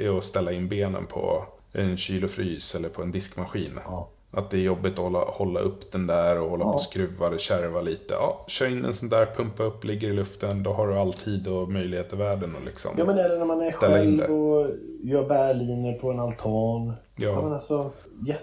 är 0.00 0.18
att 0.18 0.24
ställa 0.24 0.52
in 0.52 0.68
benen 0.68 1.06
på 1.06 1.44
en 1.72 1.96
kyl 1.96 2.24
och 2.24 2.30
frys 2.30 2.74
eller 2.74 2.88
på 2.88 3.02
en 3.02 3.12
diskmaskin. 3.12 3.78
Ja. 3.84 4.08
Att 4.34 4.50
det 4.50 4.56
är 4.56 4.60
jobbigt 4.62 4.92
att 4.92 4.98
hålla, 4.98 5.18
hålla 5.18 5.60
upp 5.60 5.92
den 5.92 6.06
där 6.06 6.40
och 6.40 6.50
hålla 6.50 6.64
på 6.64 6.70
Ja. 6.70 6.74
och 6.74 6.80
skruva 6.80 7.30
det, 7.30 7.38
kärva 7.40 7.80
lite. 7.80 8.14
Ja, 8.14 8.44
kör 8.48 8.66
in 8.70 8.84
en 8.84 8.94
sån 8.94 9.08
där, 9.08 9.26
pumpa 9.26 9.62
upp, 9.62 9.84
ligger 9.84 10.08
i 10.08 10.12
luften. 10.12 10.62
Då 10.62 10.72
har 10.72 10.88
du 10.88 10.94
all 10.98 11.12
tid 11.12 11.46
och 11.48 11.68
möjlighet 11.70 12.12
i 12.12 12.16
världen 12.16 12.54
och 12.56 12.64
liksom. 12.66 12.90
Ja 12.98 13.04
men 13.04 13.16
det 13.16 13.38
när 13.38 13.44
man 13.44 13.60
är 13.60 13.70
själv 13.70 14.20
och 14.22 14.66
gör 15.02 15.28
bärliner 15.28 15.92
på 15.92 16.10
en 16.10 16.20
altan. 16.20 16.86
Ja. 17.16 17.28
Ja 17.28 17.42
men 17.42 17.52
alltså. 17.52 17.90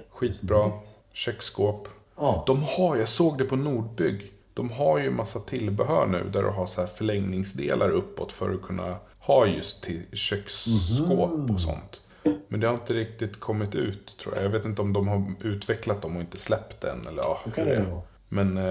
Skitbra. 0.10 0.72
Köksskåp. 1.14 1.88
Ja. 2.18 2.44
De 2.48 2.64
har, 2.64 2.96
jag 2.98 3.10
såg 3.10 3.38
det 3.38 3.46
på 3.46 3.56
Nordbygg. 3.56 4.32
De 4.60 4.72
har 4.72 4.98
ju 5.00 5.12
massa 5.12 5.40
tillbehör 5.40 6.08
nu 6.08 6.24
där 6.34 6.42
du 6.44 6.50
har 6.50 6.66
så 6.66 6.82
här 6.82 6.88
förlängningsdelar 6.88 7.90
uppåt 7.90 8.32
för 8.32 8.54
att 8.54 8.62
kunna 8.62 8.98
ha 9.20 9.46
just 9.48 9.84
till 9.84 10.02
köksskåp 10.14 11.32
Mhm. 11.34 11.52
och 11.56 11.62
sånt. 11.62 12.02
Men 12.48 12.60
det 12.60 12.68
har 12.68 12.74
inte 12.74 12.94
riktigt 12.94 13.40
kommit 13.40 13.76
ut 13.76 14.18
tror 14.22 14.36
jag. 14.36 14.44
Jag 14.46 14.50
vet 14.50 14.66
inte 14.66 14.82
om 14.82 14.94
de 14.94 15.08
har 15.08 15.24
utvecklat 15.42 16.02
dem 16.02 16.16
och 16.16 16.22
inte 16.22 16.38
släppt 16.38 16.82
den 16.82 17.08
eller 17.08 17.22
ja, 17.24 17.40
hur 17.56 17.66
det 17.66 17.72
är. 17.76 18.02
Men 18.30 18.58
eh, 18.58 18.64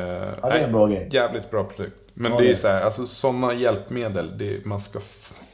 Ja, 0.42 0.48
det 0.48 0.58
är 0.58 0.66
en 0.66 0.72
bra 0.72 0.86
grej. 0.86 1.08
jävligt 1.12 1.50
bra 1.50 1.64
produkt. 1.64 1.96
Men 2.14 2.32
Ja, 2.32 2.38
det 2.38 2.50
är 2.50 2.54
så 2.54 2.68
här, 2.68 2.82
alltså 2.82 3.06
sådana 3.06 3.54
hjälpmedel, 3.54 4.38
det, 4.38 4.64
man, 4.64 4.80
ska, 4.80 4.98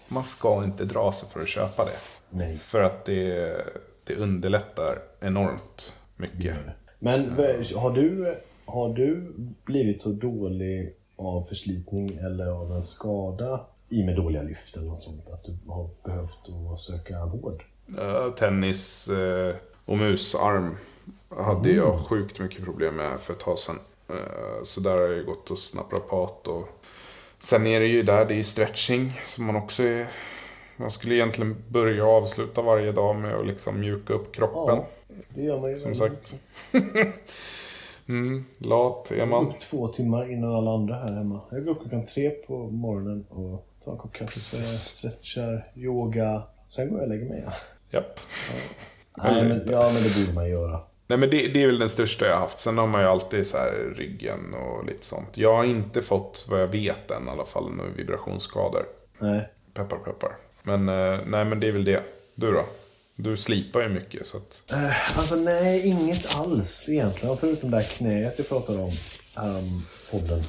man 0.08 0.24
ska 0.24 0.64
inte 0.64 0.84
dra 0.84 1.12
sig 1.12 1.28
för 1.28 1.40
att 1.40 1.48
köpa 1.48 1.84
det. 1.84 1.90
Nej. 2.30 2.56
För 2.56 2.80
att 2.82 3.04
det, 3.04 3.56
det 4.04 4.16
underlättar 4.16 4.98
enormt 5.20 5.94
mycket. 6.16 6.56
Men 6.98 7.36
v- 7.36 7.64
har 7.76 7.90
du, 7.90 8.34
har 8.74 8.94
du 8.94 9.32
blivit 9.64 10.00
så 10.00 10.08
dålig 10.08 10.94
av 11.16 11.42
förslitning 11.42 12.08
eller 12.16 12.46
av 12.46 12.72
en 12.72 12.82
skada 12.82 13.60
i 13.88 14.04
med 14.04 14.16
dåliga 14.16 14.42
lyft 14.42 14.76
eller 14.76 14.86
något 14.86 15.02
sånt 15.02 15.28
att 15.30 15.44
du 15.44 15.56
har 15.68 15.88
behövt 16.04 16.38
att 16.72 16.80
söka 16.80 17.24
vård? 17.26 17.64
Eh, 17.98 18.30
tennis 18.34 19.08
eh, 19.08 19.54
och 19.84 19.98
musarm 19.98 20.76
hade 21.28 21.70
Mm. 21.70 21.76
jag 21.76 21.98
sjukt 21.98 22.40
mycket 22.40 22.64
problem 22.64 22.96
med 22.96 23.20
för 23.20 23.32
ett 23.32 23.38
tag 23.40 23.58
sedan. 23.58 23.78
Eh, 24.08 24.62
så 24.62 24.80
där 24.80 24.90
har 24.90 25.08
jag 25.08 25.26
gått 25.26 25.48
hos 25.48 25.74
naprapat 25.74 26.48
och 26.48 26.68
sen 27.38 27.66
är 27.66 27.80
det 27.80 27.86
ju 27.86 28.02
där, 28.02 28.24
det 28.24 28.34
är 28.34 28.42
stretching 28.42 29.12
som 29.24 29.44
man 29.44 29.56
också 29.56 29.82
är 29.82 30.06
man 30.76 30.90
skulle 30.90 31.14
egentligen 31.14 31.56
börja 31.68 32.04
och 32.06 32.12
avsluta 32.12 32.62
varje 32.62 32.92
dag 32.92 33.16
med 33.16 33.34
att 33.34 33.46
liksom 33.46 33.80
mjuka 33.80 34.14
upp 34.14 34.32
kroppen. 34.34 34.76
Ja, 34.76 34.86
det 35.28 35.42
gör 35.42 35.60
man 35.60 35.70
ju. 35.70 35.78
Som 35.78 35.94
sagt. 35.94 36.34
Mm, 38.08 38.44
lat 38.58 39.10
är 39.10 39.26
man. 39.26 39.48
Upp 39.48 39.60
två 39.60 39.88
timmar 39.88 40.32
innan 40.32 40.54
alla 40.54 40.74
andra 40.74 40.94
här 40.94 41.12
hemma. 41.12 41.40
Jag 41.50 41.64
går 41.64 41.72
upp 41.72 41.80
klockan 41.80 42.06
tre 42.06 42.30
på 42.30 42.70
morgonen 42.70 43.26
och 43.28 43.68
tar 43.84 43.92
en 43.92 43.98
kopp 43.98 44.12
kaffe, 44.12 44.40
stretchar, 44.40 45.66
yoga. 45.76 46.42
Sen 46.68 46.90
går 46.90 46.98
jag 46.98 47.02
och 47.02 47.08
lägger 47.08 47.28
mig. 47.28 47.42
Ja. 47.46 47.52
Japp. 47.90 48.20
Nej, 49.16 49.40
Eller 49.40 49.48
men, 49.48 49.72
ja, 49.72 49.90
men 49.94 50.02
det 50.02 50.26
borde 50.26 50.34
man 50.34 50.48
göra. 50.50 50.80
Nej 51.06 51.18
men 51.18 51.30
det, 51.30 51.48
det 51.48 51.62
är 51.62 51.66
väl 51.66 51.78
den 51.78 51.88
största 51.88 52.26
jag 52.26 52.32
har 52.32 52.40
haft. 52.40 52.58
Sen 52.58 52.78
har 52.78 52.86
man 52.86 53.00
ju 53.00 53.06
alltid 53.06 53.46
så 53.46 53.56
här 53.56 53.94
ryggen 53.96 54.54
och 54.54 54.86
lite 54.86 55.06
sånt. 55.06 55.36
Jag 55.36 55.56
har 55.56 55.64
inte 55.64 56.02
fått, 56.02 56.46
vad 56.50 56.60
jag 56.62 56.68
vet 56.68 57.10
än 57.10 57.26
i 57.26 57.30
alla 57.30 57.44
fall, 57.44 57.70
några 57.74 57.90
vibrationsskador. 57.90 58.86
Nej. 59.18 59.48
Peppar 59.74 59.96
peppar. 59.96 60.30
Men 60.62 60.88
eh, 60.88 61.18
nej 61.26 61.44
men 61.44 61.60
det 61.60 61.68
är 61.68 61.72
väl 61.72 61.84
det. 61.84 62.02
Du 62.34 62.52
då? 62.52 62.64
Du 63.16 63.36
slipar 63.36 63.80
ju 63.82 63.88
mycket 63.88 64.26
så 64.26 64.36
att... 64.36 64.62
Eh, 64.72 65.18
alltså 65.18 65.36
nej, 65.36 65.86
inget 65.86 66.36
alls 66.36 66.88
egentligen. 66.88 67.36
Förutom 67.36 67.70
det 67.70 67.76
där 67.76 67.84
knät 67.84 68.34
jag 68.38 68.48
pratade 68.48 68.78
om 68.78 68.92
um, 69.44 69.82
podden. 70.10 70.42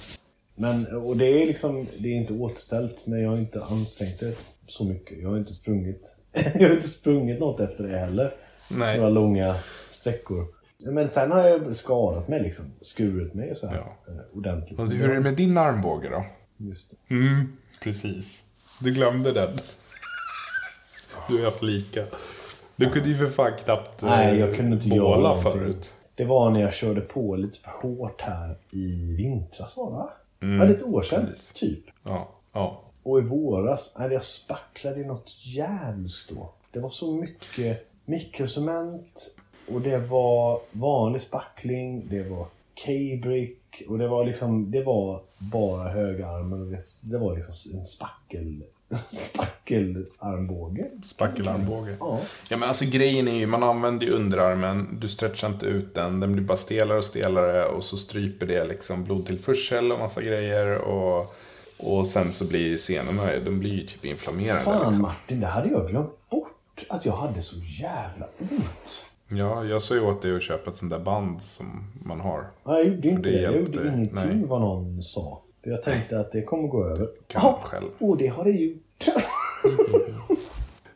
Men, 0.55 0.87
och 0.95 1.17
det 1.17 1.25
är 1.25 1.47
liksom, 1.47 1.87
det 1.97 2.07
är 2.07 2.13
inte 2.13 2.33
återställt, 2.33 3.07
men 3.07 3.21
jag 3.21 3.29
har 3.29 3.37
inte 3.37 3.63
ansträngt 3.63 4.19
det 4.19 4.35
så 4.67 4.83
mycket. 4.83 5.21
Jag 5.21 5.29
har 5.29 5.37
inte 5.37 5.53
sprungit, 5.53 6.15
jag 6.31 6.69
har 6.69 6.75
inte 6.75 6.89
sprungit 6.89 7.39
något 7.39 7.59
efter 7.59 7.83
det 7.83 7.97
heller. 7.97 8.33
Nej. 8.69 8.97
Några 8.97 9.09
långa 9.09 9.55
sträckor. 9.91 10.47
Men 10.77 11.09
sen 11.09 11.31
har 11.31 11.47
jag 11.47 11.75
skadat 11.75 12.27
mig 12.27 12.41
liksom, 12.43 12.65
skurit 12.81 13.33
mig 13.33 13.55
så 13.55 13.67
här 13.67 13.75
Ja. 13.75 14.13
eh, 14.13 14.37
ordentligt. 14.37 14.79
Och 14.79 14.89
hur 14.91 15.09
är 15.09 15.13
det 15.13 15.19
med 15.21 15.33
din 15.35 15.57
armbåge 15.57 16.09
då? 16.09 16.25
Just 16.57 16.91
det. 16.91 17.13
Mm, 17.15 17.57
precis. 17.83 18.43
Du 18.79 18.91
glömde 18.91 19.31
den. 19.31 19.49
Du 21.29 21.37
har 21.37 21.45
haft 21.45 21.61
lika. 21.63 22.05
Du 22.75 22.89
kunde 22.89 23.09
ju 23.09 23.17
för 23.17 23.27
fan 23.27 23.51
knappt 23.63 24.03
eh, 24.03 24.09
Nej, 24.09 24.39
jag 24.39 24.55
kunde 24.55 24.75
inte 24.75 24.89
göra 24.89 25.35
förut. 25.35 25.93
Det 26.15 26.25
var 26.25 26.49
när 26.49 26.61
jag 26.61 26.73
körde 26.73 27.01
på 27.01 27.35
lite 27.35 27.59
för 27.59 27.71
hårt 27.71 28.21
här 28.21 28.57
i 28.71 29.15
vintras 29.17 29.77
var 29.77 29.91
det? 30.39 30.45
Mm, 30.45 30.59
Ja, 30.59 30.65
det 30.65 30.73
ett 30.73 30.83
år 30.83 31.01
sedan, 31.01 31.25
precis. 31.25 31.53
typ. 31.53 31.83
Ja, 32.03 32.27
ja. 32.53 32.81
Och 33.03 33.19
i 33.19 33.21
våras, 33.21 33.95
nej, 33.99 34.11
jag 34.13 34.23
spacklade 34.23 34.97
ju 34.99 35.05
något 35.05 35.31
jävligt 35.45 36.29
då. 36.29 36.49
Det 36.71 36.79
var 36.79 36.89
så 36.89 37.11
mycket 37.13 37.87
mikrocement 38.05 39.35
och 39.73 39.81
det 39.81 39.97
var 39.97 40.59
vanlig 40.71 41.21
spackling, 41.21 42.03
det 42.09 42.29
var 42.29 42.45
K-brick 42.85 43.83
och 43.89 43.97
det 43.97 44.07
var 44.07 44.25
liksom, 44.25 44.71
det 44.71 44.83
var 44.83 45.21
bara 45.37 45.89
högarmen 45.89 46.61
och 46.61 46.67
det, 46.67 46.79
det 47.03 47.17
var 47.17 47.35
liksom 47.35 47.79
en 47.79 47.85
spackel, 47.85 48.63
spackelarmbåge. 49.07 50.85
Spackelarmbåge. 51.03 51.97
Ja. 51.99 52.19
Ja 52.49 52.57
men 52.57 52.67
alltså 52.67 52.85
grejen 52.85 53.27
är 53.27 53.35
ju, 53.35 53.47
man 53.47 53.63
använder 53.63 54.05
ju 54.05 54.11
underarmen, 54.11 54.97
du 55.01 55.07
stretchar 55.07 55.47
inte 55.47 55.65
ut 55.65 55.95
den, 55.95 56.19
den 56.19 56.33
blir 56.33 56.43
bara 56.43 56.57
stelare 56.57 56.97
och 56.97 57.05
stelare 57.05 57.65
och 57.65 57.83
så 57.83 57.97
stryper 57.97 58.45
det 58.45 58.65
liksom 58.65 59.03
blodtillförsel 59.03 59.91
och 59.91 59.99
massa 59.99 60.21
grejer 60.21 60.77
och, 60.77 61.35
och 61.77 62.07
sen 62.07 62.31
så 62.31 62.47
blir 62.47 62.67
ju 62.67 62.77
senorna, 62.77 63.39
de 63.45 63.59
blir 63.59 63.73
ju 63.73 63.81
typ 63.81 64.05
inflammerade. 64.05 64.61
Fan 64.61 64.87
liksom. 64.87 65.01
Martin, 65.01 65.39
det 65.39 65.47
hade 65.47 65.69
jag 65.69 65.89
glömt 65.89 66.29
bort. 66.29 66.85
Att 66.89 67.05
jag 67.05 67.13
hade 67.13 67.41
så 67.41 67.55
jävla 67.81 68.27
ont. 68.39 69.05
Ja, 69.27 69.63
jag 69.63 69.81
sa 69.81 69.95
ju 69.95 70.01
åt 70.01 70.21
dig 70.21 70.35
att 70.35 70.43
köpa 70.43 70.71
ett 70.71 70.75
sånt 70.75 70.91
där 70.91 70.99
band 70.99 71.41
som 71.41 71.93
man 72.03 72.19
har. 72.19 72.51
Nej, 72.63 72.75
jag 72.75 72.85
gjorde 72.85 73.07
inte 73.07 73.29
det. 73.29 73.41
Jag 73.41 73.55
gjorde 73.55 73.87
ingenting 73.87 74.39
Nej. 74.39 74.45
vad 74.45 74.61
någon 74.61 75.03
sa. 75.03 75.41
För 75.65 75.71
Jag 75.71 75.83
tänkte 75.83 76.19
att 76.19 76.31
det 76.31 76.41
kommer 76.41 76.67
gå 76.67 76.85
över. 76.85 77.09
Kan 77.27 77.41
Ja, 77.43 77.51
man 77.51 77.69
själv. 77.69 77.85
Och 77.99 78.17
det 78.17 78.27
har 78.27 78.43
det 78.43 78.51
gjort. 78.51 79.07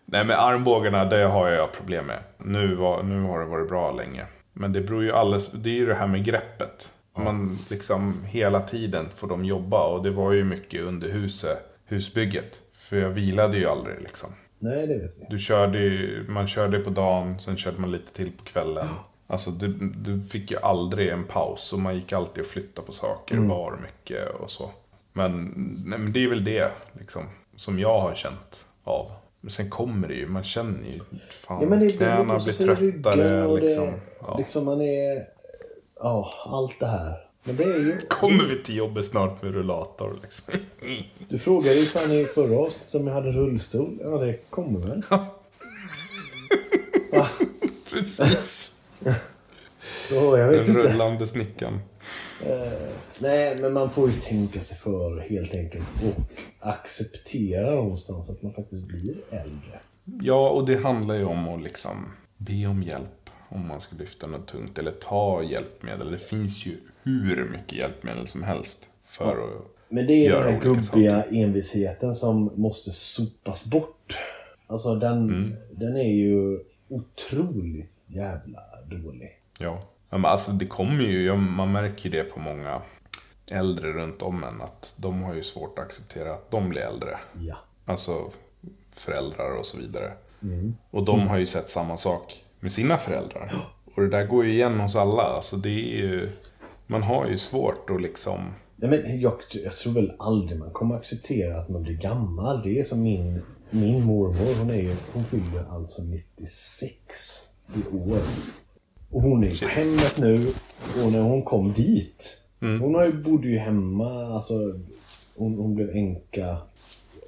Nej 0.05 0.25
men 0.25 0.32
armbågarna, 0.32 1.05
det 1.05 1.23
har 1.23 1.49
jag 1.49 1.71
problem 1.71 2.05
med. 2.05 2.19
Nu, 2.38 2.75
var, 2.75 3.03
nu 3.03 3.21
har 3.21 3.39
det 3.39 3.45
varit 3.45 3.69
bra 3.69 3.91
länge. 3.91 4.25
Men 4.53 4.73
det 4.73 4.82
beror 4.82 5.03
ju 5.03 5.12
alldeles, 5.12 5.51
det 5.51 5.69
är 5.69 5.73
ju 5.73 5.86
det 5.86 5.95
här 5.95 6.08
med 6.08 6.23
greppet. 6.23 6.93
Man 7.17 7.58
liksom 7.69 8.23
hela 8.23 8.60
tiden 8.60 9.05
får 9.15 9.27
de 9.27 9.45
jobba 9.45 9.88
och 9.88 10.03
det 10.03 10.12
var 10.12 10.32
ju 10.32 10.43
mycket 10.43 10.82
under 10.82 11.10
huset, 11.10 11.58
husbygget. 11.86 12.62
För 12.73 12.97
jag 12.97 13.10
vilade 13.10 13.58
ju 13.58 13.65
aldrig 13.65 14.01
liksom. 14.01 14.29
Nej, 14.60 14.88
det 14.88 14.97
vet 14.97 15.17
vi. 15.17 15.25
Du 15.29 15.39
körde 15.39 15.79
ju, 15.79 16.25
man 16.27 16.47
körde 16.47 16.79
på 16.79 16.89
dagen, 16.89 17.39
sen 17.39 17.58
körde 17.58 17.82
man 17.82 17.91
lite 17.91 18.13
till 18.13 18.32
på 18.32 18.43
kvällen. 18.43 18.88
Alltså 19.32 19.52
du, 19.52 19.68
du 19.96 20.22
fick 20.22 20.52
ju 20.52 20.58
aldrig 20.58 21.10
en 21.10 21.24
paus 21.24 21.74
och 21.74 21.80
man 21.80 21.96
gick 21.96 22.13
alltid 22.13 22.44
och 22.44 22.50
flyttade 22.50 22.86
på 22.88 22.94
saker, 22.94 23.38
bar 23.39 23.80
mycket 23.82 24.30
och 24.39 24.50
så. 24.50 24.72
Men, 25.13 25.44
nej, 25.86 26.00
men 26.00 26.13
det 26.13 26.24
är 26.24 26.28
väl 26.30 26.44
det 26.44 26.72
liksom, 27.00 27.24
som 27.56 27.80
jag 27.80 28.00
har 28.00 28.15
känt 28.15 28.65
av. 28.84 29.12
Men 29.42 29.50
sen 29.52 29.70
kommer 29.70 30.08
det 30.08 30.13
ju, 30.13 30.28
man 30.28 30.44
känner 30.44 30.88
ju, 30.89 31.00
fan, 31.32 31.62
Ja, 31.62 31.70
men 31.70 31.80
det 31.80 31.89
knäna 31.89 32.24
blir 32.24 32.44
blir 32.44 32.54
tröttare 32.76 33.46
och 33.46 33.60
liksom. 33.60 33.86
Det, 33.86 34.00
Ja. 34.22 34.38
liksom 34.38 34.65
man 34.65 34.82
är... 34.82 35.26
Ja, 36.00 36.34
allt 36.46 36.80
det 36.80 36.88
här. 36.88 37.18
Men 37.44 37.56
det 37.56 37.63
är 37.63 37.80
ju... 37.80 37.98
Kommer 38.10 38.44
vi 38.44 38.63
till 38.63 38.76
jobbet 38.76 39.06
snart 39.06 39.42
med 39.42 39.52
rullator 39.54 40.15
liksom. 40.22 40.54
Du 41.30 41.39
frågade 41.39 41.76
ju 41.76 41.86
fan 41.86 42.12
i 42.12 42.26
förra 42.26 42.60
avsnittet 42.60 42.96
om 42.96 43.08
jag 43.08 43.13
hade 43.13 43.32
rullstol. 43.32 44.00
Ja, 44.04 44.10
det 44.10 44.50
kommer 44.50 44.80
väl. 44.80 45.04
Precis. 47.92 48.79
Så 50.10 50.38
jag 50.38 50.48
vet 50.48 50.66
Den 50.68 50.78
inte. 50.78 50.94
rullande 50.94 51.28
snickan. 51.28 51.74
Eh, 52.46 52.72
nej, 53.20 53.58
men 53.62 53.74
man 53.74 53.92
får 53.92 54.10
ju 54.10 54.16
tänka 54.20 54.60
sig 54.60 54.78
för 54.78 55.20
helt 55.20 55.56
enkelt. 55.56 55.86
Och 56.04 56.42
acceptera 56.60 57.76
någonstans 57.76 58.30
att 58.30 58.42
man 58.42 58.54
faktiskt 58.54 58.84
blir 58.88 59.16
äldre. 59.30 59.80
Ja, 60.22 60.50
och 60.50 60.66
det 60.66 60.76
handlar 60.76 61.16
ju 61.16 61.24
om 61.26 61.48
att 61.50 61.62
liksom 61.62 62.06
be 62.38 62.66
om 62.68 62.84
hjälp 62.84 63.30
om 63.50 63.68
man 63.68 63.82
ska 63.82 63.96
lyfta 63.96 64.28
något 64.28 64.48
tungt 64.48 64.78
eller 64.78 64.92
ta 64.92 65.44
hjälpmedel. 65.44 66.12
Det 66.12 66.18
finns 66.18 66.66
ju 66.68 66.78
hur 67.04 67.50
mycket 67.52 67.74
hjälpmedel 67.74 68.28
som 68.28 68.44
helst 68.44 68.88
för 69.06 69.32
att... 69.32 69.66
Men 69.90 70.08
det 70.08 70.14
är 70.14 70.30
Göra 70.30 70.46
den 70.46 70.54
här 70.54 70.62
gubbiga 70.62 71.24
envisheten 71.24 72.16
som 72.16 72.52
måste 72.56 72.92
sopas 72.92 73.66
bort. 73.66 74.18
Alltså 74.68 74.96
den, 74.96 75.18
Mm. 75.30 75.56
den 75.72 75.98
är 75.98 76.14
ju 76.14 76.60
otroligt 76.90 77.99
jävla 78.10 78.60
dålig. 78.86 79.39
Ja. 79.60 79.80
ja 80.10 80.17
men 80.17 80.26
alltså 80.26 80.52
det 80.52 80.65
kommer 80.65 81.04
ju, 81.04 81.36
man 81.36 81.72
märker 81.72 82.10
ju 82.10 82.10
det 82.10 82.24
på 82.24 82.39
många 82.39 82.82
äldre 83.52 83.91
runt 83.91 84.22
om 84.22 84.43
en 84.43 84.62
att 84.62 84.95
de 84.98 85.24
har 85.24 85.36
ju 85.36 85.43
svårt 85.43 85.80
att 85.80 85.86
acceptera 85.86 86.34
att 86.34 86.52
de 86.52 86.69
blir 86.69 86.82
äldre. 86.82 87.17
Ja. 87.39 87.58
Alltså 87.86 88.32
föräldrar 88.91 89.58
och 89.58 89.65
så 89.65 89.78
vidare. 89.78 90.13
Och 90.91 91.06
de 91.06 91.28
har 91.28 91.38
ju 91.38 91.45
sett 91.45 91.69
samma 91.69 91.98
sak 91.98 92.43
med 92.60 92.72
sina 92.72 92.98
föräldrar. 92.98 93.56
Och 93.95 94.02
det 94.02 94.10
där 94.10 94.26
går 94.26 94.45
ju 94.45 94.52
igen 94.52 94.80
hos 94.80 94.95
alla. 94.95 95.24
Alltså 95.24 95.58
det 95.58 95.69
är 95.69 95.98
ju... 95.98 96.30
Man 96.88 97.04
har 97.04 97.28
ju 97.28 97.38
svårt 97.38 97.89
att 97.89 98.02
liksom... 98.02 98.54
Nej, 98.76 98.89
men 98.89 99.19
jag, 99.19 99.34
jag 99.63 99.74
tror 99.74 99.93
väl 99.93 100.13
aldrig 100.19 100.60
man 100.60 100.72
kommer 100.72 100.95
acceptera 100.95 101.60
att 101.60 101.69
man 101.69 101.84
blir 101.84 101.93
gammal. 101.93 102.62
Det 102.63 102.80
är 102.80 102.84
som 102.84 103.04
min, 103.04 103.41
min 103.69 104.06
mormor. 104.06 104.60
Hon, 104.60 104.69
är 104.69 104.82
ju, 104.82 104.95
hon 105.13 105.24
fyller 105.24 105.65
alltså 105.69 106.04
96 106.04 107.49
i 107.75 107.95
år. 107.95 108.19
Och 109.10 109.21
hon 109.21 109.43
är 109.43 109.62
på 109.62 109.67
hemmet 109.67 110.17
nu. 110.17 110.47
Och 111.03 111.12
när 111.12 111.21
hon 111.21 111.43
kom 111.43 111.73
dit. 111.73 112.38
Hon 112.60 112.95
har 112.95 113.05
ju, 113.05 113.13
bodde 113.13 113.47
ju 113.47 113.58
hemma. 113.58 114.36
Alltså, 114.36 114.79
hon, 115.36 115.58
hon 115.58 115.75
blev 115.75 115.89
änka 115.89 116.58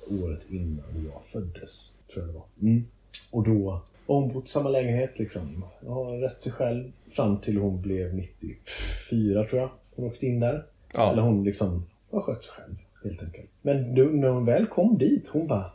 året 0.10 0.42
innan 0.50 1.06
jag 1.06 1.22
föddes. 1.26 1.98
Tror 2.14 2.26
jag 2.26 2.34
det 2.34 2.40
var. 2.40 2.46
Mm. 2.62 2.84
Och 3.32 3.44
då 3.44 3.72
har 4.06 4.16
hon 4.16 4.34
bott 4.34 4.46
i 4.46 4.50
samma 4.50 4.70
lägenhet 4.70 5.20
liksom. 5.20 5.66
Har 5.88 6.18
rätt 6.18 6.42
sig 6.42 6.52
själv. 6.52 6.92
Fram 7.12 7.38
till 7.38 7.58
hon 7.58 7.82
blev 7.82 8.16
94 8.16 9.46
tror 9.46 9.62
jag. 9.62 9.70
Hon 9.96 10.06
åkte 10.06 10.26
in 10.26 10.40
där. 10.40 10.66
Ja. 10.94 11.12
Eller 11.12 11.22
hon 11.22 11.44
liksom 11.44 11.86
har 12.12 12.22
skött 12.22 12.44
sig 12.44 12.54
själv 12.54 12.76
helt 13.04 13.24
enkelt. 13.24 13.50
Men 13.62 13.96
då, 13.96 14.04
när 14.04 14.30
hon 14.30 14.46
väl 14.46 14.68
kom 14.68 14.98
dit, 14.98 15.30
hon 15.30 15.48
bara... 15.48 15.72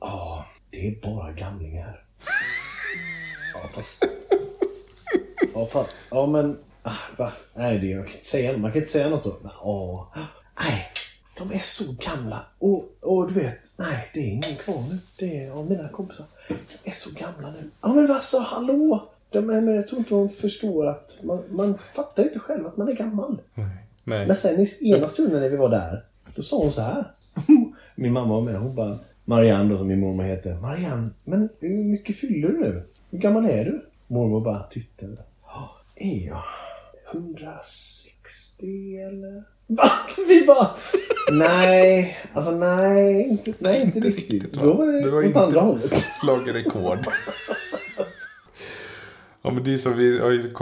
Ja, 0.00 0.46
det 0.70 0.88
är 0.88 1.00
bara 1.02 1.32
gamlingar. 1.32 2.04
Ja, 5.54 5.66
fast... 5.66 5.94
Ja, 6.10 6.26
men... 6.26 6.58
Ah, 6.82 6.96
va? 7.16 7.32
Nej, 7.54 7.78
det, 7.78 7.86
jag 7.86 8.04
kan 8.04 8.14
inte 8.14 8.26
säga, 8.26 8.58
man 8.58 8.72
kan 8.72 8.80
inte 8.80 8.92
säga 8.92 9.08
något 9.08 9.24
då. 9.24 9.36
Ja, 9.42 10.12
nej, 10.60 10.86
de 11.38 11.52
är 11.52 11.58
så 11.58 11.84
gamla. 11.98 12.44
Och, 12.58 12.96
och 13.00 13.28
du 13.28 13.34
vet, 13.34 13.58
nej, 13.76 14.10
det 14.14 14.20
är 14.20 14.28
ingen 14.28 14.56
kvar 14.64 14.82
nu. 14.90 14.98
Det 15.18 15.44
är 15.44 15.50
av 15.50 15.70
mina 15.70 15.88
kompisar. 15.88 16.26
De 16.48 16.90
är 16.90 16.94
så 16.94 17.10
gamla 17.10 17.50
nu. 17.50 17.70
Ja, 17.80 17.88
men 17.88 18.06
vad 18.06 18.24
så, 18.24 18.40
hallå? 18.40 19.08
De 19.30 19.50
är, 19.50 19.60
men 19.60 19.74
jag 19.74 19.88
tror 19.88 19.98
inte 19.98 20.14
de 20.14 20.28
förstår 20.28 20.86
att 20.86 21.18
man, 21.22 21.42
man 21.50 21.78
fattar 21.94 22.22
ju 22.22 22.28
inte 22.28 22.40
själv 22.40 22.66
att 22.66 22.76
man 22.76 22.88
är 22.88 22.92
gammal. 22.92 23.40
Nej. 23.54 24.26
Men 24.26 24.36
sen 24.36 24.60
i 24.60 24.90
ena 24.90 25.08
stunden 25.08 25.40
när 25.40 25.48
vi 25.48 25.56
var 25.56 25.68
där, 25.68 26.04
då 26.34 26.42
sa 26.42 26.58
hon 26.58 26.72
så 26.72 26.80
här. 26.80 27.04
Min 27.94 28.12
mamma 28.12 28.34
var 28.34 28.40
med. 28.40 28.54
Hon 28.54 28.74
bara, 28.74 28.98
Marianne 29.24 29.70
då 29.70 29.78
som 29.78 29.88
min 29.88 30.00
mormor 30.00 30.24
heter. 30.24 30.54
Marianne, 30.54 31.10
men 31.24 31.48
hur 31.60 31.84
mycket 31.84 32.16
fyller 32.16 32.48
du 32.48 32.60
nu? 32.60 32.82
Hur 33.10 33.18
gammal 33.18 33.44
är 33.44 33.64
du? 33.64 33.86
Mormor 34.06 34.40
bara 34.40 34.62
tittade. 34.62 35.22
Ja, 35.46 35.70
är 35.96 36.26
jag 36.26 36.42
160 37.12 38.96
eller? 39.08 39.44
Va? 39.66 39.90
Vi 40.28 40.44
bara, 40.46 40.70
nej, 41.32 42.18
alltså 42.32 42.50
nej, 42.50 43.22
inte, 43.28 43.54
nej, 43.58 43.82
inte 43.82 43.98
Inte 43.98 44.08
riktigt. 44.08 44.30
riktigt? 44.44 44.52
Då 44.64 44.72
var 44.74 44.86
det, 44.86 45.02
Det 45.02 45.10
var 45.10 45.18
åt 45.18 45.24
inte- 45.24 45.40
andra 45.40 45.60
hållet. 45.60 45.92
slagit 46.20 46.54
rekord. 46.54 46.98
ja 49.42 49.50
men 49.50 49.64
det 49.64 49.74
är 49.74 49.78
så, 49.78 49.90
vi 49.90 50.18
har, 50.20 50.30
ju, 50.30 50.54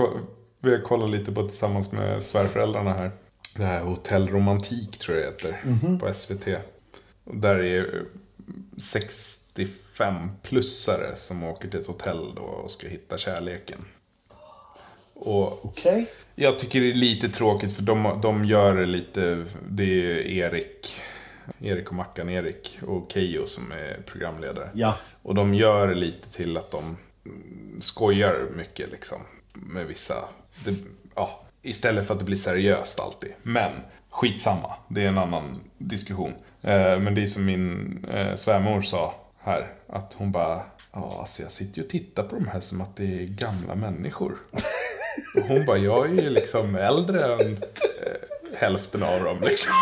vi 0.60 0.70
har 0.74 0.80
kollat 0.82 1.10
lite 1.10 1.32
på 1.32 1.48
tillsammans 1.48 1.92
med 1.92 2.22
svärföräldrarna 2.22 2.92
här. 2.92 3.10
Det 3.56 3.64
här 3.64 3.80
Hotell 3.80 4.28
Romantik 4.28 4.98
tror 4.98 5.16
jag 5.18 5.32
det 5.42 5.46
heter. 5.46 5.98
På 5.98 6.12
SVT. 6.14 6.46
Och 7.24 7.36
där 7.36 7.54
är 7.54 8.04
65-plussare 9.64 11.14
som 11.14 11.44
åker 11.44 11.68
till 11.68 11.80
ett 11.80 11.86
hotell 11.86 12.34
då 12.34 12.42
och 12.42 12.70
ska 12.70 12.88
hitta 12.88 13.18
kärleken. 13.18 13.84
Och 15.14 15.64
Okej. 15.64 16.10
jag 16.34 16.58
tycker 16.58 16.80
det 16.80 16.90
är 16.90 16.94
lite 16.94 17.28
tråkigt 17.28 17.72
för 17.72 17.82
de, 17.82 18.18
de 18.22 18.44
gör 18.44 18.76
det 18.76 18.86
lite, 18.86 19.44
det 19.68 19.84
är 19.84 20.26
Erik 20.26 21.00
Erik 21.60 21.88
och 21.88 21.94
Mackan-Erik 21.94 22.78
och 22.86 23.12
Keyyo 23.12 23.46
som 23.46 23.72
är 23.72 24.00
programledare. 24.06 24.70
Ja. 24.74 24.96
Och 25.22 25.34
de 25.34 25.54
gör 25.54 25.94
lite 25.94 26.32
till 26.32 26.56
att 26.56 26.70
de 26.70 26.96
skojar 27.80 28.46
mycket 28.56 28.90
liksom. 28.92 29.18
Med 29.52 29.86
vissa. 29.86 30.14
Det, 30.64 30.74
ja, 31.14 31.40
istället 31.62 32.06
för 32.06 32.14
att 32.14 32.20
det 32.20 32.26
blir 32.26 32.36
seriöst 32.36 33.00
alltid. 33.00 33.32
Men 33.42 33.72
skitsamma, 34.10 34.74
det 34.88 35.02
är 35.02 35.08
en 35.08 35.18
annan 35.18 35.60
diskussion. 35.78 36.32
Eh, 36.62 36.98
men 36.98 37.14
det 37.14 37.22
är 37.22 37.26
som 37.26 37.44
min 37.44 38.04
eh, 38.10 38.34
svärmor 38.34 38.80
sa 38.80 39.14
här. 39.46 39.72
Att 39.88 40.12
hon 40.12 40.32
bara, 40.32 40.62
ja 40.92 41.16
alltså 41.20 41.42
jag 41.42 41.52
sitter 41.52 41.78
ju 41.78 41.84
och 41.84 41.90
tittar 41.90 42.22
på 42.22 42.36
de 42.36 42.48
här 42.48 42.60
som 42.60 42.80
att 42.80 42.96
det 42.96 43.04
är 43.04 43.26
gamla 43.26 43.74
människor. 43.74 44.38
Och 45.36 45.42
hon 45.42 45.66
bara, 45.66 45.78
jag 45.78 46.06
är 46.06 46.22
ju 46.22 46.30
liksom 46.30 46.74
äldre 46.74 47.34
än 47.34 47.52
eh, 47.52 48.58
hälften 48.58 49.02
av 49.02 49.24
dem 49.24 49.40
liksom. 49.40 49.72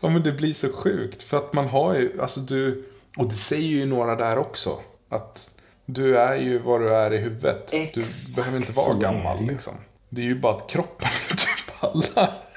Ja 0.00 0.08
men 0.08 0.22
det 0.22 0.32
blir 0.32 0.54
så 0.54 0.72
sjukt. 0.72 1.22
För 1.22 1.36
att 1.36 1.52
man 1.52 1.68
har 1.68 1.94
ju, 1.94 2.20
alltså 2.20 2.40
du, 2.40 2.84
och 3.16 3.28
det 3.28 3.34
säger 3.34 3.68
ju 3.68 3.86
några 3.86 4.16
där 4.16 4.38
också. 4.38 4.80
Att 5.08 5.50
du 5.86 6.18
är 6.18 6.36
ju 6.36 6.58
vad 6.58 6.80
du 6.80 6.94
är 6.94 7.14
i 7.14 7.18
huvudet. 7.18 7.70
du 7.70 8.00
Exakt 8.00 8.36
behöver 8.36 8.56
inte 8.56 8.72
vara 8.72 8.94
gammal 8.94 9.46
liksom. 9.46 9.74
Det 10.08 10.20
är 10.20 10.24
ju 10.24 10.40
bara 10.40 10.56
att 10.56 10.70
kroppen 10.70 11.08
inte 11.30 11.72
pallar. 11.80 12.47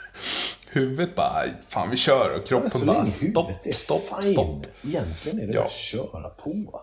Huvudet 0.73 1.15
bara, 1.15 1.43
fan 1.67 1.89
vi 1.89 1.97
kör. 1.97 2.37
Och 2.39 2.47
kroppen 2.47 2.69
Så 2.69 2.85
bara, 2.85 3.05
stopp, 3.05 3.51
stopp, 3.73 4.01
fine. 4.21 4.33
stopp. 4.33 4.65
Egentligen 4.83 5.39
är 5.39 5.47
det 5.47 5.53
Ja. 5.53 5.63
att 5.65 5.71
köra 5.71 6.29
på. 6.29 6.81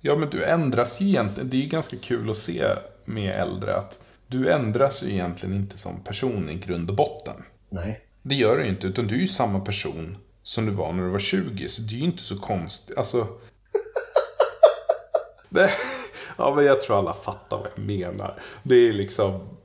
Ja, 0.00 0.16
men 0.16 0.30
du 0.30 0.44
ändras 0.44 1.00
ju 1.00 1.06
egentligen. 1.08 1.50
Det 1.50 1.56
är 1.56 1.60
ju 1.60 1.68
ganska 1.68 1.96
kul 1.96 2.30
att 2.30 2.36
se 2.36 2.66
med 3.04 3.36
äldre 3.36 3.76
att 3.76 3.98
du 4.26 4.50
ändras 4.50 5.02
ju 5.02 5.10
egentligen 5.10 5.54
inte 5.56 5.78
som 5.78 6.00
person 6.04 6.50
i 6.50 6.54
grund 6.54 6.90
och 6.90 6.96
botten. 6.96 7.34
Nej. 7.68 8.00
Det 8.22 8.34
gör 8.34 8.56
du 8.56 8.64
ju 8.64 8.70
inte, 8.70 8.86
utan 8.86 9.06
du 9.06 9.14
är 9.14 9.18
ju 9.20 9.26
samma 9.26 9.60
person 9.60 10.16
som 10.42 10.66
du 10.66 10.72
var 10.72 10.92
när 10.92 11.02
du 11.02 11.08
var 11.10 11.18
20. 11.18 11.68
Så 11.68 11.82
det 11.82 11.94
är 11.94 11.98
ju 11.98 12.04
inte 12.04 12.22
så 12.22 12.38
konstigt. 12.38 12.98
Alltså... 12.98 13.26
det... 15.48 15.70
Ja, 16.38 16.54
men 16.54 16.64
jag 16.64 16.80
tror 16.80 16.98
alla 16.98 17.12
fattar 17.12 17.56
vad 17.56 17.66
jag 17.76 17.84
menar. 17.84 18.34
Det 18.62 18.74
är 18.74 18.92
liksom... 18.92 19.56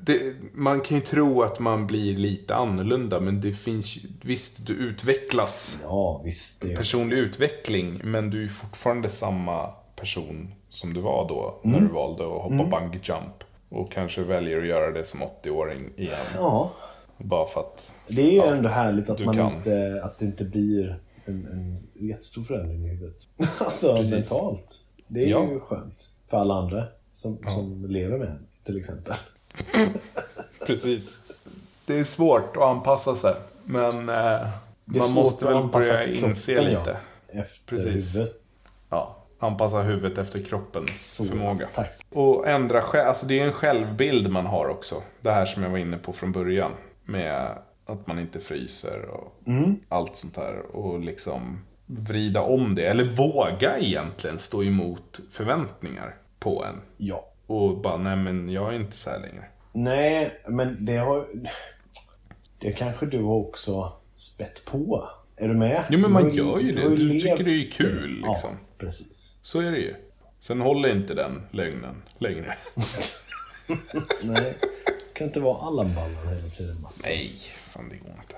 Det, 0.00 0.34
man 0.52 0.80
kan 0.80 0.96
ju 0.96 1.00
tro 1.02 1.42
att 1.42 1.58
man 1.58 1.86
blir 1.86 2.16
lite 2.16 2.54
annorlunda, 2.54 3.20
men 3.20 3.40
det 3.40 3.52
finns 3.52 3.96
ju... 3.96 4.00
Visst, 4.22 4.66
du 4.66 4.72
utvecklas 4.72 5.78
Ja, 5.82 6.22
visst. 6.24 6.60
Det 6.60 6.76
personlig 6.76 7.16
utveckling, 7.16 8.00
men 8.04 8.30
du 8.30 8.44
är 8.44 8.48
fortfarande 8.48 9.08
samma 9.08 9.66
person 9.96 10.54
som 10.68 10.94
du 10.94 11.00
var 11.00 11.28
då 11.28 11.60
när 11.62 11.80
du 11.80 11.86
valde 11.86 12.24
att 12.24 12.42
hoppa 12.42 12.64
bungee 12.80 13.00
jump. 13.02 13.44
Och 13.68 13.92
kanske 13.92 14.22
väljer 14.22 14.58
att 14.60 14.66
göra 14.66 14.90
det 14.90 15.04
som 15.04 15.20
80-åring 15.22 15.90
igen. 15.96 16.18
Ja. 16.36 16.70
Bara 17.18 17.46
för 17.46 17.60
att... 17.60 17.92
Det 18.08 18.22
är 18.22 18.32
ju 18.32 18.56
ändå 18.56 18.68
härligt 18.68 19.10
att, 19.10 19.24
man 19.24 19.36
kan. 19.36 19.54
inte, 19.56 20.00
att 20.04 20.18
det 20.18 20.24
inte 20.24 20.44
blir 20.44 20.98
en, 21.24 21.46
en 21.52 21.76
jättestor 22.08 22.42
förändring 22.44 22.84
i 22.84 22.88
huvudet. 22.88 23.28
Alltså 23.60 23.96
Precis. 23.96 24.12
mentalt. 24.12 24.80
Det 25.08 25.20
är 25.20 25.26
Ja. 25.28 25.48
ju 25.50 25.60
skönt. 25.60 26.08
För 26.28 26.36
alla 26.36 26.54
andra 26.54 26.84
som, 27.12 27.38
som 27.48 27.86
lever 27.90 28.18
med 28.18 28.38
till 28.66 28.78
exempel. 28.78 29.14
Precis. 30.66 31.20
Det 31.86 31.98
är 31.98 32.04
svårt 32.04 32.56
att 32.56 32.62
anpassa 32.62 33.16
sig, 33.16 33.34
men 33.64 34.08
eh, 34.08 34.48
man 34.84 35.10
måste 35.12 35.44
väl 35.44 35.68
börja 35.68 36.06
inse 36.06 36.60
lite. 36.60 36.96
Ja, 37.32 37.40
efter 37.40 37.76
Precis. 37.76 38.14
huvudet. 38.14 38.42
Ja, 38.90 39.16
anpassa 39.38 39.78
huvudet 39.82 40.18
efter 40.18 40.42
kroppens 40.42 41.14
Så, 41.14 41.24
förmåga. 41.24 41.68
Tack. 41.74 42.00
Och 42.10 42.48
ändra 42.48 42.82
själv, 42.82 43.08
alltså 43.08 43.26
det 43.26 43.40
är 43.40 43.46
en 43.46 43.52
självbild 43.52 44.30
man 44.30 44.46
har 44.46 44.68
också. 44.68 45.02
Det 45.20 45.32
här 45.32 45.46
som 45.46 45.62
jag 45.62 45.70
var 45.70 45.78
inne 45.78 45.96
på 45.96 46.12
från 46.12 46.32
början. 46.32 46.72
Med 47.04 47.58
att 47.86 48.06
man 48.06 48.18
inte 48.18 48.40
fryser 48.40 49.04
och 49.08 49.38
allt 49.88 50.16
sånt 50.16 50.34
där. 50.34 50.76
Och 50.76 51.00
liksom 51.00 51.64
vrida 51.86 52.42
om 52.42 52.74
det. 52.74 52.82
Eller 52.84 53.04
våga 53.04 53.78
egentligen 53.78 54.38
stå 54.38 54.64
emot 54.64 55.20
förväntningar 55.32 56.16
på 56.38 56.64
en. 56.64 56.80
Ja. 56.96 57.29
Och 57.50 57.78
bara, 57.78 57.96
nej 57.96 58.16
men 58.16 58.48
jag 58.48 58.70
är 58.72 58.76
inte 58.76 58.96
så 58.96 59.10
här 59.10 59.20
längre. 59.20 59.44
Nej, 59.72 60.40
men 60.48 60.84
det 60.84 60.96
har... 60.96 61.26
Det 62.58 62.72
kanske 62.72 63.06
du 63.06 63.22
också 63.22 63.92
spett 64.16 64.64
på. 64.64 65.08
Är 65.36 65.48
du 65.48 65.54
med? 65.54 65.84
Jo, 65.90 65.98
men 65.98 66.12
man 66.12 66.30
gör 66.34 66.58
ju 66.58 66.72
det. 66.72 66.82
Du 66.88 66.96
levt 66.96 67.22
tycker 67.22 67.44
det 67.44 67.66
är 67.66 67.70
kul, 67.70 68.22
Ja, 68.26 68.32
liksom. 68.32 68.50
precis. 68.78 69.38
Så 69.42 69.60
är 69.60 69.70
det 69.70 69.78
ju. 69.78 69.94
Sen 70.40 70.60
håller 70.60 70.88
inte 70.88 71.14
den 71.14 71.42
lögnen 71.50 72.02
längre. 72.18 72.56
Nej, 74.22 74.54
kan 75.12 75.26
inte 75.26 75.40
vara 75.40 75.66
alla 75.66 75.84
ballar 75.84 76.34
hela 76.34 76.48
tiden. 76.48 76.80
Mats. 76.80 77.02
Nej, 77.02 77.32
fan 77.56 77.88
det 77.88 77.96
går 77.96 78.10
inte. 78.20 78.36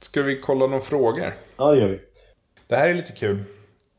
Ska 0.00 0.22
vi 0.22 0.40
kolla 0.40 0.66
några 0.66 0.80
frågor? 0.84 1.34
Ja, 1.56 1.70
det 1.72 1.80
gör 1.80 1.88
vi. 1.88 2.00
Det 2.66 2.76
här 2.76 2.88
är 2.88 2.94
lite 2.94 3.12
kul. 3.12 3.44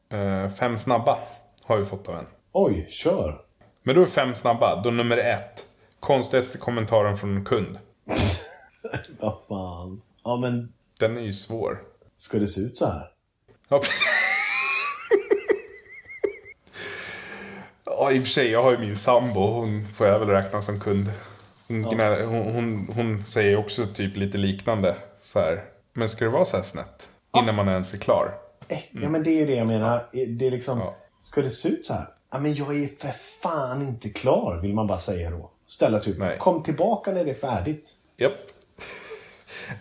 Eh, 0.10 0.50
fem 0.50 0.78
snabba 0.78 1.18
har 1.64 1.78
vi 1.78 1.86
fått 1.86 2.10
av 2.10 2.16
en. 2.16 2.26
Oj, 2.52 2.88
kör. 2.90 3.42
Men 3.84 3.96
då 3.96 4.02
är 4.02 4.06
fem 4.06 4.36
snabba. 4.36 4.82
Då 4.84 4.90
nummer 4.92 5.18
ett. 5.18 5.66
Konstigaste 6.00 6.58
kommentaren 6.58 7.18
från 7.18 7.38
en 7.38 7.46
kund. 7.46 7.80
Vad 9.20 9.38
fan. 9.50 10.02
Ja, 10.24 10.38
men 10.38 10.74
Den 11.00 11.18
är 11.18 11.22
ju 11.22 11.34
svår. 11.34 11.82
ska 12.18 12.38
det 12.40 12.48
se 12.48 12.62
ut 12.62 12.78
så 12.78 12.86
här? 12.86 13.10
Ja, 13.70 13.82
ja, 17.86 18.12
i 18.12 18.20
och 18.20 18.24
för 18.24 18.30
sig. 18.30 18.50
Jag 18.50 18.64
har 18.64 18.72
ju 18.72 18.78
min 18.78 18.96
sambo. 18.96 19.40
Hon 19.48 19.88
får 19.88 20.08
jag 20.08 20.20
väl 20.20 20.28
räkna 20.30 20.62
som 20.62 20.80
kund. 20.80 21.12
Hon, 21.68 21.86
gnä- 21.86 22.26
hon, 22.26 22.54
hon, 22.54 22.88
hon 22.96 23.24
säger 23.24 23.58
också 23.58 23.86
typ 23.86 24.16
lite 24.18 24.38
liknande. 24.38 24.96
Så 25.22 25.40
här. 25.40 25.64
Men 25.94 26.10
ska 26.10 26.26
det 26.26 26.32
vara 26.32 26.46
så 26.46 26.56
här 26.58 26.64
snett? 26.64 27.10
Innan 27.38 27.56
man 27.56 27.68
ens 27.68 27.94
är 27.94 27.98
klar? 27.98 28.32
Eh, 28.68 28.78
Ja, 28.92 29.10
men 29.10 29.24
det 29.24 29.30
är 29.30 29.36
ju 29.40 29.46
det 29.46 29.56
jag 29.56 29.68
menar. 29.68 30.10
Det 30.12 30.48
är 30.48 30.52
liksom... 30.52 30.80
Ja. 30.80 30.98
Ska 31.24 31.42
det 31.42 31.50
se 31.50 31.70
ut 31.70 31.88
så 31.88 31.94
här? 31.94 32.08
Ja, 32.32 32.40
men 32.40 32.54
jag 32.54 32.84
är 32.84 32.88
för 32.88 33.12
fan 33.42 33.82
inte 33.82 34.10
klar, 34.10 34.60
vill 34.62 34.74
man 34.74 34.88
bara 34.88 35.00
säga 35.00 35.30
då. 35.32 35.50
Ställa 35.66 36.00
sig 36.00 36.14
upp. 36.14 36.20
Nej. 36.20 36.38
Kom 36.38 36.64
tillbaka 36.64 37.12
när 37.12 37.26
det 37.26 37.32
är 37.32 37.36
färdigt. 37.36 37.92
Japp. 38.18 38.34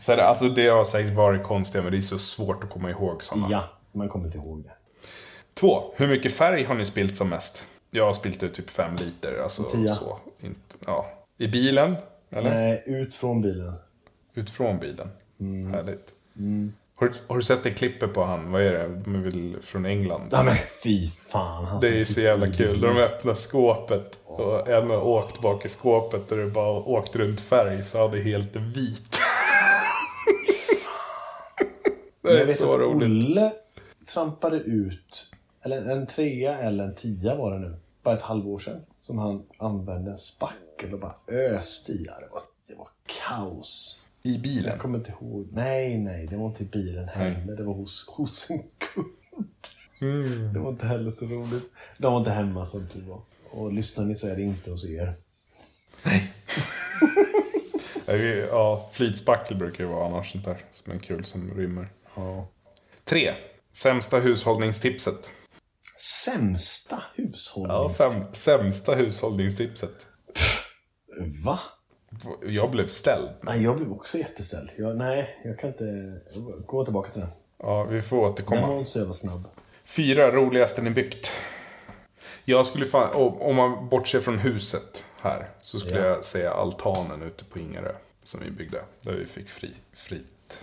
Så 0.00 0.16
det, 0.16 0.24
alltså 0.24 0.48
det 0.48 0.68
har 0.68 0.84
säkert 0.84 1.14
varit 1.14 1.42
konstiga, 1.42 1.82
men 1.82 1.92
det 1.92 1.98
är 1.98 2.02
så 2.02 2.18
svårt 2.18 2.64
att 2.64 2.70
komma 2.70 2.90
ihåg 2.90 3.22
sådana. 3.22 3.48
Ja, 3.50 3.64
man 3.92 4.08
kommer 4.08 4.26
inte 4.26 4.38
ihåg 4.38 4.64
det. 4.64 4.72
Två. 5.54 5.94
Hur 5.96 6.08
mycket 6.08 6.32
färg 6.32 6.64
har 6.64 6.74
ni 6.74 6.86
spilt 6.86 7.16
som 7.16 7.28
mest? 7.28 7.66
Jag 7.90 8.06
har 8.06 8.12
spilt 8.12 8.42
ut 8.42 8.54
typ 8.54 8.70
fem 8.70 8.96
liter. 8.96 9.42
Alltså 9.42 9.62
Tia. 9.62 9.94
så. 9.94 10.18
Inte, 10.40 10.76
ja. 10.86 11.06
I 11.38 11.48
bilen? 11.48 11.96
Eller? 12.30 12.50
Nej, 12.50 12.82
ut 12.86 13.14
från 13.14 13.42
bilen. 13.42 13.74
Ut 14.34 14.50
från 14.50 14.78
bilen? 14.78 15.08
Mm. 15.40 15.74
Härligt. 15.74 16.08
Har, 17.02 17.08
du- 17.08 17.14
har 17.28 17.36
du 17.36 17.42
sett 17.42 17.62
det 17.62 17.70
klippet 17.70 18.14
på 18.14 18.24
han? 18.24 18.52
Vad 18.52 18.62
är 18.62 18.72
det? 18.72 18.88
De 19.04 19.22
väl 19.22 19.56
från 19.62 19.86
England? 19.86 20.28
Ja, 20.32 20.42
men 20.42 20.56
fy 20.82 21.08
fan. 21.10 21.64
Han 21.64 21.80
Det 21.80 21.88
är 21.88 21.98
så 22.00 22.04
sitter 22.06 22.22
jävla 22.22 22.46
kul. 22.46 22.74
bilen. 22.80 22.94
De 22.96 23.02
öppnar 23.02 23.34
skåpet 23.34 24.18
och 24.24 24.68
en 24.68 24.90
har 24.90 25.06
åkt 25.06 25.40
bak 25.42 25.64
i 25.64 25.68
skåpet 25.68 26.32
och 26.32 26.38
det 26.38 26.46
bara 26.46 26.70
åkt 26.70 27.16
runt 27.16 27.40
färg 27.40 27.84
så 27.84 27.98
han 28.08 28.14
är 28.18 28.22
helt 28.22 28.56
vit. 28.56 29.18
det 32.22 32.40
är 32.40 32.52
så 32.52 32.78
roligt. 32.78 33.24
Olle 33.26 33.52
trampade 34.14 34.56
ut, 34.56 35.30
eller 35.62 35.90
en 35.92 36.06
trea 36.06 36.58
eller 36.58 36.84
en 36.84 36.94
tia 36.94 37.34
var 37.36 37.52
det 37.52 37.58
nu, 37.58 37.76
bara 38.02 38.14
ett 38.16 38.22
halvår 38.22 38.58
sedan. 38.58 38.80
Som 39.00 39.18
han 39.18 39.42
använde 39.58 40.10
en 40.10 40.18
spackel 40.18 40.92
och 40.94 41.00
bara 41.00 41.14
öste 41.28 41.92
i. 41.92 41.96
Det 42.04 42.28
var, 42.32 42.42
det 42.68 42.74
var 42.74 42.88
kaos. 43.06 44.01
I 44.24 44.38
bilen. 44.38 44.70
Jag 44.70 44.78
kommer 44.80 44.98
inte 44.98 45.10
ihåg. 45.20 45.48
Nej, 45.52 45.98
nej, 45.98 46.26
det 46.26 46.36
var 46.36 46.46
inte 46.46 46.62
i 46.62 46.66
bilen 46.66 47.08
heller. 47.08 47.56
Det 47.56 47.62
var 47.64 47.74
hos, 47.74 48.08
hos 48.08 48.50
en 48.50 48.58
kund. 48.78 49.06
Mm. 50.00 50.52
Det 50.52 50.58
var 50.58 50.70
inte 50.70 50.86
heller 50.86 51.10
så 51.10 51.24
roligt. 51.26 51.70
De 51.98 52.12
var 52.12 52.18
inte 52.18 52.30
hemma 52.30 52.66
som 52.66 52.88
tur 52.88 53.02
var. 53.02 53.20
Och 53.50 53.72
lyssnar 53.72 54.04
ni 54.04 54.16
så 54.16 54.28
är 54.28 54.36
det 54.36 54.42
inte 54.42 54.70
hos 54.70 54.84
er. 54.90 55.14
Vi- 58.06 58.46
Ja, 58.50 58.90
flytspackel 58.92 59.56
brukar 59.56 59.84
ju 59.84 59.90
vara 59.90 60.06
annars 60.06 60.32
sånt 60.32 60.44
där 60.44 60.58
som 60.70 60.92
är 60.92 60.98
kul 60.98 61.24
som 61.24 61.54
rymmer. 61.54 61.88
Ja. 62.16 62.48
Tre. 63.04 63.34
Sämsta 63.76 64.18
hushållningstipset. 64.18 65.30
Sämsta 66.24 67.02
hushållning. 67.14 67.76
Ja, 67.76 67.88
säm, 67.88 68.24
sämsta 68.32 68.94
hushållningstipset. 68.94 70.06
Va? 71.44 71.58
Jag 72.46 72.70
blev 72.70 72.86
ställd. 72.86 73.28
Nej, 73.40 73.62
jag 73.62 73.76
blev 73.76 73.92
också 73.92 74.18
jätteställd. 74.18 74.70
Jag, 74.78 74.96
nej, 74.96 75.36
jag 75.44 75.58
kan 75.58 75.70
inte... 75.70 76.14
Gå 76.66 76.84
tillbaka 76.84 77.10
till 77.10 77.20
den. 77.20 77.30
Ja, 77.58 77.84
vi 77.84 78.02
får 78.02 78.16
Den 78.22 78.32
återkomma. 78.32 78.66
var 78.66 78.78
inte 78.78 78.90
så 78.90 78.98
jävla 78.98 79.14
snabb. 79.14 79.44
Fyra 79.84 80.30
roligaste 80.30 80.82
ni 80.82 80.90
byggt. 80.90 81.30
Jag 82.44 82.66
skulle 82.66 82.86
fan, 82.86 83.10
om 83.40 83.56
man 83.56 83.88
bortser 83.88 84.20
från 84.20 84.38
huset 84.38 85.04
här, 85.22 85.48
så 85.60 85.78
skulle 85.80 85.98
Ja. 86.00 86.06
jag 86.06 86.24
säga 86.24 86.52
altanen 86.52 87.22
ute 87.22 87.44
på 87.44 87.58
Ingarö. 87.58 87.92
Som 88.24 88.40
vi 88.44 88.50
byggde. 88.50 88.82
Där 89.00 89.12
vi 89.12 89.26
fick 89.26 89.48
fri, 89.48 89.70
fritt. 89.92 90.58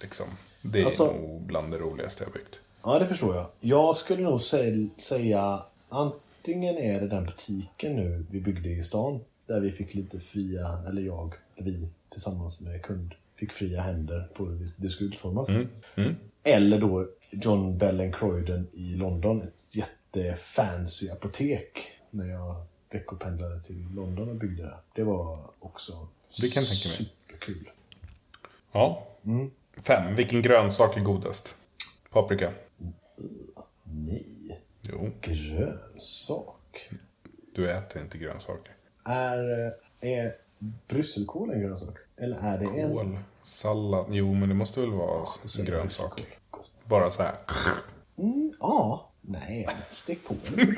Liksom. 0.00 0.26
Det 0.62 0.80
är 0.80 0.84
Alltså- 0.84 1.04
nog 1.12 1.42
bland 1.42 1.72
det 1.72 1.78
roligaste 1.78 2.24
jag 2.24 2.32
byggt. 2.32 2.60
Ja, 2.84 2.98
det 2.98 3.06
förstår 3.06 3.36
jag. 3.36 3.46
Jag 3.60 3.96
skulle 3.96 4.22
nog 4.22 4.42
säga, 4.42 4.88
säga 4.98 5.62
antingen 5.88 6.76
är 6.78 7.00
det 7.00 7.08
den 7.08 7.24
butiken 7.24 7.96
nu 7.96 8.26
vi 8.30 8.40
byggde 8.40 8.68
i 8.68 8.82
stan. 8.82 9.20
Där 9.46 9.60
vi 9.60 9.72
fick 9.72 9.94
lite 9.94 10.20
fria, 10.20 10.82
eller 10.88 11.02
jag, 11.02 11.34
vi 11.56 11.88
tillsammans 12.08 12.60
med 12.60 12.82
kund 12.82 13.14
fick 13.34 13.52
fria 13.52 13.80
händer 13.80 14.28
på 14.34 14.44
hur 14.46 14.68
det 14.76 14.88
skulle 14.88 15.08
utformas. 15.10 15.48
Mm. 15.96 16.16
Eller 16.42 16.80
då 16.80 17.08
John 17.30 17.78
Bell 17.78 18.12
Croydon 18.12 18.66
i 18.72 18.94
London, 18.94 19.42
ett 19.42 19.76
jättefancy 19.76 21.10
apotek 21.10 21.90
när 22.10 22.26
jag 22.26 22.64
veckopendlade 22.90 23.62
till 23.62 23.86
London 23.94 24.28
och 24.28 24.34
byggde 24.36 24.62
det. 24.62 24.76
Det 24.94 25.02
var 25.02 25.50
också 25.58 26.08
Det 26.40 26.54
kan 26.54 26.62
tänka 26.62 26.88
mig. 26.88 27.10
superkul. 27.26 27.70
Ja. 28.72 29.06
Fem. 29.76 30.14
Vilken 30.14 30.42
grönsak 30.42 30.96
är 30.96 31.00
godast? 31.00 31.54
Paprika. 32.10 32.52
Nej, 33.84 34.60
Jo, 34.82 35.10
grönsak. 35.20 36.90
du 37.54 37.70
äter 37.70 38.02
inte 38.02 38.18
grönsaker. 38.18 38.72
Är, 39.06 39.72
är 40.00 40.32
brysselkål 40.88 41.50
en 41.50 41.60
grönsak? 41.60 41.94
Eller 42.16 42.36
är 42.42 42.58
det 42.58 42.80
en... 42.80 42.92
Kål, 42.92 43.18
sallad. 43.42 44.06
Jo, 44.10 44.34
men 44.34 44.48
det 44.48 44.54
måste 44.54 44.80
väl 44.80 44.90
vara 44.90 45.20
det 45.56 45.62
grönsak. 45.64 46.26
Bara 46.84 47.10
så 47.10 47.22
här. 47.22 47.34
Mm, 48.18 48.52
ja. 48.60 49.10
Nej, 49.20 49.68
stek 49.90 50.24
på 50.28 50.34
den. 50.48 50.76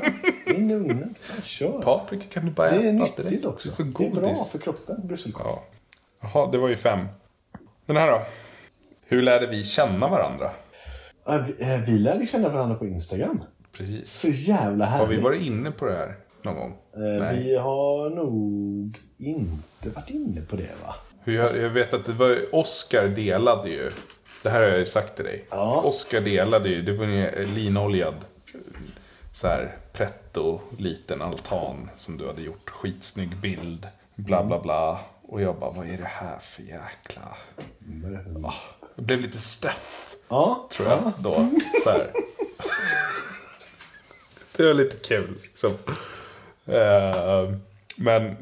In 0.56 0.70
i 0.70 0.74
ugnen. 0.74 1.14
Kör. 1.42 1.82
Paprika 1.82 2.24
kan 2.30 2.46
du 2.46 2.52
bara 2.52 2.70
Det 2.70 2.76
är 2.76 2.80
äta 2.80 2.92
nyttigt 2.92 3.16
direkt. 3.28 3.44
också. 3.46 3.68
Det 3.68 3.72
är 3.72 3.76
så 3.76 3.82
Det 3.82 4.06
är 4.06 4.10
bra 4.10 4.22
godis. 4.22 4.50
för 4.52 4.58
kroppen, 4.58 5.06
brysselkål. 5.06 5.46
Ja. 5.46 5.64
Jaha, 6.20 6.50
det 6.50 6.58
var 6.58 6.68
ju 6.68 6.76
fem. 6.76 7.06
Den 7.86 7.96
här 7.96 8.10
då? 8.10 8.22
Hur 9.06 9.22
lärde 9.22 9.46
vi 9.46 9.62
känna 9.62 10.08
varandra? 10.08 10.50
Ja, 11.24 11.44
vi, 11.58 11.62
eh, 11.72 11.88
lärde 12.00 12.26
känna 12.26 12.48
varandra 12.48 12.76
på 12.76 12.86
Instagram. 12.86 13.42
Precis. 13.72 14.12
Så 14.20 14.28
jävla 14.28 14.84
Har 14.86 14.98
härligt. 14.98 15.18
vi 15.18 15.22
varit 15.22 15.42
inne 15.42 15.70
på 15.70 15.84
det 15.84 15.96
här 15.96 16.16
någon 16.42 16.54
gång? 16.56 16.76
Eh, 16.94 17.32
Vi 17.32 17.56
har 17.56 18.10
nog 18.10 18.98
inte 19.18 19.90
varit 19.94 20.10
inne 20.10 20.40
på 20.40 20.56
det 20.56 20.70
va? 20.84 20.94
Jag, 21.24 21.56
jag 21.56 21.70
vet 21.70 21.94
att 21.94 22.04
det 22.04 22.12
var 22.12 22.38
Oscar 22.52 23.08
delade 23.08 23.68
ju. 23.70 23.90
Det 24.42 24.50
här 24.50 24.60
har 24.60 24.68
jag 24.68 24.78
ju 24.78 24.86
sagt 24.86 25.16
till 25.16 25.24
dig. 25.24 25.44
Ja. 25.50 25.82
Oscar 25.82 26.20
delade 26.20 26.68
ju. 26.68 26.82
Det 26.82 26.92
var 26.92 27.04
en 27.04 27.54
linoljad 27.54 28.14
så 29.32 29.46
här 29.46 29.76
pretto 29.92 30.60
liten 30.78 31.22
altan 31.22 31.90
som 31.94 32.16
du 32.16 32.26
hade 32.26 32.42
gjort. 32.42 32.70
Skitsnygg 32.70 33.36
bild. 33.36 33.86
Bla 34.14 34.44
bla 34.44 34.60
bla. 34.60 34.98
Och 35.22 35.42
jag 35.42 35.56
bara, 35.58 35.70
vad 35.70 35.86
är 35.86 35.98
det 35.98 36.04
här 36.04 36.38
för 36.38 36.62
jäkla... 36.62 37.22
Ah, 38.44 38.52
jag 38.96 39.04
blev 39.04 39.20
lite 39.20 39.38
stött. 39.38 40.16
Ja, 40.28 40.68
tror 40.70 40.88
jag 40.88 41.12
då. 41.18 41.48
Så 41.84 41.90
här. 41.90 42.06
Det 44.56 44.66
var 44.66 44.74
lite 44.74 44.96
kul. 44.96 45.34
Liksom. 45.42 45.72
Eh, 46.68 47.54
men 47.96 48.36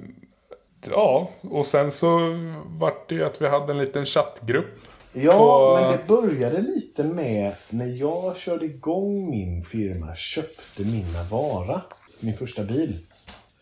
ja, 0.90 1.30
och 1.40 1.66
sen 1.66 1.90
så 1.90 2.18
vart 2.66 3.08
det 3.08 3.14
ju 3.14 3.24
att 3.24 3.42
vi 3.42 3.48
hade 3.48 3.72
en 3.72 3.78
liten 3.78 4.04
chattgrupp. 4.06 4.66
Ja, 5.12 5.72
Och- 5.74 5.80
men 5.82 5.92
det 5.92 6.06
började 6.06 6.60
lite 6.60 7.04
med 7.04 7.52
när 7.70 7.86
jag 7.86 8.36
körde 8.36 8.64
igång 8.64 9.30
min 9.30 9.64
firma, 9.64 10.14
köpte 10.16 10.82
mina 10.84 11.22
vara, 11.30 11.82
min 12.20 12.34
första 12.34 12.62
bil. 12.62 12.98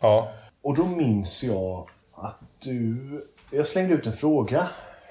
Ja, 0.01 0.33
Och 0.63 0.77
då 0.77 0.85
minns 0.85 1.43
jag 1.45 1.89
att 2.15 2.39
du... 2.59 2.97
Jag 3.51 3.67
slängde 3.67 3.95
ut 3.95 4.07
en 4.07 4.13
fråga 4.13 4.69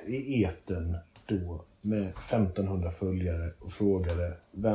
i 0.08 0.43
eten 0.43 0.97
då 1.26 1.64
med 1.82 2.08
1500 2.10 2.91
följare 2.91 3.49
och 3.60 3.72
frågade 3.74 4.34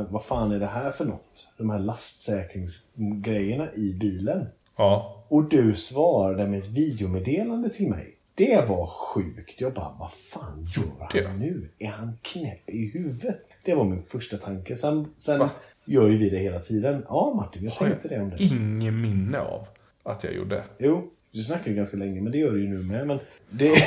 vad 0.09 0.23
fan 0.23 0.51
är 0.51 0.59
det 0.59 0.65
här 0.65 0.91
för 0.91 1.05
något? 1.05 1.47
De 1.57 1.69
här 1.69 1.79
lastsäkringsgrejerna 1.79 3.67
i 3.73 3.93
bilen. 3.99 4.47
Ja, 4.79 5.25
Och 5.29 5.49
du 5.49 5.75
svarade 5.75 6.47
med 6.47 6.59
ett 6.59 6.67
videomeddelande 6.67 7.69
till 7.69 7.89
mig. 7.89 8.15
Det 8.35 8.65
var 8.69 8.85
sjukt. 8.87 9.61
Jag 9.61 9.73
bara, 9.73 9.95
vad 9.99 10.11
fan 10.11 10.67
gör 10.75 11.23
han 11.27 11.39
nu? 11.39 11.69
Är 11.79 11.87
han 11.87 12.17
knäpp 12.21 12.69
i 12.69 12.85
huvudet? 12.93 13.41
Det 13.65 13.75
var 13.75 13.83
min 13.83 14.03
första 14.03 14.37
tanke. 14.37 14.77
Sen, 14.77 15.07
sen 15.19 15.39
Va? 15.39 15.49
gör 15.85 16.09
ju 16.09 16.17
vi 16.17 16.29
det 16.29 16.37
hela 16.37 16.59
tiden. 16.59 17.05
Ja, 17.09 17.33
Martin, 17.35 17.63
jag 17.63 17.71
har 17.71 17.87
tänkte 17.87 18.07
det 18.07 18.21
om 18.21 18.29
jag 18.29 18.39
det. 18.39 18.45
ingen 18.55 19.01
minne 19.01 19.39
av 19.39 19.67
att 20.03 20.23
jag 20.23 20.33
gjorde. 20.33 20.63
Jo, 20.79 21.09
du 21.31 21.43
snackar 21.43 21.69
ju 21.71 21.75
ganska 21.77 21.97
länge, 21.97 22.21
men 22.21 22.31
det 22.31 22.37
gör 22.37 22.51
du 22.51 22.61
ju 22.61 22.67
nu 22.69 22.77
med. 22.83 23.07
Men 23.07 23.19
det... 23.49 23.73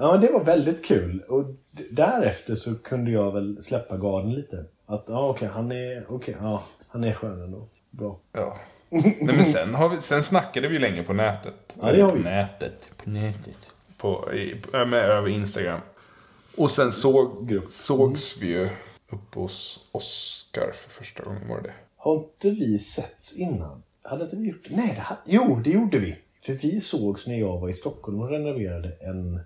ja, 0.00 0.16
det 0.16 0.32
var 0.32 0.44
väldigt 0.44 0.84
kul. 0.84 1.20
Och 1.28 1.44
därefter 1.90 2.54
så 2.54 2.74
kunde 2.74 3.10
jag 3.10 3.32
väl 3.32 3.62
släppa 3.62 3.96
garden 3.96 4.32
lite. 4.34 4.64
Att, 4.86 5.04
ja 5.08 5.28
okej, 5.28 5.48
han 5.48 5.72
är, 5.72 6.06
okej, 6.08 6.36
ja, 6.40 6.62
han 6.88 7.04
är 7.04 7.12
skön 7.12 7.42
ändå. 7.42 7.68
Bra. 7.90 8.18
Ja. 8.32 8.56
Nej, 8.88 9.18
men 9.20 9.44
sen, 9.44 9.74
har 9.74 9.88
vi, 9.88 10.00
sen 10.00 10.22
snackade 10.22 10.68
vi 10.68 10.78
länge 10.78 11.02
på 11.02 11.12
nätet. 11.12 11.76
Ja, 11.82 11.92
det 11.92 12.00
har 12.02 12.10
på 12.10 12.16
vi. 12.16 12.22
nätet. 12.22 12.90
På 12.96 13.10
nätet. 13.10 13.66
På, 13.96 14.32
i, 14.32 14.54
på- 14.60 14.86
med, 14.86 15.04
över 15.04 15.28
Instagram. 15.28 15.80
Och 16.56 16.70
sen 16.70 16.92
såg, 16.92 17.60
sågs 17.68 18.38
vi 18.42 18.48
ju 18.48 18.68
uppe 19.10 19.38
hos 19.40 19.88
Oscar 19.92 20.70
för 20.74 20.90
första 20.90 21.22
gången. 21.24 21.48
Var 21.48 21.56
det 21.56 21.62
det? 21.62 21.72
Har 21.96 22.16
inte 22.16 22.50
vi 22.50 22.78
setts 22.78 23.36
innan? 23.36 23.82
Hade 24.02 24.24
inte 24.24 24.36
vi 24.36 24.48
gjort 24.48 24.66
det? 24.68 24.76
Nej, 24.76 24.92
det 24.96 25.00
hade... 25.00 25.20
Jo, 25.24 25.60
det 25.64 25.70
gjorde 25.70 25.98
vi. 25.98 26.16
För 26.42 26.52
vi 26.52 26.80
sågs 26.80 27.26
när 27.26 27.38
jag 27.40 27.58
var 27.58 27.68
i 27.68 27.74
Stockholm 27.74 28.20
och 28.20 28.30
renoverade 28.30 28.92
en... 29.00 29.40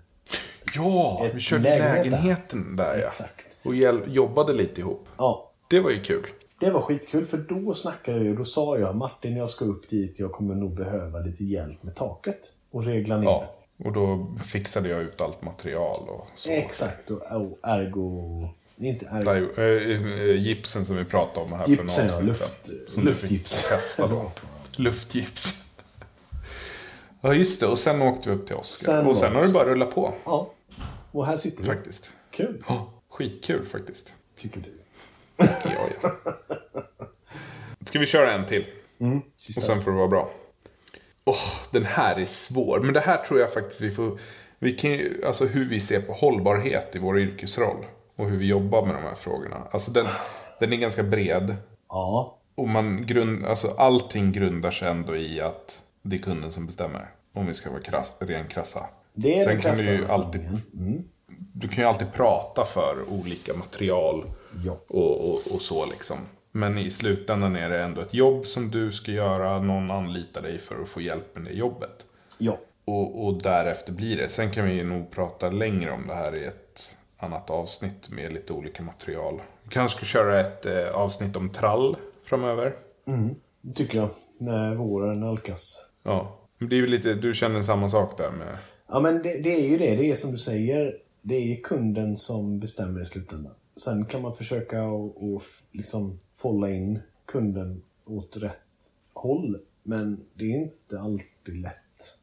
Ja, 0.75 1.27
vi 1.33 1.39
körde 1.39 1.63
lägenhet 1.63 1.95
där. 2.03 2.03
lägenheten 2.11 2.75
där 2.75 2.97
ja. 2.97 3.07
Exakt. 3.07 3.45
Och 3.63 3.75
jobbade 4.07 4.53
lite 4.53 4.81
ihop. 4.81 5.07
Ja, 5.17 5.51
Det 5.69 5.79
var 5.79 5.89
ju 5.91 6.01
kul. 6.01 6.25
det 6.59 6.69
var 6.69 6.81
skitkul 6.81 7.25
för 7.25 7.37
då 7.37 7.73
snackade 7.73 8.19
vi 8.19 8.29
och 8.29 8.35
då 8.35 8.45
sa 8.45 8.77
jag 8.77 8.95
Martin, 8.95 9.35
jag 9.37 9.49
ska 9.49 9.65
upp 9.65 9.89
dit, 9.89 10.19
jag 10.19 10.31
kommer 10.31 10.55
nog 10.55 10.75
behöva 10.75 11.19
lite 11.19 11.43
hjälp 11.43 11.83
med 11.83 11.95
taket. 11.95 12.39
Och 12.71 12.83
regla 12.85 13.17
ner. 13.17 13.25
Ja. 13.25 13.51
Och 13.85 13.93
då 13.93 14.27
fixade 14.45 14.89
jag 14.89 15.01
ut 15.01 15.21
allt 15.21 15.41
material 15.41 16.09
och 16.09 16.27
så. 16.35 16.49
Exakt, 16.49 17.11
och, 17.11 17.21
ergo... 17.61 18.49
Inte 18.77 19.05
ergo... 19.11 19.23
Där, 19.55 19.59
äh, 19.59 20.29
äh, 20.29 20.35
gipsen 20.41 20.85
som 20.85 20.95
vi 20.97 21.05
pratade 21.05 21.45
om 21.45 21.53
här 21.53 21.67
Gipsen, 21.67 21.87
för 21.87 22.01
ja, 22.01 22.07
några 22.07 22.15
avsnitt 22.15 22.27
luft- 22.29 22.65
sedan. 22.67 22.75
Som 22.87 23.03
du 23.03 23.09
luftgips. 23.09 23.61
fick 23.61 23.69
testa 23.71 24.07
då. 24.07 24.31
Luftgips. 24.83 25.61
Ja, 27.21 27.33
just 27.33 27.59
det. 27.59 27.67
Och 27.67 27.77
sen 27.77 28.01
åkte 28.01 28.29
vi 28.29 28.35
upp 28.35 28.47
till 28.47 28.55
Oscar. 28.55 28.85
Sen 28.93 29.07
och 29.07 29.17
sen 29.17 29.35
har 29.35 29.41
det 29.41 29.53
bara 29.53 29.65
rullat 29.65 29.95
på. 29.95 30.13
Ja. 30.25 30.49
Och 31.15 31.25
här 31.25 31.37
sitter 31.37 31.63
vi. 31.63 31.67
Faktiskt. 31.67 32.13
Kul, 32.31 32.63
Ja, 32.67 32.93
skitkul 33.09 33.65
faktiskt. 33.65 34.13
tycker 34.37 34.59
du. 34.61 34.71
Ja, 35.37 35.47
ja. 36.01 36.11
Ska 37.81 37.99
vi 37.99 38.05
köra 38.05 38.33
en 38.33 38.45
till? 38.45 38.65
Sista. 39.37 39.59
Och 39.59 39.63
sen 39.63 39.81
får 39.81 39.91
det 39.91 39.97
vara 39.97 40.07
bra. 40.07 40.29
Åh, 41.25 41.53
den 41.71 41.85
här 41.85 42.19
är 42.19 42.25
svår. 42.25 42.79
Men 42.79 42.93
det 42.93 42.99
här 42.99 43.17
tror 43.17 43.39
jag 43.39 43.53
faktiskt 43.53 43.81
vi 43.81 43.91
får... 43.91 44.19
Vi 44.59 44.71
kan 44.71 44.91
ju, 44.91 45.25
alltså 45.25 45.45
hur 45.45 45.69
vi 45.69 45.79
ser 45.79 46.01
på 46.01 46.13
hållbarhet 46.13 46.95
i 46.95 46.99
vår 46.99 47.19
yrkesroll. 47.19 47.85
Och 48.15 48.29
hur 48.29 48.37
vi 48.37 48.45
jobbar 48.45 48.85
med 48.85 48.95
de 48.95 49.03
här 49.03 49.15
frågorna. 49.15 49.67
Alltså 49.71 49.91
den, 49.91 50.05
den 50.59 50.73
är 50.73 50.77
ganska 50.77 51.03
bred. 51.03 51.55
Ja, 51.89 52.37
Och 52.55 52.69
man 52.69 53.05
grund, 53.05 53.45
alltså 53.45 53.67
allting 53.77 54.31
grundar 54.31 54.71
sig 54.71 54.89
ändå 54.89 55.15
i 55.15 55.41
att 55.41 55.81
det 56.01 56.15
är 56.15 56.19
kunden 56.19 56.51
som 56.51 56.65
bestämmer. 56.65 57.11
Om 57.33 57.45
vi 57.47 57.53
ska 57.53 57.71
vara 57.71 57.81
krass, 57.81 58.13
ren 58.19 58.47
krassa. 58.47 58.85
Det 59.15 59.39
är 59.39 59.43
Sen 59.43 59.61
kan 59.61 59.75
du 59.75 59.83
ju 59.83 59.97
krassa 59.97 60.13
alltid. 60.13 60.41
Mm. 60.73 61.03
du 61.53 61.67
kan 61.67 61.83
ju 61.83 61.89
alltid 61.89 62.13
prata 62.13 62.65
för 62.65 62.95
olika 63.09 63.53
material 63.53 64.25
Ja. 64.65 64.77
och, 64.87 65.29
och, 65.29 65.33
och 65.33 65.61
så 65.61 65.85
liksom. 65.85 66.17
Men 66.51 66.77
i 66.77 66.91
slutändan 66.91 67.55
är 67.55 67.69
det 67.69 67.81
ändå 67.81 68.01
ett 68.01 68.13
jobb 68.13 68.45
som 68.45 68.71
du 68.71 68.91
ska 68.91 69.11
göra. 69.11 69.59
Någon 69.59 69.91
anlitar 69.91 70.41
dig 70.41 70.57
för 70.57 70.81
att 70.81 70.87
få 70.87 71.01
hjälp 71.01 71.35
med 71.35 71.43
det 71.43 71.51
jobbet. 71.57 72.05
Ja. 72.37 72.57
Och, 72.85 73.25
och 73.25 73.41
därefter 73.41 73.93
blir 73.93 74.17
det. 74.17 74.29
Sen 74.29 74.51
kan 74.51 74.65
vi 74.65 74.83
nog 74.83 75.11
prata 75.11 75.49
längre 75.49 75.91
om 75.91 76.07
det 76.07 76.13
här 76.15 76.35
i 76.35 76.45
ett 76.45 76.95
annat 77.17 77.49
avsnitt 77.49 78.09
med 78.09 78.33
lite 78.33 78.53
olika 78.53 78.83
material. 78.83 79.41
Vi 79.63 79.69
kanske 79.69 79.97
ska 79.97 80.05
köra 80.05 80.39
ett 80.39 80.65
eh, 80.65 80.87
avsnitt 80.87 81.35
om 81.35 81.49
trall 81.49 81.97
framöver. 82.23 82.75
Det 83.61 83.73
tycker 83.73 83.97
jag. 83.97 84.09
När 84.37 84.75
våren 84.75 85.19
nalkas. 85.19 85.81
Ja, 86.03 86.39
det 86.59 86.75
är 86.75 86.79
ju 86.79 86.87
lite, 86.87 87.13
du 87.13 87.33
känner 87.33 87.61
samma 87.61 87.89
sak 87.89 88.17
där 88.17 88.31
med... 88.31 88.57
Ja, 88.87 88.99
men 88.99 89.21
det, 89.21 89.39
det 89.39 89.65
är 89.65 89.69
ju 89.69 89.77
det. 89.77 89.95
Det 89.95 90.11
är 90.11 90.15
som 90.15 90.31
du 90.31 90.37
säger. 90.37 90.97
Det 91.21 91.35
är 91.35 91.61
kunden 91.61 92.17
som 92.17 92.59
bestämmer 92.59 93.01
i 93.01 93.05
slutändan. 93.05 93.53
Sen 93.75 94.05
kan 94.05 94.21
man 94.21 94.35
försöka 94.35 94.83
och, 94.83 95.33
och 95.33 95.43
liksom 95.71 96.19
folla 96.33 96.69
in 96.69 96.99
kunden 97.25 97.81
åt 98.05 98.37
rätt 98.37 98.93
håll. 99.13 99.59
Men 99.83 100.25
det 100.33 100.43
är 100.43 100.55
inte 100.55 100.99
alltid 100.99 101.55
lätt. 101.61 102.17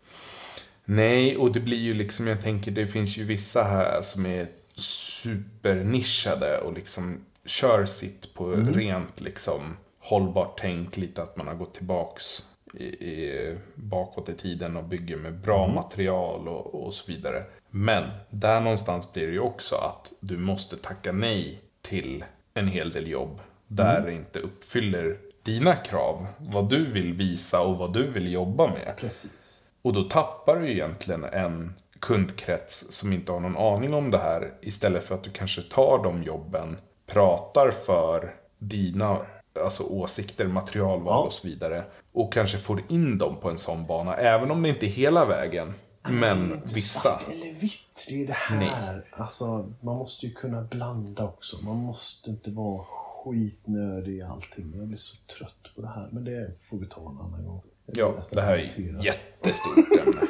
Nej, 0.85 1.37
och 1.37 1.53
det 1.53 1.61
blir 1.61 1.79
ju 1.79 1.95
liksom, 1.95 2.27
jag 2.27 2.43
tänker 2.43 2.71
det 2.71 2.87
finns 2.87 3.17
ju 3.17 3.25
vissa 3.25 3.63
här 3.63 4.03
som 4.03 4.27
är 4.27 4.47
supernischade 4.75 6.59
och 6.59 6.73
liksom 6.73 7.25
kör 7.45 7.87
sitt 7.87 8.35
på 8.35 8.51
rent 8.53 9.21
liksom 9.21 9.77
hållbart 9.99 10.59
tänk. 10.61 10.97
Lite 10.97 11.23
att 11.23 11.37
man 11.37 11.47
har 11.47 11.55
gått 11.55 11.75
tillbaks 11.75 12.43
i, 12.73 12.85
i, 12.85 13.57
bakåt 13.75 14.29
i 14.29 14.35
tiden 14.35 14.77
och 14.77 14.85
bygger 14.85 15.17
med 15.17 15.35
bra 15.35 15.67
material 15.67 16.49
och, 16.49 16.85
och 16.85 16.95
så 16.95 17.13
vidare. 17.13 17.45
Men 17.71 18.11
där 18.31 18.61
någonstans 18.61 19.13
blir 19.13 19.27
det 19.27 19.33
ju 19.33 19.41
också 19.41 19.77
att 19.77 20.13
du 20.21 20.37
måste 20.37 20.77
tacka 20.77 21.13
nej 21.13 21.61
till 21.83 22.25
en 22.55 22.69
hel 22.69 22.91
del 22.91 23.09
jobb 23.09 23.41
där 23.67 24.03
det 24.07 24.13
inte 24.13 24.39
uppfyller 24.39 25.19
dina 25.43 25.77
krav. 25.77 26.27
Vad 26.39 26.71
du 26.71 26.93
vill 26.93 27.13
visa 27.13 27.61
och 27.61 27.79
vad 27.79 27.93
du 27.93 28.11
vill 28.11 28.33
jobba 28.33 28.67
med. 28.67 28.95
Precis. 28.97 29.65
Och 29.83 29.93
då 29.93 30.03
tappar 30.03 30.57
du 30.57 30.73
egentligen 30.73 31.25
en 31.25 31.75
kundkrets 31.99 32.93
som 32.93 33.13
inte 33.13 33.33
har 33.33 33.41
någon 33.41 33.57
aning 33.57 33.95
om 33.95 34.11
det 34.11 34.19
här. 34.19 34.53
Istället 34.61 35.05
för 35.05 35.15
att 35.15 35.25
du 35.25 35.31
kanske 35.31 35.63
tar 35.63 36.05
de 36.05 36.23
jobben, 36.23 36.77
pratar 37.07 37.71
för 37.71 38.35
dina 38.59 39.19
alltså 39.61 39.83
åsikter, 39.83 40.47
materialval 40.47 41.15
Ja. 41.15 41.27
och 41.27 41.33
så 41.33 41.49
vidare. 41.49 41.85
Och 42.13 42.33
kanske 42.33 42.59
får 42.59 42.83
in 42.89 43.19
dem 43.19 43.37
på 43.41 43.51
en 43.51 43.59
sån 43.59 43.87
bana. 43.87 44.17
Även 44.17 44.51
om 44.51 44.63
det 44.63 44.69
inte 44.69 44.87
är 44.87 44.91
hela 44.91 45.25
vägen. 45.25 45.75
Men 46.11 46.63
vissa. 46.75 47.01
Svart 47.01 47.23
eller 47.33 47.53
vitt, 47.61 48.07
det 48.09 48.23
är 48.23 48.27
det 48.27 48.33
här. 48.33 49.05
Alltså, 49.13 49.73
man 49.81 49.97
måste 49.97 50.27
ju 50.27 50.33
kunna 50.33 50.63
blanda 50.63 51.25
också. 51.25 51.57
Man 51.65 51.77
måste 51.77 52.31
inte 52.31 52.51
vara 52.51 52.85
skitnödig 52.85 54.17
i 54.17 54.23
allting. 54.23 54.73
Jag 54.77 54.87
blir 54.87 54.99
så 54.99 55.17
trött 55.39 55.75
på 55.77 55.81
det 55.83 55.89
här. 55.89 56.09
Men 56.13 56.25
det 56.25 56.51
får 56.61 56.79
vi 56.79 56.87
ta 56.87 57.01
en 57.01 57.19
annan 57.19 57.47
gång. 57.47 57.63
Ja, 57.87 58.15
det 58.33 58.41
här 58.41 58.53
är 58.53 58.59
irriterad. 58.59 58.99
ett 58.99 59.05
jättestort 59.05 59.77
ämne. 60.07 60.21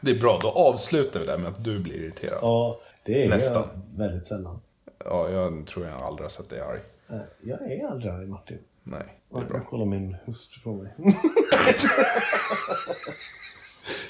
Det 0.00 0.10
är 0.10 0.20
bra, 0.20 0.38
då 0.42 0.48
avslutar 0.50 1.20
vi 1.20 1.26
där 1.26 1.38
med 1.38 1.48
att 1.48 1.64
du 1.64 1.78
blir 1.78 1.94
irriterad. 1.94 2.38
Ja, 2.42 2.78
det 3.04 3.24
är 3.24 3.28
Nästan. 3.28 3.62
jag 3.72 3.98
väldigt 3.98 4.26
sällan. 4.26 4.60
Ja, 5.04 5.30
jag 5.30 5.66
tror 5.66 5.86
jag 5.86 6.02
aldrig 6.02 6.24
har 6.24 6.28
sett 6.28 6.50
dig 6.50 6.60
arg. 6.60 6.78
Nej, 7.06 7.20
Jag 7.40 7.72
är 7.72 7.86
aldrig 7.88 8.12
arg, 8.12 8.26
Martin. 8.26 8.58
Nej, 8.90 9.20
det 9.30 9.36
är 9.40 9.44
bra. 9.44 9.56
Jag 9.56 9.66
kollar 9.66 9.84
min 9.84 10.16
hustru 10.24 10.62
på 10.62 10.72
mig. 10.72 10.92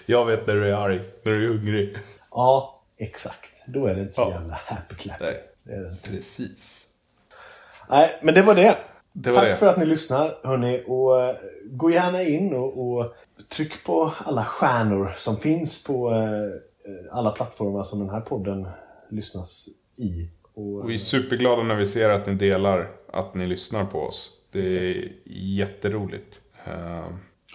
Jag 0.06 0.26
vet 0.26 0.46
när 0.46 0.54
du 0.54 0.68
är 0.68 0.74
arg, 0.74 1.00
när 1.22 1.34
du 1.34 1.44
är 1.44 1.48
hungrig. 1.48 1.96
ja, 2.30 2.82
exakt. 2.98 3.64
Då 3.66 3.86
är 3.86 3.94
det 3.94 4.00
inte 4.00 4.12
så 4.12 4.20
Ja. 4.20 4.30
jävla 4.30 4.54
happy 4.66 4.94
clappy. 4.94 5.24
Nej. 5.24 5.44
Det 5.62 5.72
är 5.72 5.80
det 5.80 5.90
inte. 5.90 6.10
Precis. 6.10 6.86
Nej, 7.88 8.18
men 8.22 8.34
det 8.34 8.42
var 8.42 8.54
det. 8.54 8.76
Det 9.12 9.30
var 9.30 9.34
Tack 9.40 9.48
det. 9.48 9.56
för 9.56 9.66
att 9.66 9.76
ni 9.78 9.86
lyssnar, 9.86 10.38
hörni. 10.44 10.84
Och 10.86 11.22
eh, 11.22 11.36
gå 11.70 11.90
gärna 11.90 12.22
in 12.22 12.54
och, 12.54 12.88
och 12.88 13.14
tryck 13.48 13.84
på 13.84 14.12
alla 14.18 14.44
stjärnor 14.44 15.12
som 15.16 15.36
finns 15.36 15.84
på 15.84 16.10
eh, 16.12 17.16
alla 17.16 17.30
plattformar 17.30 17.82
som 17.82 17.98
den 17.98 18.10
här 18.10 18.20
podden 18.20 18.68
lyssnas 19.10 19.68
i. 19.96 20.28
Och, 20.54 20.90
Vi 20.90 20.94
är 20.94 20.98
superglada 20.98 21.62
när 21.62 21.74
vi 21.74 21.86
ser 21.86 22.10
att 22.10 22.26
ni 22.26 22.34
delar, 22.34 22.90
att 23.12 23.34
ni 23.34 23.46
lyssnar 23.46 23.84
på 23.84 24.00
oss. 24.00 24.30
Det 24.52 24.76
är 24.90 25.08
jätteroligt. 25.24 26.40
Eh, 26.66 27.06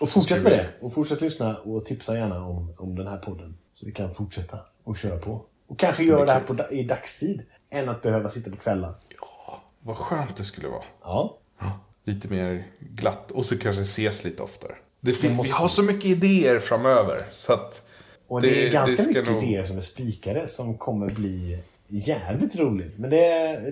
och 0.01 0.09
fortsätt 0.09 0.43
med 0.43 0.51
det. 0.51 0.69
Och 0.81 0.93
fortsätt 0.93 1.21
lyssna 1.21 1.57
och 1.57 1.85
tipsa 1.85 2.17
gärna 2.17 2.45
om, 2.45 2.73
om 2.77 2.95
den 2.95 3.07
här 3.07 3.17
podden. 3.17 3.57
Så 3.73 3.85
vi 3.85 3.91
kan 3.91 4.13
fortsätta 4.13 4.59
och 4.83 4.97
köra 4.97 5.17
på. 5.19 5.41
Och 5.67 5.79
kanske 5.79 6.03
göra 6.03 6.25
det 6.25 6.31
här 6.31 6.39
på, 6.41 6.71
i 6.73 6.83
dagstid. 6.83 7.41
Än 7.69 7.89
att 7.89 8.01
behöva 8.01 8.29
sitta 8.29 8.51
på 8.51 8.57
kvällar. 8.57 8.93
Vad 9.79 9.97
skönt 9.97 10.35
det 10.35 10.43
skulle 10.43 10.67
vara. 10.67 10.83
Ja. 11.03 11.37
Lite 12.03 12.27
mer 12.27 12.67
glatt. 12.79 13.31
Och 13.31 13.45
så 13.45 13.57
kanske 13.57 13.81
ses 13.81 14.23
lite 14.23 14.43
oftare. 14.43 14.75
Det 14.99 15.13
fin- 15.13 15.35
måste 15.35 15.47
vi 15.53 15.57
har 15.61 15.67
så 15.67 15.83
mycket 15.83 16.05
idéer 16.05 16.59
framöver. 16.59 17.17
Så 17.31 17.53
att 17.53 17.87
Och 18.27 18.41
det, 18.41 18.67
är 18.67 18.71
ganska 18.71 19.03
ska 19.03 19.07
mycket 19.19 19.25
nog- 19.33 19.43
idéer 19.43 19.63
som 19.63 19.77
är 19.77 19.81
spikade 19.81 20.47
som 20.47 20.77
kommer 20.77 21.09
bli 21.09 21.59
jävligt 21.87 22.55
roligt. 22.55 22.97
Men 22.97 23.09
det, 23.09 23.17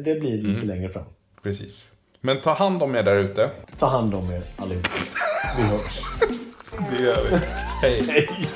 det 0.05 0.19
blir 0.19 0.39
Mm. 0.39 0.53
lite 0.53 0.65
längre 0.65 0.89
fram. 0.89 1.05
Precis. 1.43 1.91
Men 2.23 2.41
ta 2.41 2.53
hand 2.53 2.83
om 2.83 2.95
er 2.95 3.03
där 3.03 3.15
ute. 3.15 3.49
Ta 3.79 3.87
hand 3.87 4.13
om 4.15 4.29
er 4.31 4.41
allihop. 4.57 4.87
Vi 5.57 5.63
hörs. 5.63 6.01
Det 6.91 7.03
gör 7.03 7.23
vi. 7.29 7.37
Hej. 7.81 8.03
Hej! 8.07 8.47